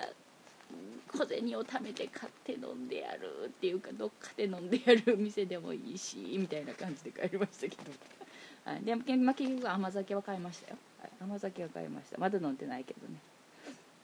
[1.07, 7.91] 小銭を貯めて買って飲んでやるっていうかどっかで飲んでやる店でもいいしみたいな感じで帰りましたけど。
[8.65, 12.17] はい、で、まあ、結局甘酒は買いましたよ、はい、甘酒は買いました。
[12.17, 13.19] まだ飲んでないけどね。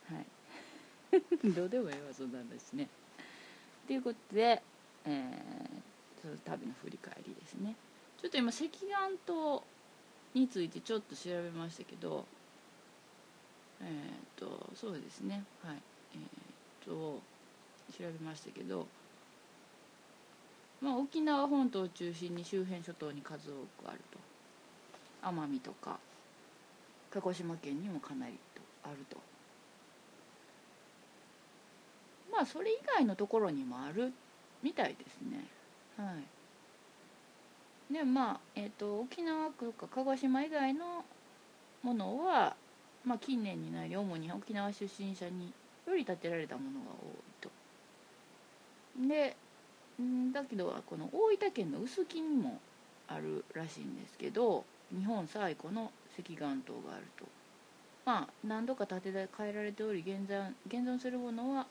[0.08, 1.52] はい。
[1.54, 2.88] どうでもいいわそんな話ね。
[3.88, 4.62] ということで、
[5.06, 7.76] えー、その旅の振り返りですね。
[8.22, 9.64] ちょっと今赤眼島
[10.36, 12.26] についてちょっと調べましたけど
[13.82, 15.44] えっ、ー、とそうですね。
[15.64, 15.82] はい。
[16.14, 16.51] え、ー、
[16.86, 18.88] と調べましたけど
[20.82, 24.18] まあ、沖縄本島を中心に周辺諸島に数多くあると。
[25.22, 26.00] 奄美とか
[27.12, 29.18] 鹿児島県にもかなりとあると。
[32.32, 34.12] まあそれ以外のところにもある
[34.64, 35.46] みたいですね。
[35.98, 36.16] は
[37.90, 37.94] い。
[37.94, 41.06] でまあえっ、ー、と沖縄区か鹿児島以外の
[41.84, 42.56] ものは
[43.06, 45.54] まあ近年になり主に沖縄出身者に
[45.88, 47.50] より建てられたものが多いと。
[49.08, 49.36] で
[50.02, 52.60] んだけどこの大分県の臼杵にも
[53.08, 57.26] あるらしいんですけど日本最古の石岩島があると。
[58.06, 61.68] まあ何度か建て替えられており現在現存するものは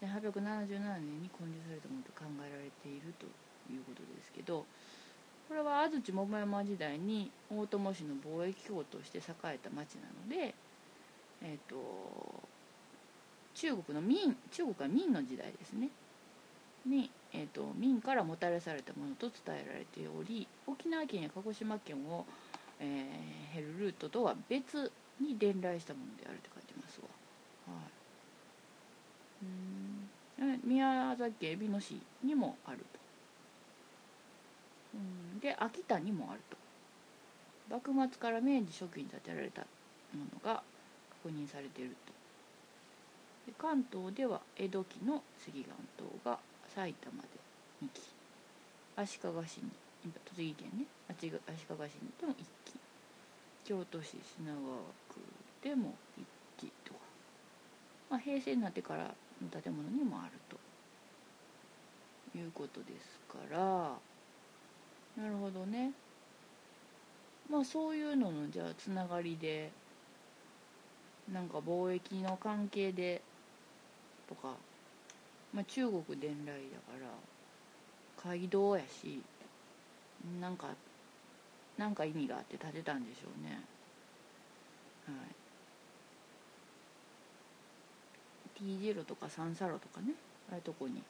[0.00, 3.26] 877年に建立されたものと考えられていると
[3.72, 4.64] いうことですけど
[5.48, 10.54] これは安土桃山時代に大友氏の貿易港として栄えた町なので、
[11.42, 11.76] えーと、
[13.54, 15.88] 中国の明中国は明の時代ですね。
[16.86, 22.26] に、えーと、明からもたらされたものと伝えられており沖縄県や鹿児島県を、
[22.80, 24.90] えー、減るルートとは別
[25.20, 27.06] に伝来したものであるって書いてますわ。
[27.74, 27.84] はい。
[29.44, 30.60] うん。
[30.64, 32.84] 宮崎県海老野市にもあると、
[34.94, 36.56] うん、で秋田にもあると。
[37.70, 39.62] 幕末から明治初期に建てられた
[40.12, 40.62] ものが
[41.22, 42.21] 確認されていると。
[43.58, 46.38] 関東では江戸期の杉岩島が
[46.74, 47.28] 埼玉で
[47.84, 48.02] 2期
[48.96, 49.70] 足利市に
[50.24, 52.74] 栃木県ね足利市にでも1期
[53.64, 54.58] 京都市品川
[55.08, 55.20] 区
[55.62, 56.24] でも1
[56.58, 57.00] 期とか、
[58.10, 63.58] まあ、平成になってからの建物にもあるということですから。
[65.22, 65.92] なるほどね。
[67.50, 69.70] まあそういうののじゃあつながりで
[71.30, 73.20] なんか貿易の関係で
[74.32, 74.54] とか、
[75.52, 76.92] まあ、中国伝来だか
[78.24, 79.20] ら街道やし
[80.40, 80.68] なんか
[81.76, 83.60] なんか意味があって建てたんでしょうね。
[85.06, 85.16] はい。
[88.58, 90.12] T 字路とか三叉路とかね
[90.50, 91.02] ああいうとこに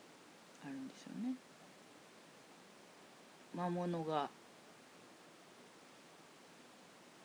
[0.65, 1.35] あるんですよね。
[3.55, 4.31] 魔物が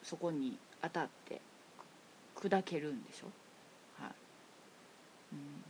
[0.03, 1.39] そこに当たって
[2.35, 3.27] 砕けるんでしょ。
[4.01, 4.11] はい、
[5.33, 5.66] うん、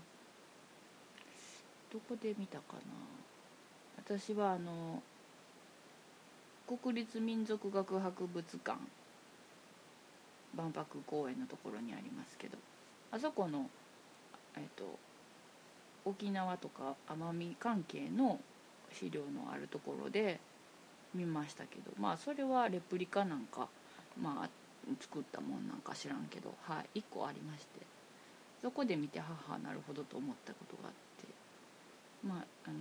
[1.97, 2.79] どこで見たかな？
[4.05, 5.01] 私はあの
[6.67, 8.77] 国立民族学博物館
[10.55, 12.57] 万博公園のところにありますけど
[13.11, 13.67] あそこの
[14.55, 14.99] えっ、と
[16.05, 18.39] 沖縄とか奄美関係の
[18.93, 20.39] 資料のあるところで
[21.15, 23.69] 見ましたけどまあそれはレプリカなんか
[24.21, 24.49] まあ
[25.01, 27.81] 作ったもんなんか知らんけどはい1個ありまして
[28.61, 31.06] そこで見て母なるほどと思ったことがあって
[32.23, 32.77] まああの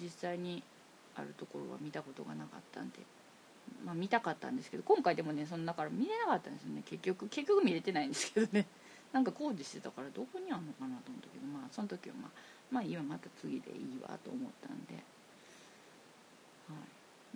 [0.00, 0.62] 実際に
[1.16, 3.00] あるところは見たことがなかったんで
[3.84, 6.82] まあ見たかったんですけど今回でもねそのだから見れなかったんですよね。
[6.84, 8.66] 結局結局見れてないんですけどね。
[9.12, 12.30] なんか工事してたからどこにあんのかなと思ったけどまあその時はまあ
[12.70, 14.94] まあ今また次でいいわと思ったんで。
[14.94, 15.04] はい。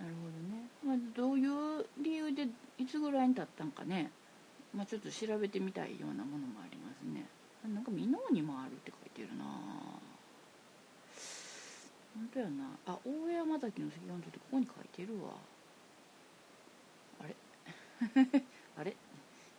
[0.00, 2.48] なるほどね、まあ、どういう理由で
[2.78, 4.10] いつぐらいに経ったんかね。
[4.74, 7.26] まあちょっと調べてみたいようなものもありますね。
[7.72, 9.44] なんか箕面にもあるって書いてるな
[12.14, 12.64] 本当やな。
[12.86, 15.32] あ大江山崎の石岩島ってここに書いてるわ。
[17.20, 17.34] あれ？
[18.78, 18.96] あれ？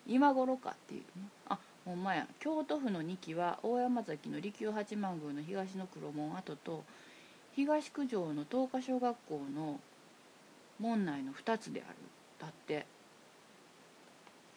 [0.08, 1.28] 今頃かっていうね。
[1.50, 2.28] あほんまや。
[2.40, 6.84] 京都府の2期は大山崎の利休八幡宮の東の黒門跡と
[7.56, 9.80] 東九条の東華小学校の
[10.80, 11.98] 門内の2つである。
[12.40, 12.74] だって。
[12.74, 12.86] へ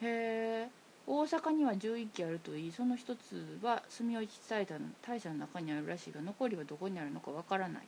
[0.03, 0.71] え。
[1.11, 2.73] 大阪には11基あるといい。
[2.73, 7.83] その1つは住吉大社の大社の中にあるらしいが残りはどこにあるのかわからない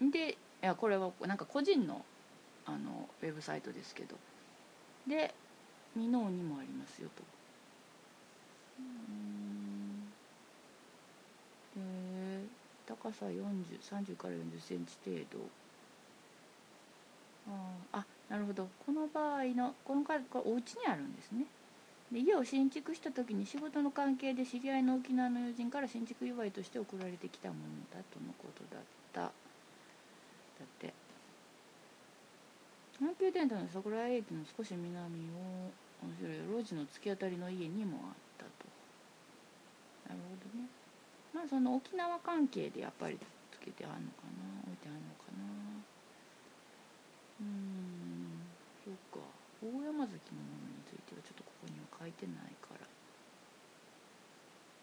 [0.00, 0.10] と。
[0.10, 2.04] でいやこれはなんか個人の
[2.66, 4.16] あのウェブサイトですけど。
[5.06, 5.32] で
[5.96, 7.22] 箕面にもありますよと。
[11.78, 12.44] え
[12.86, 15.38] 高さ4030から40センチ程度。
[17.92, 18.68] ああなるほど。
[18.84, 21.46] この場合のこのこれお家にあるんですね。
[22.12, 27.60] で家を新築した時に仕事の関係で知り合いの沖縄の友人から新築祝いとして送られてきたもの
[27.92, 29.20] だとのことだった。
[29.20, 29.30] だっ
[30.78, 30.92] て。
[33.00, 34.98] 阪急電車の桜井駅の少し南
[35.30, 35.70] を
[36.02, 38.50] 面白い路地の突き当たりの家にもあったと。
[40.08, 40.66] なるほどね。
[41.32, 43.18] まあその沖縄関係でやっぱり
[43.52, 45.44] つけてあるのかな置いてあるのかな。
[47.40, 47.67] うん。
[48.88, 49.20] そうか。
[49.60, 52.88] 大山崎のものについてはちょっとここには書いてないから。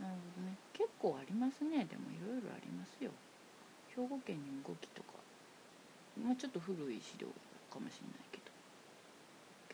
[0.06, 0.54] なるほどね。
[0.78, 1.90] 結構ありますね。
[1.90, 3.10] でもいろいろありますよ。
[3.90, 5.18] 兵庫県にも5基とか。
[6.22, 7.34] まあちょっと古い資料
[7.74, 8.54] かもしれないけど。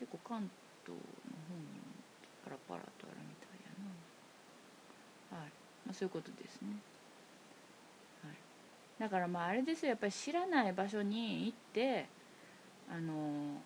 [0.00, 0.48] 結構関
[0.88, 1.92] 東の方にも
[2.48, 3.76] パラパラとあるみたいや
[5.36, 5.44] な。
[5.44, 5.52] はい、
[5.84, 6.80] まあ、そういうことですね。
[8.24, 8.36] はい。
[8.96, 9.90] だからまああれですよ。
[9.90, 12.08] やっぱり知らない場所に行って
[12.88, 13.60] あの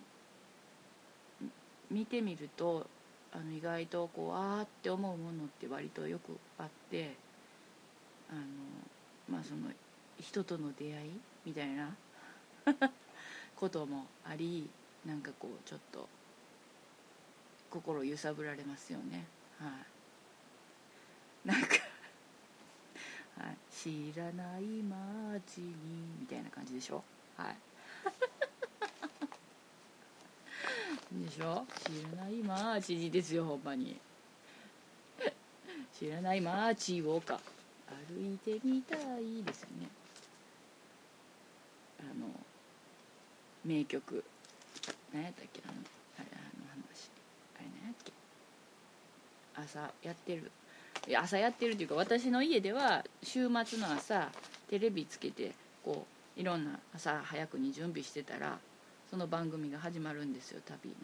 [1.91, 2.87] 見てみると
[3.32, 7.16] あの意外とこうああって思うものって割とよくあって
[8.30, 8.41] あの
[9.28, 9.70] まあその
[10.20, 11.11] 人との出会い
[11.45, 11.95] みたいな
[13.57, 14.68] こともあり
[15.05, 16.09] なんかこうちょっと
[17.70, 19.24] 心揺さぶられますよね。
[19.59, 19.66] は
[21.45, 21.49] い。
[21.49, 21.68] なんか
[23.39, 25.74] はい、知らない街に
[26.20, 27.05] みたいな感じでしょ？
[27.37, 27.57] はい。
[31.13, 31.67] でしょ？
[31.85, 33.97] 知らない街にですよほんまに。
[35.99, 37.41] 知らない街をか。
[38.09, 39.89] 歩いてみたいですよね。
[42.01, 42.29] あの
[43.65, 44.25] 名曲。
[45.13, 45.63] 何やったっけ？
[45.65, 45.75] あの
[46.19, 47.11] あれあの話。
[47.57, 48.13] あれ何やっけ？
[49.55, 50.51] 朝やってる。
[51.09, 54.29] いや朝やってるっていうか私の家では週末の朝
[54.69, 55.53] テレビつけて
[55.85, 56.05] こ
[56.37, 58.59] ういろんな朝早くに準備してたら
[59.11, 60.97] その番組が始まるんですよ旅の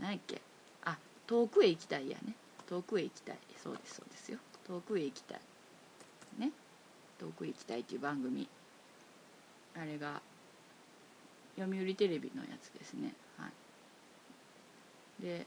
[0.00, 0.40] 何やっけ？
[0.84, 2.34] あ遠くへ行きたいやね。
[2.68, 3.38] 遠くへ行きたい。
[3.62, 4.38] そうですそうですよ。
[4.66, 5.40] 遠くへ行きたい。
[6.38, 6.50] ね。
[7.18, 8.48] 遠くへ行きたいっていう番組。
[9.76, 10.20] あれが
[11.56, 13.14] 読売テレビのやつですね。
[13.36, 13.48] は
[15.20, 15.22] い。
[15.22, 15.46] で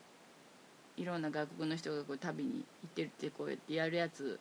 [0.98, 4.39] いろんな外国の人がこう旅に行ってるってこうやってやるやつ。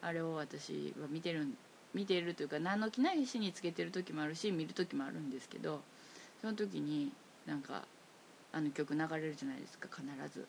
[0.00, 1.46] あれを私は見てる
[1.94, 5.80] 見てるというか何の気ないしにつけてる時もあるし見る時もあるんですけど
[6.42, 7.12] その時に
[7.46, 7.84] なんか
[8.52, 10.46] あの曲流れるじゃないですか必ず。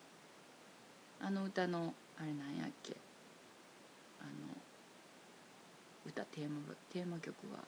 [1.20, 2.96] あの歌のあれなんやっけ。
[4.20, 4.30] あの
[6.04, 6.58] 歌テーマ
[6.92, 7.60] テーマ曲は。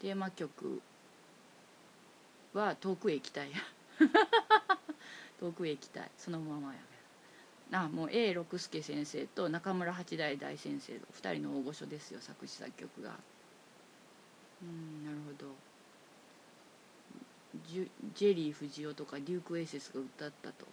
[0.00, 0.80] テーマ曲
[2.54, 3.50] は遠くへ行きたい。
[3.50, 3.58] や
[5.40, 6.10] 遠くへ行きたい。
[6.16, 6.78] そのままや。
[7.72, 13.16] あもう A 六輔先生と中村八大大先生の2人の大御所ですよ作詞作曲が。
[14.62, 15.67] うんなるほど。
[17.66, 20.66] ジェリー藤尾とかデューク・エイセスが歌ったと。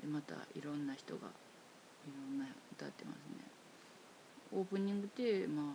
[0.00, 3.44] でまたいろんな人がいろんな歌ってますね。
[4.52, 5.74] オープニングテーマ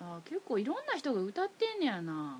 [0.00, 2.38] あ結構いろんな人が歌ってんねやな。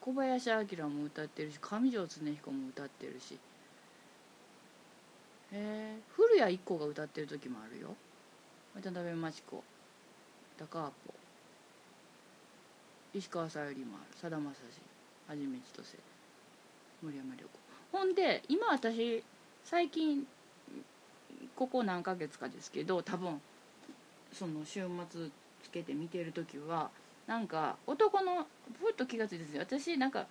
[0.00, 3.34] 小林明も歌ってるし上条恒彦も歌ってるし。
[3.34, 3.38] へ
[5.52, 7.94] え古谷一行が歌ってる時もあるよ。
[8.74, 9.64] 渡辺真知子
[10.58, 11.17] 高アポ
[13.18, 14.80] 石川さゆりもあるさだまさし
[15.28, 15.96] はじめ千歳
[17.02, 17.48] 森山良子
[17.92, 19.22] ほんで今私
[19.64, 20.26] 最近
[21.56, 23.40] ここ何ヶ月かですけど多分
[24.32, 25.28] その週末
[25.62, 26.90] つけて見てる時は
[27.26, 28.46] なんか男の
[28.80, 30.26] ふっと気が付いてです私なんか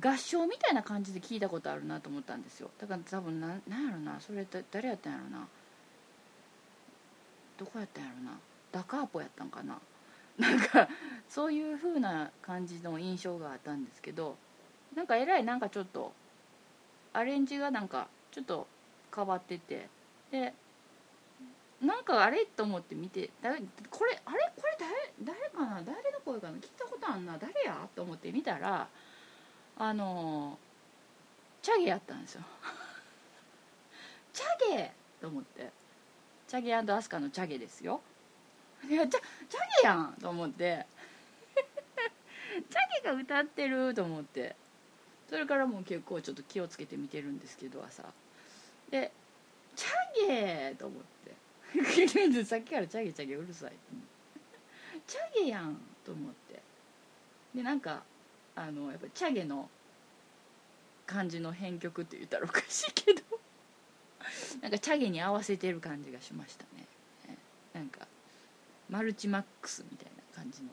[0.00, 5.46] 合唱みたいな感じで聞いたことあるなと思ったんですよだから多分ななんやろなそれだ誰やったんやろな
[7.56, 8.38] どこやったんやろな
[8.72, 9.78] ダカーポやったんかな
[10.38, 10.88] なんか
[11.28, 14.36] そういう風な感じの印象があったんですけど
[14.94, 16.12] なんかえらいなんかちょっと
[17.12, 18.66] アレンジがなんかちょっと
[19.14, 19.88] 変わってて
[20.30, 20.52] で
[21.80, 23.58] なんかあれと思って見て誰
[23.90, 24.52] これあれ？
[24.56, 25.34] これ誰？
[25.36, 25.82] 誰かな？
[25.82, 26.54] 誰の声かな？
[26.54, 27.36] 聞いたことあんな？
[27.38, 27.76] 誰や？
[27.94, 28.88] と思って見たら
[29.78, 30.58] あの
[31.62, 32.42] チャゲやったんですよ。
[34.32, 34.92] チャゲ！
[35.20, 35.70] と思って。
[36.46, 38.00] チャゲアスカのチャゲですよ。
[38.88, 40.86] いやチャチャゲやんと思って。
[42.54, 44.56] チャゲが歌ってると思って。
[45.28, 48.04] それからもう結構ちょっと気をつけて見てるんですけど朝。
[48.90, 49.10] で
[49.74, 51.34] チャゲと思って。
[52.44, 53.72] さっきからチャゲチャゲうるさい。
[55.06, 56.60] チャゲやんと思って。
[57.54, 58.02] でなんか
[58.54, 59.68] あのやっぱチャゲの
[61.06, 63.22] 感じの編曲って言ったらおかしいけど。
[64.60, 66.86] なんかチャゲに合わせてる感じがしましたね。
[67.74, 68.06] なんか
[68.94, 70.68] マルチマックスみたいな感じの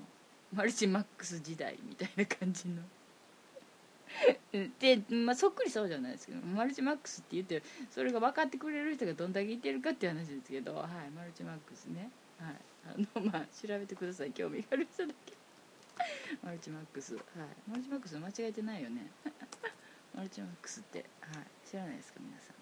[0.53, 2.83] マルチマックス時代みたいな感じの。
[4.79, 12.11] で、まあ、そっくりそうじゃないですけどマルチマックスって言ってそれが分かってくれる人がどんだけいてるかっていう話ですけどはいマルチマックスね。
[12.37, 12.55] はい。
[12.85, 14.31] あのまあ調べてください。
[14.33, 15.33] 興味がある人だけ。
[16.45, 17.15] マルチマックス。
[17.15, 17.23] はい。
[17.67, 19.09] マルチマックス間違えてないよね。
[20.13, 21.05] マルチマックスって。
[21.21, 21.67] はい。
[21.67, 22.55] 知らないですか皆さん。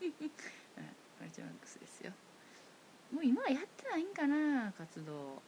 [0.00, 0.94] はい。
[1.18, 2.12] マルチマックスですよ。
[3.12, 5.42] もう今はやってないんかな活動。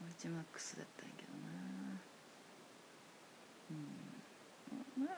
[0.00, 1.48] マルチマックスだったんやけどな。
[3.70, 5.04] うん。
[5.04, 5.16] まあ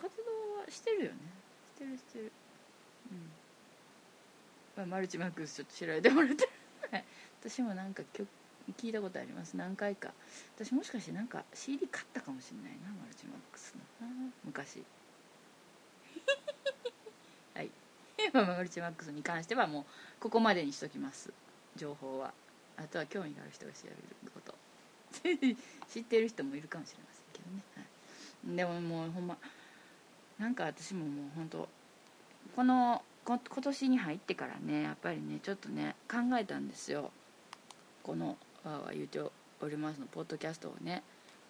[0.00, 1.18] 活動はしてるよね。
[1.76, 2.32] してるしてる。
[3.10, 3.30] うん。
[4.76, 6.48] まあ、マルチマックスちょっと調べてもらって
[7.40, 8.28] 私もなんか曲
[8.78, 9.56] 聞いたことあります。
[9.56, 10.12] 何回か。
[10.56, 14.06] 私もしかしてなんか CD 買ったかもしれないなマルチマックスの。
[14.44, 14.84] 昔。
[18.32, 19.84] はいマルチマックスに関してはもう
[20.20, 21.32] ここまでにしときます。
[21.76, 22.32] 情報は。
[22.76, 23.96] あとは興味がある人が調べる
[24.32, 24.54] こと。
[25.88, 29.36] 知ってる人もいるかもしれませんけどね、はい、でももうほんま
[30.38, 31.68] なんか私ももう本当
[32.54, 37.10] このこ今年に入ってからねやっぱりねちょっとね考えたんですよ。
[38.02, 41.02] この「わーわー言うております」のポッドキャストをね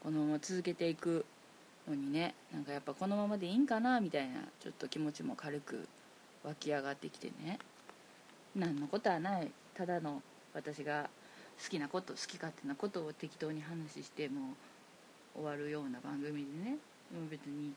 [0.02, 1.24] このまま続けていく
[1.86, 5.86] のにねなんかやっぱこのままでいいんかなみたいなちょっと気持ちも軽く
[6.44, 7.58] 湧き上がってきてね。
[8.54, 9.50] 何のことはない。
[9.74, 10.22] ただの
[10.54, 11.08] 私が
[11.62, 14.54] 好きなこと好き勝手なことを適当に話しても
[15.34, 16.76] 終わるような番組でね。
[17.12, 17.72] もう別に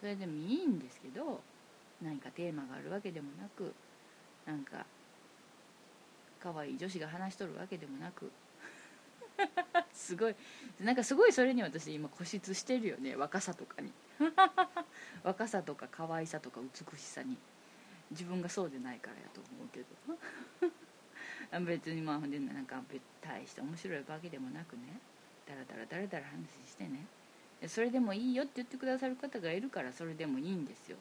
[0.00, 1.40] それでもいいんですけど
[2.02, 3.72] 何かテーマがあるわけでもなく
[4.46, 4.86] なんか
[6.40, 8.30] 可愛い女子が話しとるわけでもなく。
[9.92, 10.34] すごい。
[10.80, 13.16] なんかすごいそれに私今固執してるよね。
[13.16, 13.92] 若さとかに。
[15.24, 17.36] 若さとか可愛さとか美しさに。
[18.10, 19.86] 自分がそうでないからやと思うけど。
[21.64, 22.82] 別にまあほんでなんか
[23.20, 25.00] 大して面白いわけでもなくね。
[25.46, 27.06] だらだらだらだら話してね。
[27.68, 30.96] それでもいいよって言ってくださる方がいるからそれでもいいんですよ。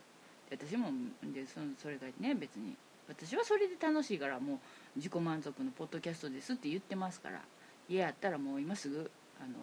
[0.49, 0.89] 私も
[1.23, 2.75] でそそれがね別に
[3.07, 4.59] 私はそれで楽しいからもう
[4.95, 7.41] 自己満足のポッドキャストですって言ってますから。
[7.87, 9.53] 家やったらもう今すぐあの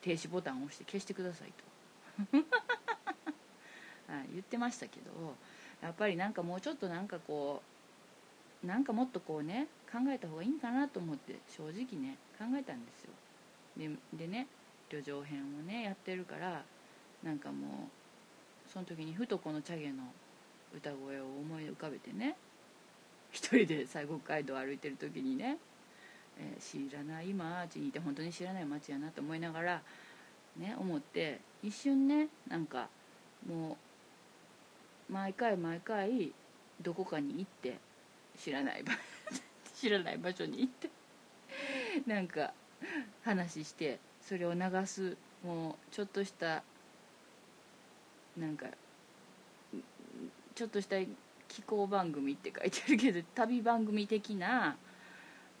[0.00, 1.52] 停止ボタンを押して消してください
[2.32, 2.38] と、
[4.32, 5.34] 言ってましたけど。
[5.82, 7.62] やっぱりなんかもうちょっとなんかこ
[8.64, 13.10] うなんかもっとこうね考えた方がいいんかなと思って正直ね考えたんですよ。
[14.16, 14.46] でね
[14.88, 16.62] 旅情編をねやってるから
[17.22, 17.88] なんかも
[18.66, 20.04] うその時にふとこのチャゲの
[20.76, 22.36] 歌声を思い浮かべてね
[23.30, 25.58] 一人で西国街道を歩いてる時にね
[26.38, 29.82] えー、知らない街にいて本当に知らない街やなと思いながら
[30.56, 32.88] ね思って一瞬ねなんか
[33.46, 33.76] もう
[35.10, 36.32] 毎回毎回
[36.80, 37.78] どこかに行って
[38.38, 38.84] 知らない
[39.74, 40.90] 知らない場所に行って
[42.06, 42.52] なんか
[43.24, 46.62] 話してそれを流すもうちょっとした
[48.36, 48.66] なんか
[50.54, 50.96] ちょっとした
[51.48, 54.76] 気候番組って書いてあるけど旅番組的な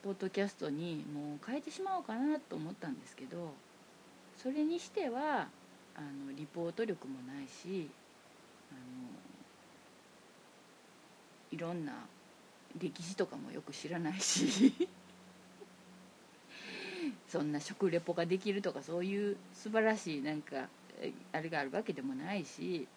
[0.02, 3.52] ポッドキャストにもう変えてしまおうかなと思ったんですけど
[4.36, 5.48] それにしては
[5.94, 7.88] あのリポート力もないし
[8.70, 8.80] あの
[11.52, 11.92] いろんな
[12.80, 14.72] 歴史とかもよく知らないし
[17.28, 20.68] そんな食レポができるとかそういう素晴らしいなんか
[21.32, 22.88] あれがあるわけでもないし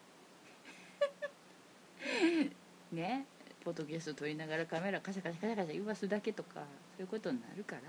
[2.92, 3.26] ね
[3.64, 6.62] ポッドキャスト撮りながらカメラカシャカシャカシャカシャ言わすだけとか
[6.98, 7.82] そういうことになるから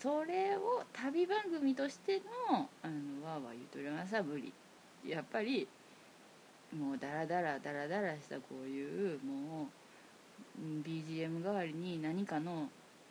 [0.00, 2.20] それを旅番組として
[2.50, 4.52] の「あのわーわー言うとりますぶり。
[5.06, 5.68] やっぱり
[6.78, 12.68] もうダラダラダラダラしたこういうもう BGM 代わりに何かの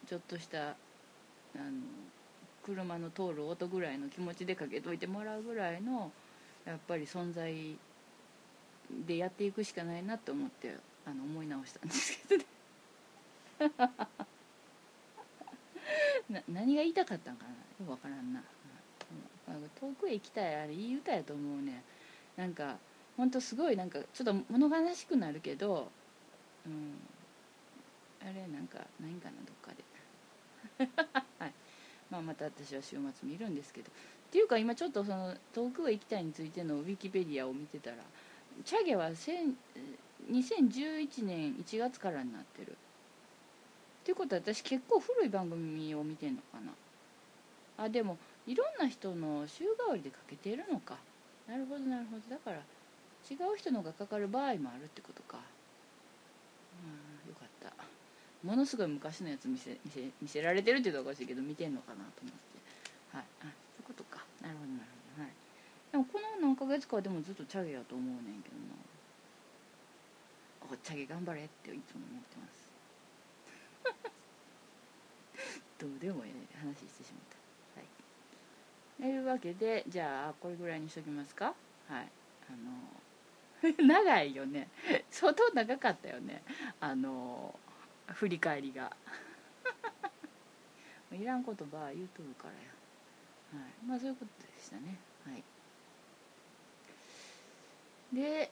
[0.07, 0.73] ちょっとしたあ
[1.57, 1.71] の
[2.63, 6.11] 車の通る音ぐらいの気持ちでかけといてもらうぐらいの
[6.65, 7.75] やっぱり存在
[9.05, 10.75] でやっていくしかないなと思って
[11.05, 12.45] あの思い直したんですけどね
[16.29, 18.43] な何が言いたかったんかなよく分からんな、うん
[19.79, 21.83] 遠くへ行きたいあれいい歌やと思うね
[22.37, 22.77] なんか
[23.17, 25.91] ほんとすごいなんかちょっと物悲しくなるけど
[26.65, 26.93] うん
[28.21, 29.83] あれなんかないんかなどっかで。
[31.39, 31.53] はい。
[32.09, 33.89] まあまた私は週末見るんですけど。
[33.89, 33.91] っ
[34.31, 37.97] ていうか今ちょっとその遠くへ行きたいについてのウィキペディアを見てたら
[38.65, 42.71] チャゲは2011年1月からになってる。
[42.71, 46.73] っていうことは私結構古い番組を見てんのかな。
[47.85, 48.17] あでも
[48.47, 50.97] いろんな人の週替わりでかけてるのか。
[51.47, 52.21] なるほどなるほど。
[52.29, 52.61] だから
[53.29, 55.39] 違う人のがかかる場合もあるってことか。
[56.83, 57.73] うんよかった。
[58.45, 63.17] ものすごい昔のやつ見せ見せ見せられてるっていうとおかしいけど見てんのかなと思って。
[63.17, 63.25] はい。
[63.41, 64.25] あそういうことか。
[64.41, 64.85] なるほどなる
[65.15, 65.23] ほど。
[65.23, 65.31] はい。
[65.91, 68.75] でもこの何ヶ月かはでもずっとチャゲやと思うねんけどな。
[70.71, 72.67] おっちゃけ頑張れっていつも思ってます。
[75.79, 77.79] どうでもいい話してしまった。
[77.79, 77.87] はい。
[79.01, 81.53] というわけでじゃあこれぐらいにしときますか。
[81.87, 82.11] はい。
[82.49, 83.02] あの
[83.79, 84.67] 長いよね。
[85.09, 86.43] 相当長かったよね。
[86.79, 87.57] あの
[88.07, 88.95] 振り返りが。
[91.11, 92.59] いらん言葉は言うとるからや。
[93.63, 93.85] はい。
[93.85, 94.97] まあそういうことでしたね。
[95.25, 95.43] はい。
[98.13, 98.51] で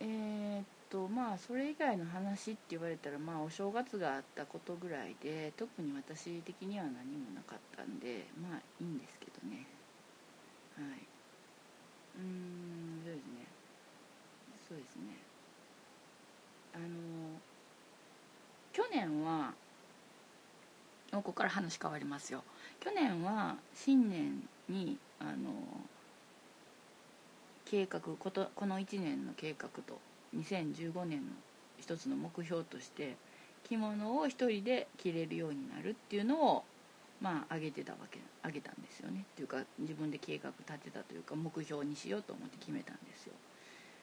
[0.00, 9.66] えー、っとまあそれ以外の話って言われたらまあお正月があったことぐらいで特に私的には何もなかったんでまあいいんですけどね。
[10.76, 11.06] はい。
[12.18, 13.35] うんそうですね。
[14.68, 15.02] そうですね。
[16.74, 16.84] あの
[18.72, 19.54] 去年は
[21.12, 22.42] ここから話変わりますよ。
[22.80, 25.50] 去年は新年にあの
[27.64, 29.98] 計画ことこの1年の計画と
[30.36, 31.32] 2015年の
[31.78, 33.16] 一つの目標として
[33.64, 36.64] 着物を一人で着れるようになるっていうのを
[37.20, 39.24] まあ上げてたわけ上げたんですよね。
[39.32, 43.32] っていうか自分で計画立てたというか目標にしようと思って決めたんですよ。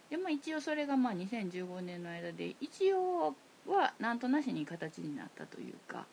[0.10, 3.36] でまあ一応それがまあ2015年の間で一応
[3.68, 6.06] はなんとなしに形になったというか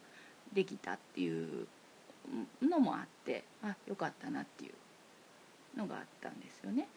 [0.52, 1.66] できたっていう
[2.62, 6.88] のもあってあよかったなっていうのがあったんですよね。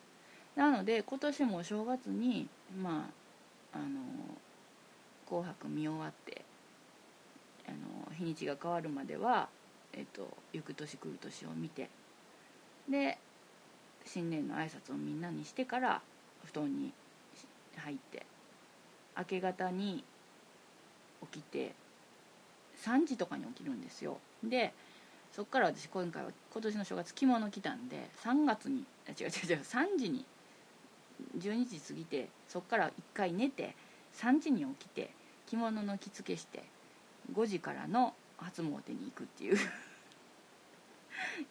[0.56, 2.48] なので今年も正月に
[2.82, 3.10] ま
[3.74, 4.00] ああの
[5.28, 6.46] 「紅白」見終わって
[7.68, 9.50] あの日にちが変わるまでは
[9.94, 11.90] えっと、行く年来る年を見て
[12.90, 13.18] で
[14.06, 16.02] 新年の挨拶をみんなにしてから
[16.46, 16.94] 布団に
[17.78, 18.26] 入って
[19.18, 20.04] 明け方に
[21.32, 21.74] 起きて
[22.84, 24.18] 3時とかに起きるんですよ。
[24.44, 24.74] で
[25.32, 28.86] そっから私今回は今年の正月着物着たんで3月に
[29.20, 30.26] 違う違う違う3時に
[31.40, 33.76] 12時過ぎてそっから1回寝て
[34.16, 35.10] 3時に起きて
[35.48, 36.64] 着物の着付けして
[37.34, 39.58] 5時からの初詣に行くっていう。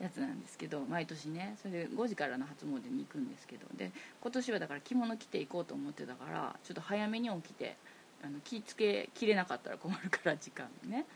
[0.00, 7.76] やつなんですけど毎年ねそれで5時からの初詣に行くんですけどで今年はだから着物着ていこうと思ってたからちょっと早めに起きて
[8.24, 11.06] あの着付けきれなかったら困るから時間ね。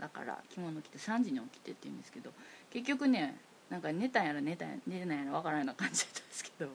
[0.00, 2.30] だから着物着て3時に起きてって言うんですけど
[2.70, 3.36] 結局ね
[3.70, 6.68] なんか寝たんやら寝たんや寝てないやらわからないような感じだったんですけど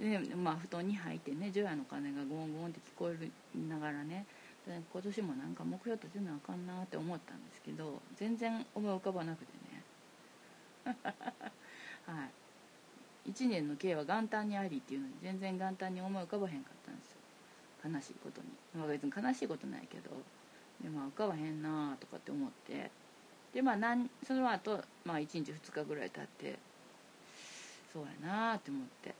[0.00, 4.24] でまあ布団に入ってね除夜の鐘がゴンゴンって聞こえながらね
[4.66, 9.52] 今年もなんか目標立てなあかんなって思ったんですけど全然思い浮かばなくて
[12.06, 12.26] は
[13.26, 13.30] い。
[13.30, 17.18] 1年の計は元旦にありっていうのに全然元旦に思い浮かばへんかったんですよ。
[17.84, 20.10] 悲しいことに、まあ、別に悲しいことないけど
[20.82, 22.90] でまあ浮かばへんなとかって思って。
[23.54, 26.58] でまあなんその後、まあ1日2日ぐらい経って
[27.92, 29.14] そうやなって思って。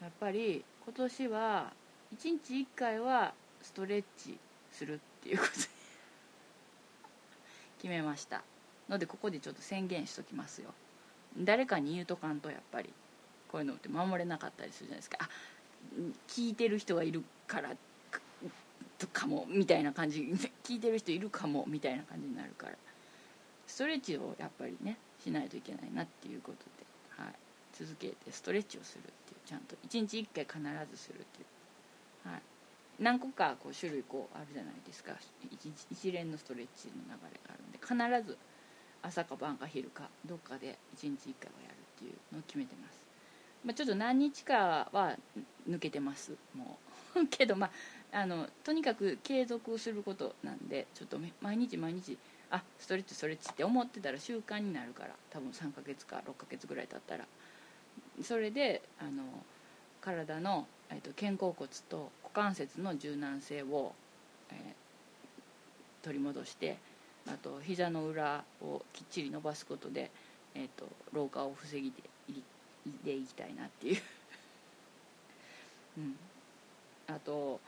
[0.00, 1.72] やっぱり今年は
[2.16, 3.32] 1日1回は
[3.62, 4.36] ストレッチ
[4.72, 5.56] するっていうことに
[7.78, 8.42] 決めました。
[8.88, 10.74] のでここでちょっと宣言しときますよ。
[11.38, 12.90] 誰かに言うとかんとやっぱり
[13.50, 15.18] こういうのって守れなかったりするじゃないですか。
[15.20, 15.28] あ
[16.28, 17.70] 聞いてる人がいるから
[18.98, 20.20] とかもみたいな感じ
[20.62, 22.76] 聞いてる人いるかもみたいな感じになるから。
[23.66, 27.34] ストレッチをやっぱりねしないといけないなっていうことで、はい、
[27.72, 29.76] 続けてストレッチをするっていうちゃんと。
[29.88, 31.44] 1日1回必ずするってい
[32.26, 32.42] う、はい、
[32.98, 35.16] 何個かこう種類こうあるじゃないですか。
[35.90, 38.36] 一連のストレッチの流れがあるんで必ず
[39.02, 42.98] 朝か晩か昼かどっかで1日1回はやるっていうのを決めてます、
[43.64, 45.16] まあ、ちょっと何日かは
[45.68, 46.78] 抜けてますも
[47.14, 47.26] う。
[47.28, 47.70] けどまあ
[48.20, 52.16] あのとにかく継続することなんでちょっと毎日毎日
[52.50, 57.26] あストレッチストレッチって思ってたら習慣になるから多分3ヶ月か6ヶ月ぐらい経ったら。
[58.22, 59.22] それであの
[60.00, 63.94] 体の、えーと、肩甲骨と股関節の柔軟性を、
[64.50, 66.76] えー、取り戻して
[67.28, 70.10] あと膝の裏をきっちり伸ばすことで、
[70.54, 72.02] えーと、老化を防ぎで
[73.04, 74.02] でいきたいなっていう。
[75.98, 76.16] うん、
[77.06, 77.60] あと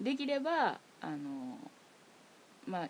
[0.00, 1.58] できればあの
[2.66, 2.88] まあ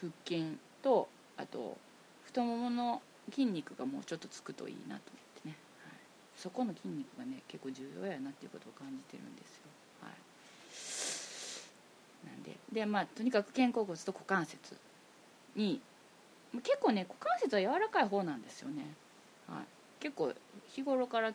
[0.00, 1.76] 腹筋とあと
[2.24, 5.96] 太ももの筋肉がもうちょっとつくといいなと思ってね、はい、
[6.36, 9.62] そこの筋肉がね結構重要やなっていうことを感じてるんですよ、
[10.02, 10.08] は
[12.26, 14.76] い、なんででまあとにかく肩甲骨と股関節。
[15.58, 15.80] に
[16.62, 18.84] 結構ね股関節は柔らかい方なんですよね、
[19.48, 19.64] はい、
[20.00, 20.32] 結構
[20.68, 21.32] 日頃から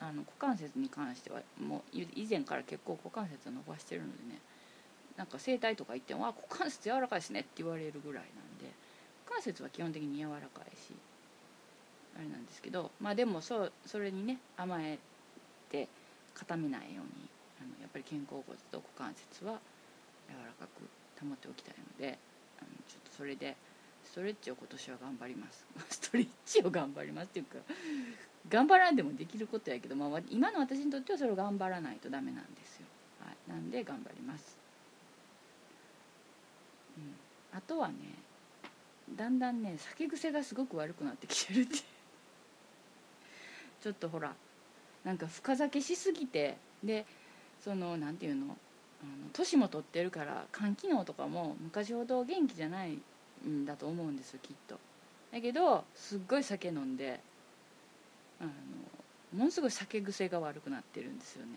[0.00, 4.40] あの股関節に関してはもう以前から結構股関節を伸ばしてるのでね
[5.16, 8.66] なんか整体とか行っても「あ股関節柔らかいですね」って言われるぐらいなんで
[9.24, 10.92] 股関節は基本的に柔らかいし
[12.16, 14.98] あれなんですけどまあでもそそれにね甘え
[15.70, 15.88] て
[16.34, 17.28] 固めないように
[17.60, 19.58] あのやっぱり肩甲骨と股関節は
[20.28, 22.18] 柔らかく保っておきたいので
[22.58, 23.56] あのちょっとそれで
[24.16, 25.66] トレッチを今年は頑張ります。
[25.90, 27.58] ストレッチを頑張りますっていうか
[28.48, 32.86] 頑張らんでもできることやけど、まあ、今の私にとってはそれを頑張らないとダメなんですよ、
[33.20, 34.56] はい、なんで頑張ります、
[36.96, 37.14] うん、
[37.52, 37.94] あとはね
[39.14, 41.76] だんだんね酒癖がすごく悪くなってきてるって
[43.82, 44.34] ちょっとほら
[45.04, 47.04] なんか深酒しすぎてで
[47.60, 48.56] その何て言うの
[49.34, 52.98] 年も取ってるから肝機能とかも昔ほど元気じゃない
[53.44, 54.78] んだと思うんですよきっと。
[55.32, 57.20] だけどすっごい酒飲んで
[58.40, 58.50] あの
[59.38, 61.52] ものすごい酒癖が悪くなってるんですよね。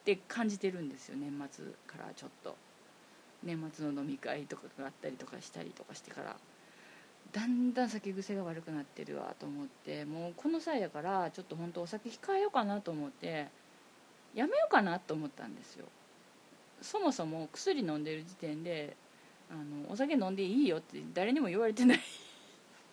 [0.00, 2.56] って感じてるんですよ年末からちょっと。
[3.42, 6.36] 年末の飲み会とかがあったりとかしたりとかしてから。
[7.32, 13.48] だんだん酒癖が悪くなってるわと思ってもうこの際やからちょっと本当お酒控えようかなと思って
[14.32, 15.86] やめようかなと思ったんですよ。
[16.80, 18.96] そもそも薬飲んでる時点で
[19.50, 22.00] あのお酒飲んでいいよって誰にも言われてない。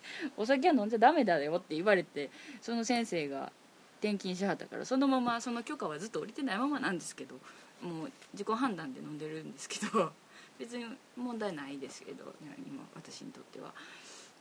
[0.38, 2.30] お酒は飲んじゃダメだよって言われて
[2.62, 3.52] その先生が
[4.00, 7.36] 転勤しはったからそのままその許可はずっと降りてないままなんですけど
[7.82, 10.12] もう自己判断で飲んでるんですけど
[10.60, 10.86] 別に
[11.16, 12.34] 問題ないですけど
[12.68, 13.74] 今私にとっては。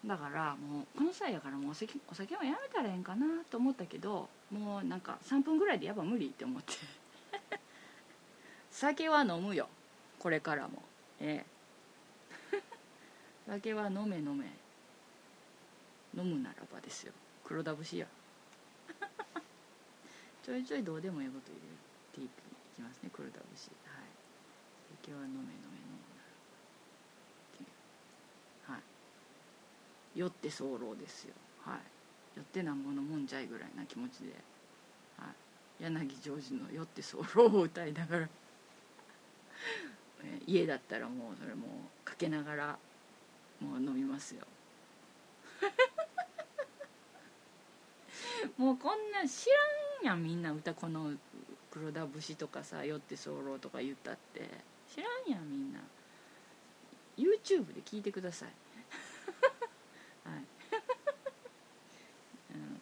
[0.04, 6.72] だからもうこの際やからもうお酒お酒はやめたらええんかなと思ったけどもうなんか3分ぐらいでやっぱ無理って思って。
[8.72, 9.68] 酒は飲むよ
[10.18, 10.82] これからも。
[11.20, 11.51] ええ。
[13.46, 14.46] 酒は飲め飲め。
[16.14, 17.12] 飲むならばですよ。
[17.44, 18.06] 黒田節や。
[20.42, 21.60] ちょいちょいどうでもいいこと入れ
[22.12, 22.28] てい
[22.74, 23.10] きますね。
[23.12, 23.70] 黒田節。
[23.86, 24.04] はい。
[25.02, 26.22] 酒は飲め飲め飲むな
[28.68, 28.74] ら。
[28.74, 28.82] ばはい。
[30.18, 31.34] 酔って候ですよ。
[31.64, 31.80] はい。
[32.36, 34.32] 酔ってなんぼのもんじゃいぐらいな気持ちで、
[35.18, 35.26] は
[35.80, 38.28] い、柳ジョージの「酔って候」を歌いながら。
[40.46, 42.78] 家だったらもうそれもかけながら
[43.62, 44.46] もう飲みますよ。
[48.58, 49.46] もうこんな知
[50.02, 51.16] らんやんみんな歌この
[51.70, 54.72] 黒田節とかさ「酔って候」とか言ったって。
[54.92, 55.80] 知らんやんみんな。
[57.16, 58.50] YouTube で聞いてください。
[60.28, 60.44] はい。
[62.54, 62.78] うん、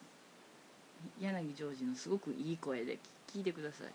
[1.23, 3.87] 柳ジョージのすごくいい声で聞いてください。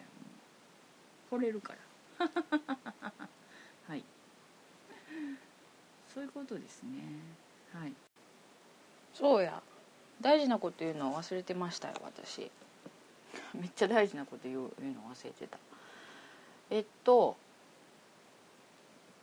[1.30, 1.74] 惚れるか
[2.18, 2.30] ら。
[6.16, 7.02] そういうことですね。
[7.74, 7.92] はい。
[9.12, 9.62] そうや。
[10.22, 12.50] 大事なこと言うの忘れてましたよ私。
[13.52, 15.58] めっちゃ大事なこと言う言うの忘れてた。
[16.70, 17.36] えっと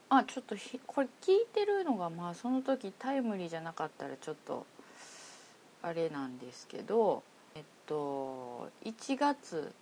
[0.07, 4.67] あちょっとひこれ聞いてるのがまあその時タイムリーじゃなかったらちょっと
[5.81, 7.23] あれなんですけど
[7.55, 9.73] えっと1月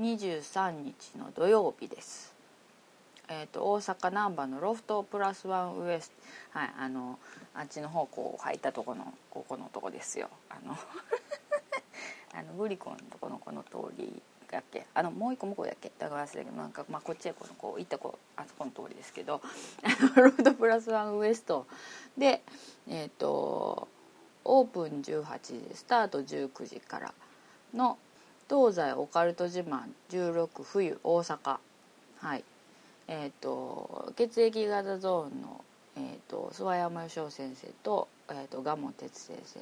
[0.00, 2.31] 23日の土曜日です。
[3.40, 6.10] えっと大阪難波のロフトプラスワンウエス
[6.52, 6.58] ト。
[6.58, 7.18] はいあの
[7.54, 10.28] あっちの方こう入ったとこのここのとこですよ。
[10.50, 10.76] あの
[12.34, 14.86] あのグリコンのとこのこの通りだっけ？
[14.92, 15.90] あのもう一個向こうだっけ？
[15.98, 19.40] だから忘れたけどなんか、まあ、こっちへこのこう行ったこうあそこの通りですけど。
[20.16, 21.66] ロードプラスワンウエスト。
[22.18, 22.42] で
[22.86, 23.88] えっ、ー、と
[24.44, 27.14] オープン18時スタート19時から
[27.72, 27.98] の
[28.48, 31.58] 東西オカルト自慢16冬大阪。
[32.18, 32.44] はい。
[33.12, 35.62] え、ー、と血液型ゾーンの、
[35.96, 39.60] えーと、諏訪山義雄先生と,、えーと、と蒲哲先生。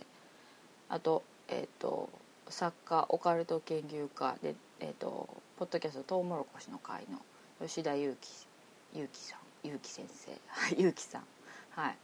[0.88, 2.08] あとえ、ー、と
[2.48, 5.28] 作家オカルト研究家で、えーと、
[5.58, 7.18] ポッドキャスト「トウモロコシの会」の
[7.60, 8.46] 吉田裕樹
[8.94, 10.30] 裕樹さん裕樹先生。
[10.80, 11.24] 裕樹さん。
[11.70, 11.96] はい。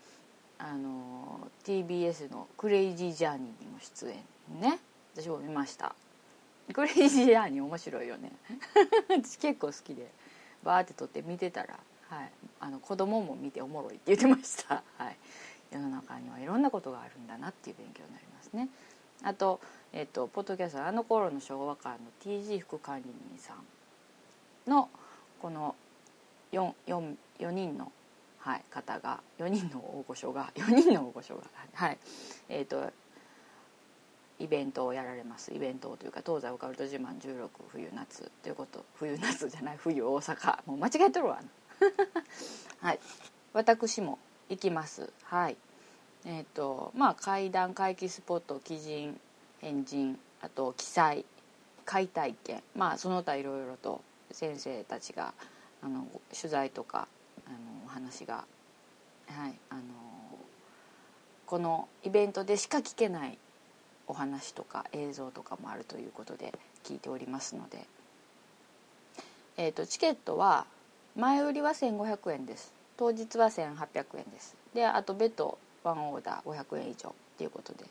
[0.59, 4.81] あの TBS の「クレイジージャーニー」にも出演ね。
[5.15, 5.95] 私も見ました。
[6.73, 8.33] クレイジージャーニー面白いよね。
[9.09, 10.11] 私結構好きで。
[10.67, 11.79] バーって撮って見てたら、
[12.11, 12.31] はい、
[12.61, 15.17] あの子供も見ておもろいって言ってました、 はい、
[15.73, 18.69] 世の中にはいろんなことがあるんだなっていう勉強になりますね。
[19.23, 19.61] あと
[19.93, 24.91] えっと、ポッドキャストあの頃の昭和館の TG 副管理人さんの
[25.41, 25.75] この
[26.53, 27.91] 4, 4, 4人の、
[28.41, 31.99] はい、方が4人の大御所が4人の大御所がはい。
[32.51, 32.93] えっ、と
[34.39, 35.55] イベントをやられます。
[35.55, 38.85] イベントというか東西オカルト自慢16冬夏ということ。
[38.95, 40.59] 冬夏じゃない冬大阪。
[40.67, 41.41] もう間違えとるわ。
[42.81, 42.99] はい。
[43.53, 44.19] 私も
[44.49, 45.11] 行きます。
[45.25, 45.57] はい。
[46.25, 49.19] えっ、ー、とまあ階段回帰スポット鬼人
[49.61, 51.25] 変人あと記載
[51.85, 52.63] 解体験。
[52.75, 54.03] まあその他いろいろと
[54.33, 55.33] 先生たちが
[55.83, 57.09] あの取材とか
[57.47, 57.57] あの
[57.87, 58.45] お話が、
[59.29, 59.83] はい、あの
[61.47, 63.39] このイベントでしか聞けない
[64.09, 66.53] お話とか映像とかもあるということで
[66.85, 67.87] 聞いておりますので、
[69.57, 70.67] えーと、チケットは
[71.17, 72.73] 前売りは1500円です。
[72.97, 74.57] 当日は1800円です。
[74.75, 77.85] であと別途ワンオーダー500円以上っていうことで。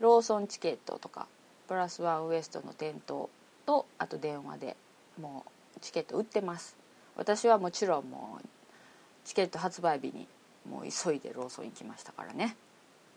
[0.00, 1.26] ローソンチケットとか
[1.68, 3.28] プラスワンウエストの店頭
[3.66, 4.76] とあと電話で
[5.20, 5.44] も
[5.76, 6.76] うチケット売ってます。
[7.16, 8.46] 私はもちろんもう
[9.24, 10.26] チケット発売日に
[10.68, 12.56] もう急いでローソン行きましたからね。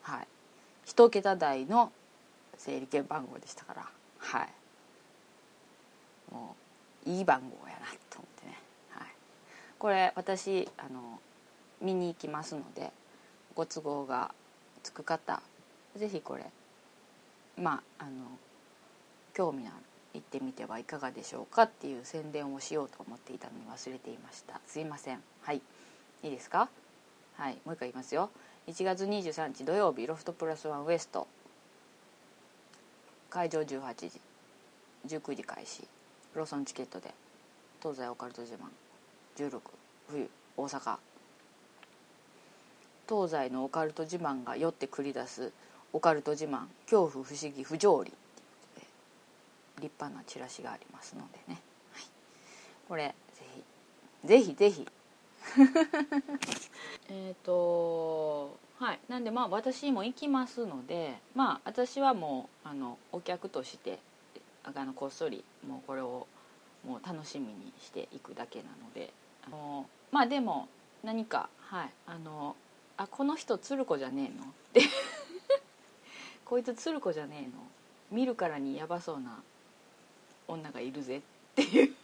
[0.02, 0.28] はい。
[0.86, 1.92] 一桁台の
[2.58, 3.90] 整理券番号でしたから。
[4.20, 4.50] はい。
[6.32, 6.56] も
[7.06, 8.58] ういい番号やなと思ってね、
[8.90, 9.08] はい、
[9.78, 11.20] これ私あの
[11.80, 12.92] 見に行きますので
[13.54, 14.34] ご都合が
[14.82, 15.44] つく方
[15.96, 16.46] 是非これ
[17.62, 18.12] まああの
[19.34, 19.84] 興味のある
[20.16, 24.60] 行ってみてはいかがでしょうかっていう宣伝をしようと思っていたのに忘れていました。
[24.66, 25.22] すいません。
[25.42, 25.62] はい。
[26.24, 26.70] いいですか？
[27.36, 27.58] はい。
[27.66, 28.32] もう一回言いますよ。
[28.66, 31.28] 1月23日土曜日ロフトプラスワンウエスト。
[33.30, 34.22] 会場18時
[35.06, 35.84] 19時開始
[36.34, 37.14] ローソンチケットで。
[37.82, 38.60] 東西オカルト自慢。
[39.36, 39.60] 16
[40.10, 40.98] 冬大阪。
[43.10, 45.52] 東西のオカルト自慢が酔って繰り出す
[45.92, 46.68] オカルト自慢。
[46.86, 48.12] 恐怖不思議不条理。
[48.12, 48.88] っていうこ
[49.76, 51.62] とで立派なチラシがありますのでね、
[51.92, 52.04] はい、
[52.88, 53.44] これぜ
[54.24, 54.88] ひぜひぜひ。
[57.10, 59.00] えっとはい。
[59.08, 64.00] なんでまあ私も行きますのでまあ私はもうあのお客として
[64.64, 66.28] あのこっそりもうこれを
[66.86, 69.14] もう楽しみにしていくだけなので
[69.46, 70.68] あのまあでも
[71.04, 71.90] 何かはい。
[72.08, 72.56] あの
[72.98, 74.46] あこの人鶴子じゃねえの？
[74.46, 74.82] って。
[76.46, 77.64] こいつ鶴子じゃねえの？
[78.12, 79.42] 見るからにヤバそうな
[80.48, 81.22] 女がいるぜっ
[81.56, 81.96] ていう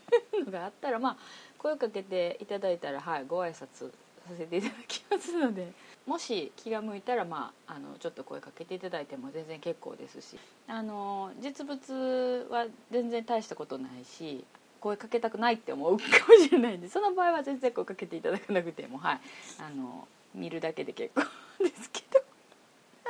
[0.45, 1.17] のがあったらまあ
[1.59, 3.91] 声かけていただいたらはいご挨拶
[4.27, 5.71] させていただきますので
[6.07, 14.43] もし気が向いたら、まあ、あのちょっと声かけていただいても全然結構ですしあの実物は全然大したことないし
[14.79, 19.19] 声かけたくないって思うかもしれないんでその場合は全然声かけていただかなくてもはい
[19.59, 21.21] あの見るだけで結構
[21.63, 22.19] ですけど。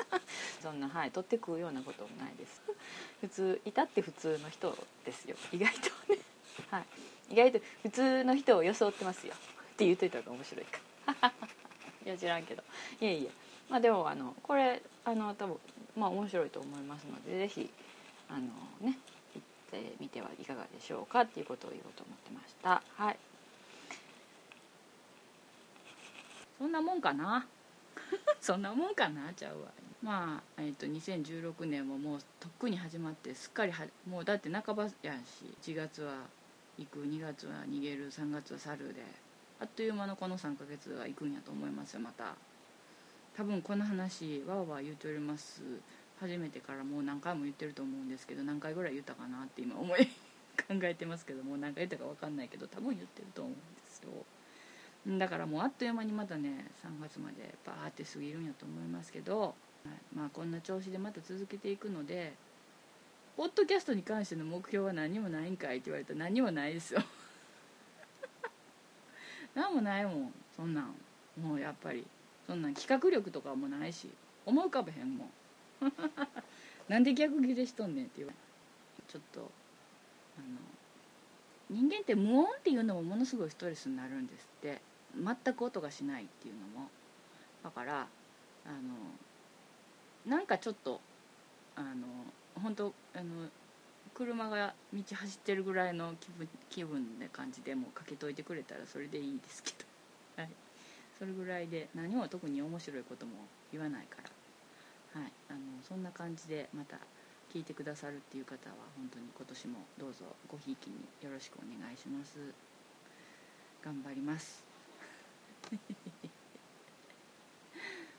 [0.61, 2.61] そんなはい取って食うようなこともないです。
[3.21, 5.35] 普通いたって普通の人ですよ。
[5.51, 6.19] 意外とね。
[6.69, 6.85] はい。
[7.29, 9.33] 意外と普通の人を装ってますよ。
[9.33, 10.79] って言うといた方が面白いか。
[12.05, 12.63] いや知らんけど。
[13.01, 13.29] いえいえ。
[13.69, 15.59] まあでもあのこれあの多分
[15.95, 17.69] まあ面白いと思いますので是非
[18.29, 18.41] あの
[18.81, 18.97] ね
[19.35, 19.41] 行っ
[19.71, 22.81] てみてはいかがでしょうかっていうことを言おうと思ってました。
[22.95, 23.17] はい。
[26.57, 27.47] そんなもんかな？
[28.41, 29.33] そんなもんかな？
[29.33, 29.69] ちゃうわ。
[30.01, 36.13] まあ、えーと、2016年ももうとっくに始まってすっかりはもうだって半ばやし1月は
[36.79, 36.99] 行く。
[37.03, 38.11] 2月は逃げる。
[38.11, 39.03] 3月は去るで。
[39.59, 42.35] あっという間のこの3ヶ月は行くんやと思いますよまた。
[43.35, 45.61] 多分この話わーわー言うております。
[46.19, 50.05] 初めてからもう何回も言ってると思うんですけど何回ぐらい言ったかなって今思い
[50.67, 55.17] 考えてますけどもう何回言ったか分かんないけど多分言ってると思うんですよ。
[55.17, 59.47] だからもうあっという間にまたね3月までバーって過ぎるんやと思いますけど、は
[59.85, 62.33] い、まあこんな調子でまた続けていくので
[63.35, 67.01] ポッドキャストに関しての目標は何もないんかいって言われたら何もないですよ。
[69.55, 70.33] 何もないもん。
[70.55, 70.95] そんなん。
[71.41, 72.05] もうやっぱり。
[72.47, 74.09] そんなん企画力とかもないし。
[74.45, 75.31] 思う浮かべへんもん。
[76.89, 78.37] なんで逆ギレしとんねんって言われ
[79.07, 79.51] ちょっと
[80.37, 80.57] あの
[81.69, 84.81] 人間って無音っていうのもものすごいストレスになるんですって。
[85.15, 86.89] 全く音がしないっていうのも。
[87.63, 88.07] だから
[88.65, 88.77] あの
[90.25, 91.01] なんかちょっと
[91.75, 92.05] あの
[92.59, 93.49] 本当あの
[94.13, 99.71] 車が道走ってるぐらいの気分気分で感じでもうかけといてくれたらそれでいいですけ
[100.35, 100.51] ど、はい、
[101.17, 103.31] それぐらいで何も特に面白いことも
[103.71, 104.17] 言わないか
[105.13, 106.97] ら、はい、あのそんな感じでまた
[107.53, 112.37] 聞いてくださるっていう方は本当に今年もどうぞごひいきによろしくお願いします。
[113.83, 114.65] 頑張ります。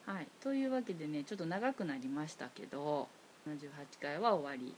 [0.07, 0.29] はい。
[0.41, 3.09] というわけでねちょっと長くなりましたけど。
[3.51, 4.75] 78回は終わり。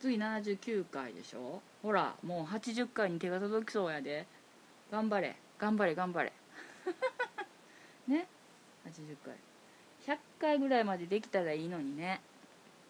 [0.00, 1.62] 次79回でしょ。
[1.82, 4.26] ほらもう80回に手が届きそうやで。
[4.90, 5.36] 頑張れ。
[5.58, 6.32] 頑張れ頑張れ。
[8.08, 8.26] ね
[8.86, 9.34] ？80回。
[10.16, 12.20] 100回ぐらいまでできたらいいのにね。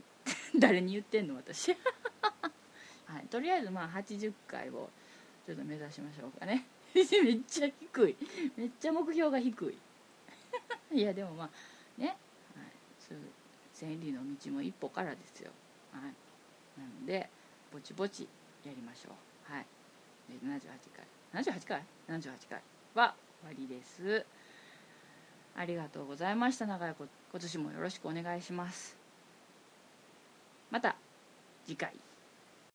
[0.59, 1.73] 誰に言ってんの私。
[3.07, 3.27] はい。
[3.29, 4.91] とりあえずまあ80回を
[5.47, 6.67] ちょっと目指しましょうかね。
[6.95, 7.07] めっ
[7.47, 8.17] ちゃ低い。
[8.57, 9.79] めっちゃ目標が低い。
[10.93, 11.51] いやでもまあ
[12.01, 12.17] ね、はい、
[13.01, 13.19] そう
[13.85, 15.51] 千里の道も一歩からですよ。
[15.93, 16.03] はい。
[16.81, 17.29] なので
[17.73, 18.27] ぼちぼち
[18.65, 19.53] やりましょう。
[19.53, 19.67] はい。
[20.43, 20.61] 78
[20.97, 21.43] 回。
[21.43, 22.63] 78回 ?78 回
[22.95, 24.25] は終わりです。
[25.57, 26.67] ありがとうございました。
[26.67, 28.97] 長い子今年もよろしくお願いします。
[30.71, 30.97] また
[31.67, 32.14] 次回。